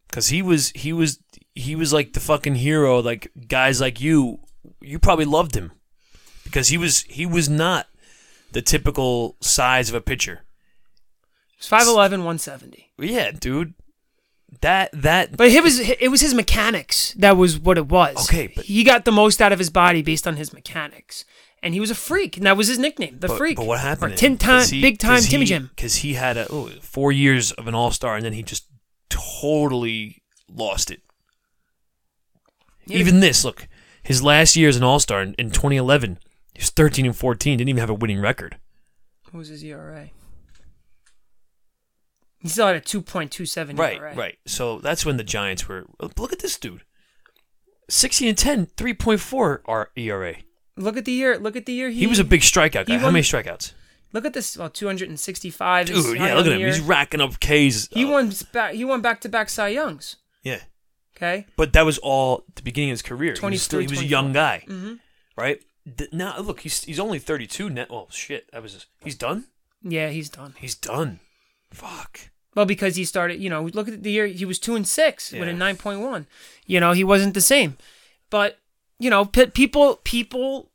[0.09, 1.21] Because he was he was
[1.55, 3.01] he was like the fucking hero.
[3.01, 4.41] Like guys like you
[4.81, 5.73] you probably loved him
[6.45, 7.87] because he was he was not
[8.53, 10.41] the typical size of a pitcher.
[11.57, 11.95] He's 5'11",
[12.25, 12.91] 170.
[12.99, 13.75] Yeah, dude.
[14.61, 18.29] That that But it was it was his mechanics that was what it was.
[18.29, 21.25] Okay, but- he got the most out of his body based on his mechanics,
[21.63, 23.57] and he was a freak, and that was his nickname, the but, freak.
[23.57, 24.15] But what happened?
[24.15, 25.71] Or tin time, big time Timmy Jim.
[25.75, 28.67] Because he had a oh, four years of an All Star, and then he just
[29.09, 31.01] totally lost it.
[32.87, 32.99] Yeah.
[32.99, 33.69] Even this, look,
[34.03, 36.19] his last year as an All Star in, in 2011,
[36.55, 38.57] he was 13 and 14, didn't even have a winning record.
[39.31, 40.11] What was his ERA?
[42.41, 44.15] He still had a two point two seven Right, ERA.
[44.15, 44.39] right.
[44.47, 45.87] So that's when the Giants were.
[46.01, 46.83] Look at this dude.
[47.89, 50.35] 16 and 10, 3.4 R- ERA.
[50.77, 51.37] Look at the year.
[51.39, 51.91] Look at the year.
[51.91, 52.95] He, He was a big strikeout guy.
[52.95, 53.73] he How many strikeouts?
[54.13, 54.57] Look at this.
[54.57, 55.87] Well, two hundred and sixty-five.
[55.87, 56.61] Dude, yeah, look at him.
[56.61, 57.89] He's racking up Ks.
[57.93, 58.75] He won back.
[58.75, 60.17] He won back to back Cy Youngs.
[60.43, 60.61] Yeah.
[61.17, 61.47] Okay.
[61.57, 63.27] But that was all at the beginning of his career.
[63.27, 64.95] He was, 23, still, he was a young guy, Mm-hmm.
[65.37, 65.61] right?
[66.13, 67.87] Now look, he's he's only 32 net.
[67.91, 69.45] Oh shit, that was he's done.
[69.83, 70.55] Yeah, he's done.
[70.59, 71.21] He's done.
[71.71, 72.31] Fuck.
[72.55, 75.33] Well, because he started, you know, look at the year he was two and six
[75.33, 76.27] with a nine point one.
[76.67, 77.77] You know, he wasn't the same.
[78.29, 78.59] But
[78.99, 80.71] you know, pe- people, people,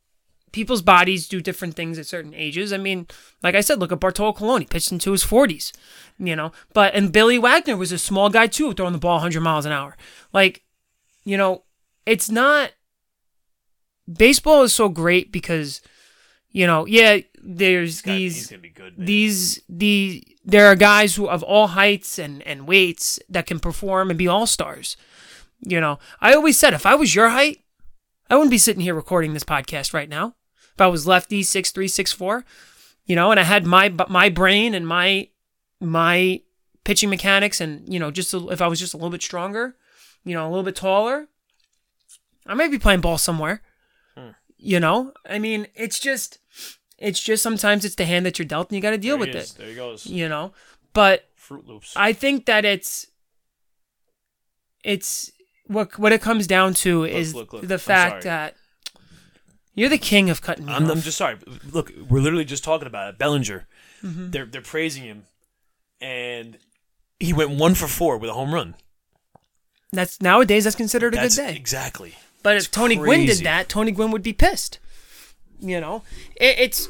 [0.51, 2.72] people's bodies do different things at certain ages.
[2.72, 3.07] I mean,
[3.43, 4.61] like I said, look at Bartolo Colon.
[4.61, 5.73] He pitched into his forties.
[6.17, 9.41] You know, but and Billy Wagner was a small guy too, throwing the ball 100
[9.41, 9.97] miles an hour.
[10.34, 10.63] Like,
[11.26, 11.63] you know,
[12.05, 12.72] it's not.
[14.11, 15.81] Baseball is so great because,
[16.56, 18.94] you know, yeah, there's God, these he's gonna be good.
[18.98, 24.10] These the there are guys who of all heights and and weights that can perform
[24.10, 24.95] and be all stars.
[25.60, 27.60] You know, I always said if I was your height,
[28.30, 30.36] I wouldn't be sitting here recording this podcast right now.
[30.73, 32.45] If I was lefty, six three, six four,
[33.03, 35.27] you know, and I had my my brain and my
[35.82, 36.40] my
[36.86, 39.76] pitching mechanics, and you know, just a, if I was just a little bit stronger,
[40.23, 41.27] you know, a little bit taller,
[42.48, 43.61] I might be playing ball somewhere.
[44.65, 46.39] You know, I mean, it's just,
[46.97, 49.27] it's just sometimes it's the hand that you're dealt, and you got to deal There
[49.27, 49.53] with it.
[49.57, 50.05] There he goes.
[50.07, 50.53] you know
[50.93, 51.93] but Fruit Loops.
[51.97, 53.07] i think that it's
[54.83, 55.31] it's
[55.67, 57.67] what what it comes down to is look, look.
[57.67, 58.55] the fact that
[59.73, 60.89] you're the king of cutting I'm.
[60.89, 61.37] I'm just sorry.
[61.69, 63.17] Look, we're literally just talking about it.
[63.17, 63.67] Bellinger.
[64.01, 64.31] Mm-hmm.
[64.31, 65.23] They're they're praising him,
[65.99, 66.57] and
[67.19, 68.75] he went one for four with a home run.
[69.91, 72.15] that's nowadays that's considered a That's good day exactly.
[72.45, 74.77] But it's if tony gwynn did that tony gwynn would be pissed
[75.59, 76.03] you know?
[76.35, 76.88] It, it's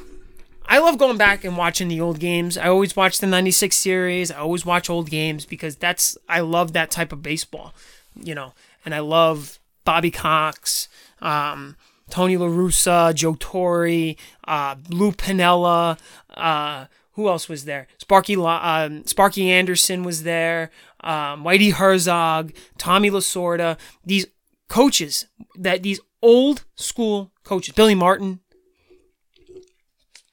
[0.65, 2.57] i love going back and watching the old games.
[2.57, 4.31] I always watch the 96 series.
[4.31, 7.73] I always watch old games because that's i love that type of baseball
[8.21, 8.53] you know?
[8.83, 10.89] And i love bobby cox
[11.21, 11.77] um,
[12.09, 14.15] tony la russa joe torre
[14.45, 15.97] uh, lou piniella
[16.35, 17.87] uh, who else was there?
[17.97, 20.69] Sparky La- um, sparky anderson was there
[20.99, 23.77] um, whitey herzog tommy lasorda.
[24.05, 24.27] These
[24.67, 28.39] coaches that these old school coaches billy martin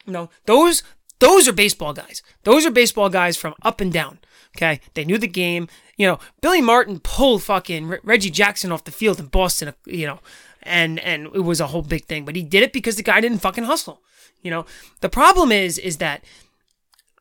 [0.07, 0.83] you know, those
[1.19, 2.23] those are baseball guys.
[2.45, 4.19] Those are baseball guys from up and down.
[4.57, 5.69] Okay, they knew the game.
[5.97, 9.73] You know, Billy Martin pulled fucking Re- Reggie Jackson off the field in Boston.
[9.87, 10.21] You know,
[10.63, 12.25] and and it was a whole big thing.
[12.25, 14.03] But he did it because the guy didn't fucking hustle.
[14.43, 14.67] You know,
[15.01, 16.25] the problem is is that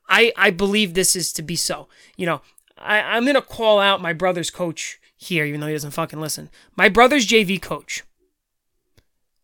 [0.10, 1.88] I I believe this is to be so.
[2.18, 2.42] You know,
[2.78, 6.50] I I'm gonna call out my brother's coach here, even though he doesn't fucking listen.
[6.76, 8.04] My brother's JV coach.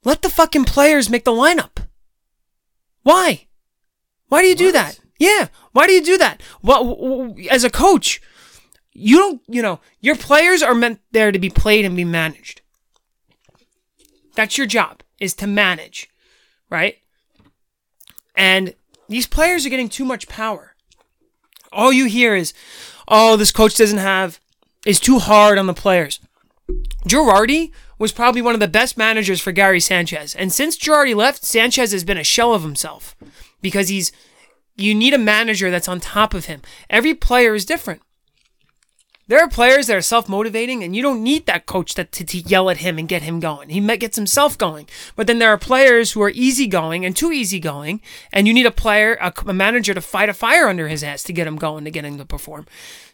[0.04, 1.88] Let the fucking players make the lineup.
[3.04, 3.48] Why?
[4.28, 5.00] Why do you do that?
[5.20, 5.48] Yeah.
[5.72, 6.42] Why do you do that?
[6.62, 8.22] Well, as a coach,
[8.92, 12.62] you don't, you know, your players are meant there to be played and be managed.
[14.36, 16.10] That's your job, is to manage,
[16.70, 16.98] right?
[18.36, 18.74] And
[19.08, 20.76] these players are getting too much power.
[21.72, 22.54] All you hear is,
[23.08, 24.40] oh, this coach doesn't have,
[24.88, 26.22] is too hard on the players.
[27.06, 30.34] Girardi was probably one of the best managers for Gary Sanchez.
[30.34, 33.14] And since Girardi left, Sanchez has been a shell of himself
[33.62, 34.14] because he's
[34.78, 36.62] you need a manager that's on top of him.
[36.90, 38.02] Every player is different.
[39.28, 42.38] There are players that are self-motivating, and you don't need that coach that to, to
[42.38, 43.70] yell at him and get him going.
[43.70, 44.88] He gets himself going.
[45.16, 48.02] But then there are players who are easygoing and too easygoing,
[48.32, 51.24] and you need a player, a, a manager to fight a fire under his ass
[51.24, 52.66] to get him going, to get him to perform.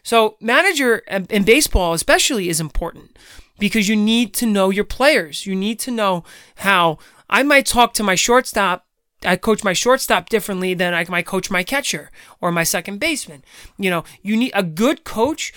[0.04, 3.18] So manager in in baseball especially is important
[3.58, 5.46] because you need to know your players.
[5.46, 6.24] You need to know
[6.56, 8.86] how I might talk to my shortstop.
[9.24, 12.10] I coach my shortstop differently than I might coach my catcher
[12.40, 13.42] or my second baseman.
[13.78, 15.52] You know, you need a good coach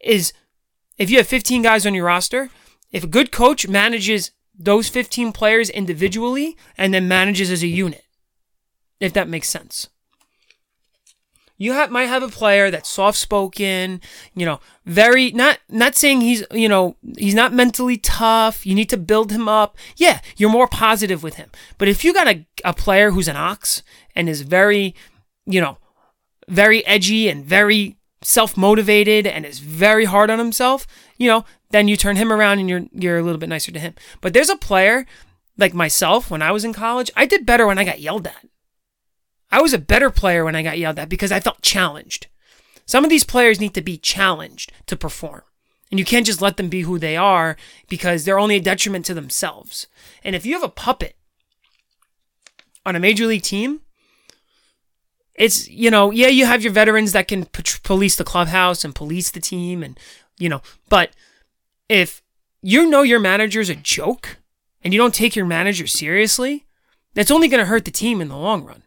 [0.00, 0.32] is
[0.96, 2.50] if you have 15 guys on your roster,
[2.92, 8.04] if a good coach manages those 15 players individually and then manages as a unit.
[9.00, 9.88] If that makes sense.
[11.56, 14.00] you have might have a player that's soft spoken,
[14.34, 18.66] you know, very not not saying he's you know he's not mentally tough.
[18.66, 19.76] You need to build him up.
[19.96, 21.50] Yeah, you're more positive with him.
[21.78, 23.84] But if you got a, a player who's an ox
[24.16, 24.96] and is very,
[25.46, 25.78] you know,
[26.48, 30.86] very edgy and very self motivated and is very hard on himself,
[31.16, 33.80] you know, then you turn him around and you're you're a little bit nicer to
[33.80, 33.94] him.
[34.20, 35.06] But there's a player
[35.56, 38.46] like myself when I was in college, I did better when I got yelled at.
[39.50, 42.28] I was a better player when I got yelled at because I felt challenged.
[42.86, 45.42] Some of these players need to be challenged to perform.
[45.90, 47.56] And you can't just let them be who they are
[47.88, 49.86] because they're only a detriment to themselves.
[50.22, 51.16] And if you have a puppet
[52.84, 53.80] on a major league team,
[55.38, 57.46] it's, you know, yeah, you have your veterans that can
[57.84, 59.98] police the clubhouse and police the team and,
[60.36, 61.12] you know, but
[61.88, 62.22] if
[62.60, 64.38] you know your manager's a joke
[64.82, 66.66] and you don't take your manager seriously,
[67.14, 68.82] that's only going to hurt the team in the long run.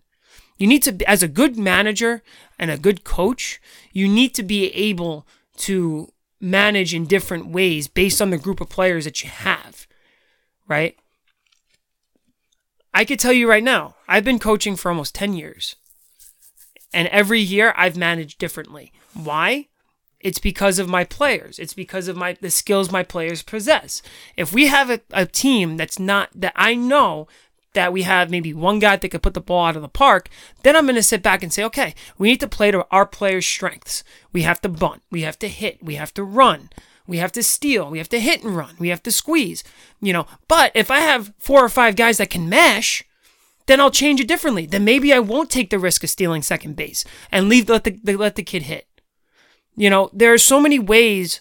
[0.58, 2.22] You need to, as a good manager
[2.60, 3.62] and a good coach,
[3.94, 5.26] you need to be able
[5.58, 6.12] to
[6.42, 9.88] manage in different ways based on the group of players that you have,
[10.68, 10.98] right?
[12.94, 15.78] I could tell you right now, I've been coaching for almost 10 years.
[16.94, 18.92] And every year I've managed differently.
[19.14, 19.68] Why?
[20.20, 21.58] It's because of my players.
[21.58, 24.02] It's because of my the skills my players possess.
[24.38, 27.28] If we have a, a team that's not that I know
[27.74, 30.30] that we have maybe one guy that could put the ball out of the park,
[30.64, 33.06] then I'm going to sit back and say, okay, we need to play to our
[33.06, 34.04] players' strengths.
[34.34, 36.70] We have to bunt, we have to hit, we have to run,
[37.08, 39.64] we have to steal, we have to hit and run, we have to squeeze,
[40.02, 40.28] you know.
[40.48, 43.06] But if I have four or five guys that can mash,
[43.72, 44.66] then I'll change it differently.
[44.66, 47.98] Then maybe I won't take the risk of stealing second base and leave let the
[48.16, 48.88] let the kid hit.
[49.76, 51.40] You know, there are so many ways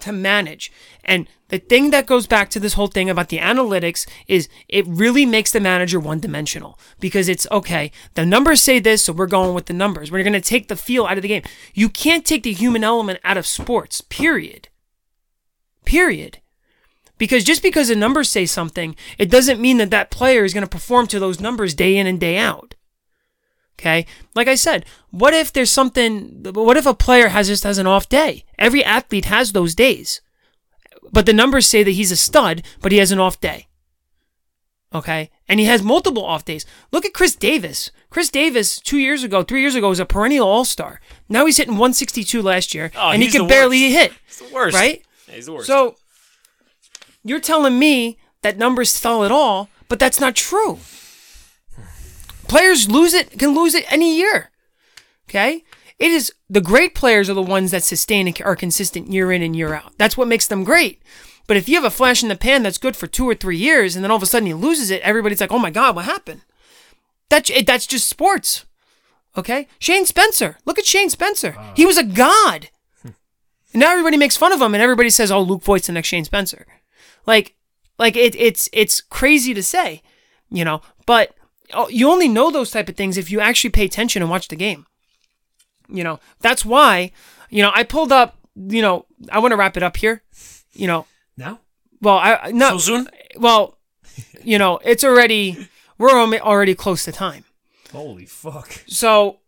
[0.00, 0.70] to manage.
[1.04, 4.86] And the thing that goes back to this whole thing about the analytics is it
[4.86, 9.26] really makes the manager one dimensional because it's okay, the numbers say this, so we're
[9.26, 10.10] going with the numbers.
[10.10, 11.44] We're going to take the feel out of the game.
[11.72, 14.68] You can't take the human element out of sports, period.
[15.84, 16.40] Period.
[17.18, 20.64] Because just because the numbers say something, it doesn't mean that that player is going
[20.64, 22.74] to perform to those numbers day in and day out.
[23.78, 24.06] Okay.
[24.34, 27.86] Like I said, what if there's something, what if a player has just has an
[27.86, 28.44] off day?
[28.58, 30.20] Every athlete has those days.
[31.12, 33.68] But the numbers say that he's a stud, but he has an off day.
[34.94, 35.30] Okay.
[35.48, 36.64] And he has multiple off days.
[36.90, 37.90] Look at Chris Davis.
[38.08, 41.00] Chris Davis, two years ago, three years ago, was a perennial all star.
[41.28, 43.94] Now he's hitting 162 last year, oh, and he can barely worst.
[43.94, 44.12] hit.
[44.26, 44.74] He's the worst.
[44.74, 45.02] Right?
[45.28, 45.66] Yeah, he's the worst.
[45.66, 45.96] So
[47.28, 50.78] you're telling me that numbers tell it all, but that's not true.
[52.48, 54.50] Players lose it, can lose it any year.
[55.28, 55.64] Okay?
[55.98, 59.42] It is the great players are the ones that sustain and are consistent year in
[59.42, 59.92] and year out.
[59.98, 61.02] That's what makes them great.
[61.46, 63.56] But if you have a flash in the pan that's good for two or three
[63.56, 65.96] years and then all of a sudden he loses it, everybody's like, oh my God,
[65.96, 66.42] what happened?
[67.28, 68.64] That's, that's just sports.
[69.36, 69.68] Okay?
[69.78, 70.58] Shane Spencer.
[70.64, 71.54] Look at Shane Spencer.
[71.58, 71.72] Ah.
[71.76, 72.68] He was a god.
[73.04, 73.14] and
[73.74, 76.24] now everybody makes fun of him and everybody says, oh, Luke Voit's the next Shane
[76.24, 76.66] Spencer.
[77.26, 77.54] Like,
[77.98, 80.02] like it, it's, it's crazy to say,
[80.50, 81.34] you know, but
[81.74, 84.48] Oh, you only know those type of things if you actually pay attention and watch
[84.48, 84.86] the game.
[85.88, 87.12] You know, that's why,
[87.50, 90.22] you know, I pulled up, you know, I want to wrap it up here.
[90.72, 91.60] You know, now?
[92.00, 93.08] Well, I no so soon.
[93.36, 93.78] Well,
[94.42, 97.44] you know, it's already we're already close to time.
[97.92, 98.82] Holy fuck!
[98.86, 99.38] So,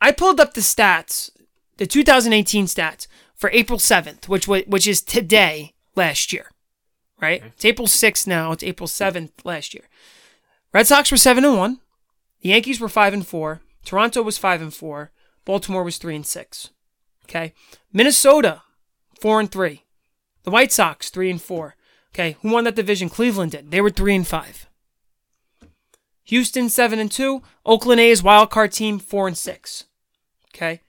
[0.00, 1.30] I pulled up the stats,
[1.76, 6.50] the 2018 stats for April 7th, which was which is today last year,
[7.20, 7.40] right?
[7.40, 7.52] Okay.
[7.54, 8.52] It's April 6th now.
[8.52, 9.84] It's April 7th last year.
[10.72, 11.80] Red Sox were seven and one.
[12.42, 13.62] The Yankees were five and four.
[13.84, 15.10] Toronto was five and four.
[15.44, 16.70] Baltimore was three and six.
[17.24, 17.54] Okay.
[17.92, 18.62] Minnesota,
[19.18, 19.84] four and three.
[20.42, 21.76] The White Sox, three and four.
[22.14, 22.36] Okay.
[22.42, 23.08] Who won that division?
[23.08, 23.70] Cleveland did.
[23.70, 24.68] They were three and five.
[26.24, 27.42] Houston, seven and two.
[27.64, 29.84] Oakland A's wild card team, four and six.
[30.54, 30.80] Okay.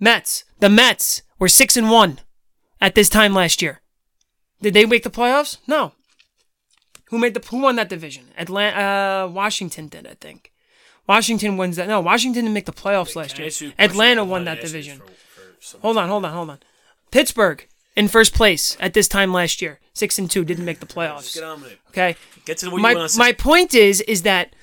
[0.00, 0.44] Mets.
[0.60, 2.20] The Mets were six and one
[2.80, 3.80] at this time last year.
[4.60, 5.58] Did they make the playoffs?
[5.66, 5.92] No.
[7.06, 8.26] Who made the who won that division?
[8.36, 10.52] Atlanta, uh, Washington did, I think.
[11.08, 11.88] Washington wins that.
[11.88, 13.72] No, Washington didn't make the playoffs last year.
[13.78, 14.98] Atlanta won that division.
[14.98, 16.58] For, for hold on, hold on, hold on.
[17.10, 17.66] Pittsburgh
[17.96, 21.34] in first place at this time last year, six and two, didn't make the playoffs.
[21.34, 21.78] Get on with it.
[21.88, 22.16] Okay.
[22.44, 23.18] Get to what my, you want to say.
[23.18, 24.54] My point is, is that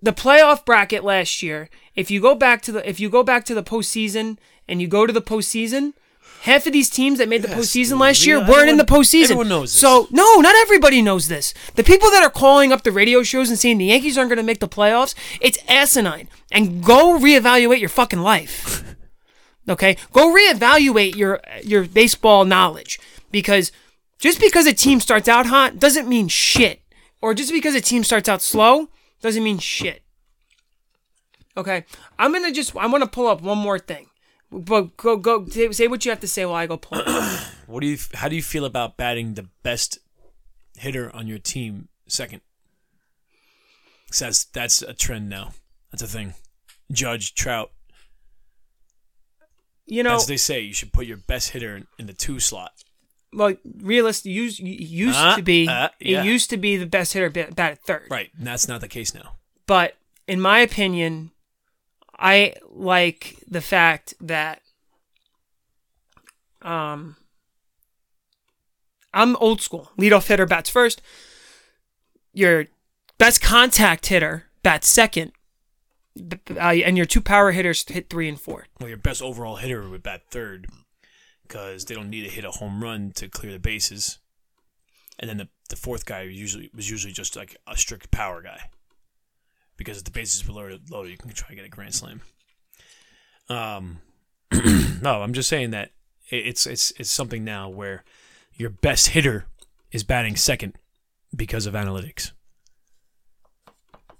[0.00, 1.68] the playoff bracket last year.
[1.94, 4.88] If you go back to the if you go back to the postseason and you
[4.88, 5.92] go to the postseason,
[6.42, 8.00] Half of these teams that made the yes, postseason dude.
[8.00, 9.24] last year weren't in the postseason.
[9.24, 9.80] Everyone knows this.
[9.80, 11.54] So no, not everybody knows this.
[11.76, 14.38] The people that are calling up the radio shows and saying the Yankees aren't going
[14.38, 16.28] to make the playoffs, it's asinine.
[16.50, 18.82] And go reevaluate your fucking life.
[19.68, 22.98] okay, go reevaluate your your baseball knowledge
[23.30, 23.70] because
[24.18, 26.82] just because a team starts out hot doesn't mean shit,
[27.20, 28.88] or just because a team starts out slow
[29.20, 30.02] doesn't mean shit.
[31.56, 31.84] Okay,
[32.18, 34.08] I'm gonna just I want to pull up one more thing,
[34.52, 37.40] but go go say, what you have to say while I go up.
[37.66, 37.96] What do you?
[38.14, 39.98] How do you feel about batting the best
[40.76, 42.42] hitter on your team second?
[44.18, 45.54] that's that's a trend now.
[45.90, 46.34] That's a thing.
[46.90, 47.70] Judge Trout.
[49.86, 50.60] You know, what they say.
[50.60, 52.72] You should put your best hitter in, in the two slot.
[53.32, 56.22] well, realist used used Uh, to be uh, yeah.
[56.22, 58.06] it used to be the best hitter bat, bat at third.
[58.10, 59.36] Right, and that's not the case now.
[59.66, 59.96] But
[60.28, 61.30] in my opinion,
[62.22, 64.62] I like the fact that
[66.62, 67.16] um
[69.12, 69.90] I'm old school.
[69.98, 71.02] Leadoff hitter bats first.
[72.32, 72.66] Your
[73.18, 75.32] best contact hitter bats second.
[76.50, 78.66] Uh, and your two power hitters hit three and four.
[78.80, 80.68] Well, your best overall hitter would bat third
[81.42, 84.18] because they don't need to hit a home run to clear the bases.
[85.18, 88.70] And then the, the fourth guy usually was usually just like a strict power guy
[89.76, 92.20] because if the bases were loaded, loaded you can try to get a grand slam.
[93.48, 94.00] Um,
[95.02, 95.92] no, I'm just saying that
[96.28, 98.04] it's it's it's something now where
[98.54, 99.46] your best hitter
[99.90, 100.74] is batting second
[101.34, 102.32] because of analytics.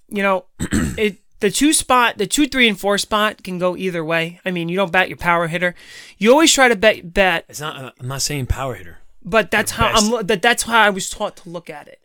[0.09, 4.05] You know, it the two spot, the two, three, and four spot can go either
[4.05, 4.41] way.
[4.45, 5.75] I mean, you don't bat your power hitter.
[6.17, 7.95] You always try to bet bet It's not.
[7.99, 8.99] I'm not saying power hitter.
[9.25, 10.13] But that's how best.
[10.13, 10.27] I'm.
[10.27, 12.01] That that's how I was taught to look at it.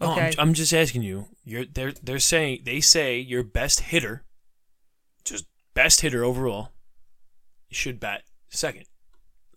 [0.00, 1.28] No, I'm, I'm just asking you.
[1.44, 4.24] You're they're they're saying they say your best hitter,
[5.24, 6.70] just best hitter overall,
[7.70, 8.84] should bat second.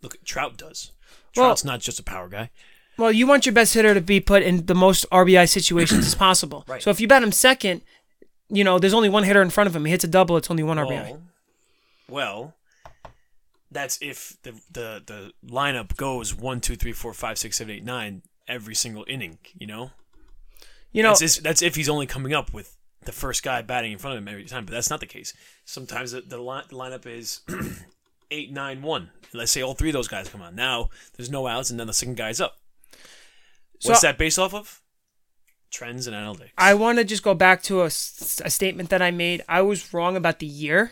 [0.02, 0.92] Look, Trout does.
[1.36, 2.50] Well- Trout's not just a power guy.
[2.96, 6.14] Well, you want your best hitter to be put in the most RBI situations as
[6.28, 6.64] possible.
[6.68, 6.82] Right.
[6.82, 7.80] So if you bat him second,
[8.50, 9.84] you know there's only one hitter in front of him.
[9.86, 10.36] He hits a double.
[10.36, 11.10] It's only one RBI.
[11.10, 11.22] Well,
[12.08, 12.54] well,
[13.70, 17.84] that's if the the the lineup goes one, two, three, four, five, six, seven, eight,
[17.84, 19.38] nine every single inning.
[19.56, 19.90] You know,
[20.92, 23.92] You know, that's if, that's if he's only coming up with the first guy batting
[23.92, 24.64] in front of him every time.
[24.64, 25.32] But that's not the case.
[25.64, 27.40] Sometimes the, the, line, the lineup is
[28.30, 29.10] eight, nine, one.
[29.32, 30.54] Let's say all three of those guys come on.
[30.54, 32.56] Now there's no outs, and then the second guy's up.
[33.82, 34.80] What's So- that based off of?
[35.70, 36.50] Trends and analytics.
[36.58, 39.44] I want to just go back to a statement that I made.
[39.48, 40.90] I was wrong about the year,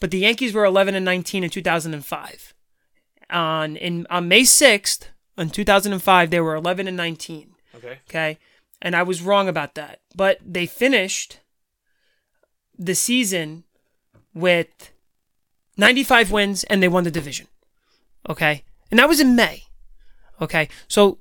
[0.00, 2.52] but the Yankees were 11 and 19 in 2005.
[3.30, 5.04] On in on May 6th,
[5.38, 7.54] in 2005, they were 11 and 19.
[7.76, 7.98] okay.
[8.08, 8.38] Okay.
[8.82, 10.00] And I was wrong about that.
[10.14, 11.38] But they finished
[12.78, 13.64] the season
[14.34, 14.90] with
[15.76, 17.46] 95 wins and they won the division.
[18.28, 18.64] Okay.
[18.90, 19.62] And that was in May.
[20.40, 20.68] Okay.
[20.88, 21.18] So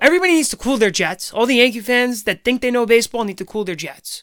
[0.00, 1.32] everybody needs to cool their jets.
[1.32, 4.22] All the Yankee fans that think they know baseball need to cool their jets.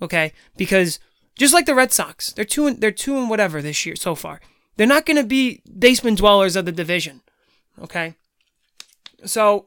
[0.00, 0.32] Okay.
[0.56, 1.00] Because
[1.36, 4.14] just like the Red Sox, they're two and, they're two and whatever this year so
[4.14, 4.40] far.
[4.76, 7.22] They're not going to be basement dwellers of the division.
[7.82, 8.14] Okay.
[9.24, 9.66] So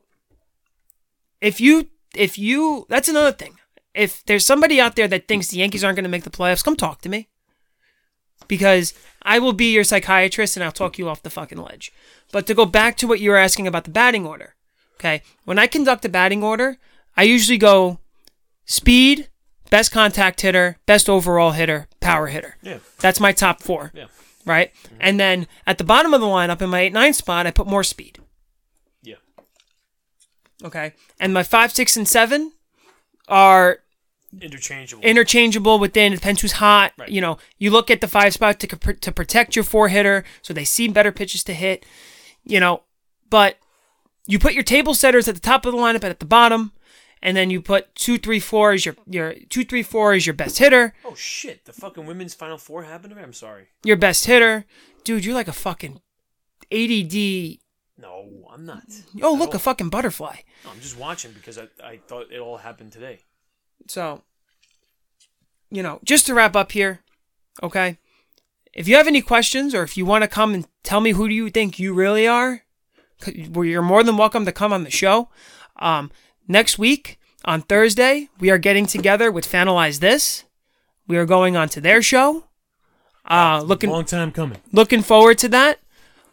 [1.44, 3.60] if you if you that's another thing.
[3.94, 6.64] If there's somebody out there that thinks the Yankees aren't going to make the playoffs,
[6.64, 7.28] come talk to me.
[8.48, 11.92] Because I will be your psychiatrist and I'll talk you off the fucking ledge.
[12.32, 14.56] But to go back to what you were asking about the batting order.
[14.96, 15.22] Okay?
[15.46, 16.78] When I conduct a batting order,
[17.16, 18.00] I usually go
[18.66, 19.30] speed,
[19.70, 22.58] best contact hitter, best overall hitter, power hitter.
[22.64, 22.80] Yeah.
[23.00, 24.06] That's my top 4 Yeah.
[24.46, 24.72] right?
[25.00, 27.68] And then at the bottom of the lineup in my 8 9 spot, I put
[27.68, 28.20] more speed.
[30.64, 30.94] Okay.
[31.20, 32.52] And my 5, 6, and 7
[33.28, 33.80] are
[34.42, 35.04] Interchangeable.
[35.04, 36.14] interchangeable within.
[36.14, 36.94] It depends who's hot.
[36.98, 37.10] Right.
[37.10, 40.54] You know, you look at the 5 spot to, to protect your 4 hitter so
[40.54, 41.86] they see better pitches to hit,
[42.44, 42.84] you know,
[43.30, 43.58] but
[44.26, 46.72] you put your table setters at the top of the lineup and at the bottom.
[47.22, 50.34] And then you put two, three, four as your your two, three, four is your
[50.34, 50.94] best hitter.
[51.06, 51.64] oh shit!
[51.64, 53.24] The fucking women's final four happened to me.
[53.24, 53.68] I'm sorry.
[53.86, 54.66] Your best hitter,
[55.06, 55.24] dude.
[55.24, 56.02] You're like a fucking
[56.70, 57.60] ADD.
[57.98, 58.84] No, I'm not.
[59.22, 60.38] Oh, look, a fucking butterfly.
[60.66, 63.20] No, I'm just watching because I, I thought it all happened today.
[63.88, 64.24] So,
[65.70, 67.02] you know, just to wrap up here,
[67.62, 67.98] okay?
[68.74, 71.28] If you have any questions or if you want to come and tell me who
[71.30, 72.64] do you think you really are,
[73.36, 75.30] you're more than welcome to come on the show.
[75.78, 76.12] Um,
[76.48, 80.46] next week on Thursday, we are getting together with Fanalize This.
[81.08, 82.46] We are going on to their show.
[83.30, 84.58] Uh, looking Long time coming.
[84.72, 85.80] looking forward to that.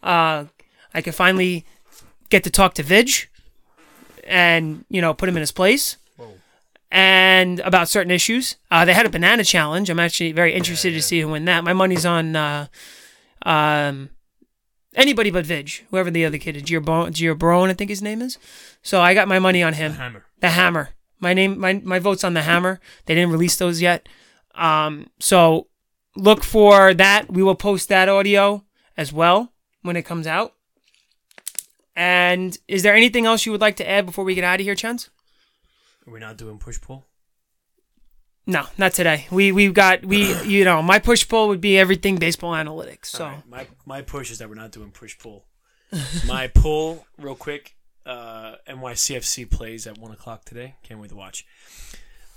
[0.03, 0.45] Uh,
[0.93, 1.65] I can finally
[2.29, 3.27] get to talk to Vidge
[4.23, 6.33] and you know put him in his place Whoa.
[6.91, 8.55] and about certain issues.
[8.69, 9.89] Uh, they had a banana challenge.
[9.89, 11.63] I'm actually very interested to see who win that.
[11.63, 12.67] My money's on uh,
[13.43, 14.09] um,
[14.95, 18.37] anybody but Vidge, whoever the other kid is, Gio Bro- I think his name is.
[18.81, 19.91] So I got my money on him.
[19.91, 20.25] The hammer.
[20.39, 20.89] The Hammer.
[21.19, 22.79] My name, my my vote's on the Hammer.
[23.05, 24.09] They didn't release those yet.
[24.55, 25.67] Um, so
[26.15, 27.31] look for that.
[27.31, 28.65] We will post that audio
[28.97, 29.53] as well
[29.83, 30.55] when it comes out.
[31.95, 34.65] And is there anything else you would like to add before we get out of
[34.65, 35.09] here, Chance?
[36.07, 37.05] We're not doing push pull.
[38.47, 39.27] No, not today.
[39.29, 43.05] We we've got we you know my push pull would be everything baseball analytics.
[43.07, 45.45] So right, my my push is that we're not doing push pull.
[46.27, 47.75] my pull, real quick.
[48.03, 50.75] Uh, NYCFC plays at one o'clock today.
[50.81, 51.45] Can't wait to watch.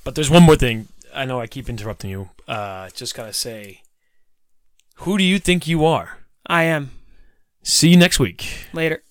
[0.04, 0.88] But there's one more thing.
[1.14, 2.28] I know I keep interrupting you.
[2.46, 3.80] Uh, just gotta say,
[4.96, 6.18] who do you think you are?
[6.46, 6.90] I am
[7.62, 8.66] See you next week.
[8.74, 9.02] later.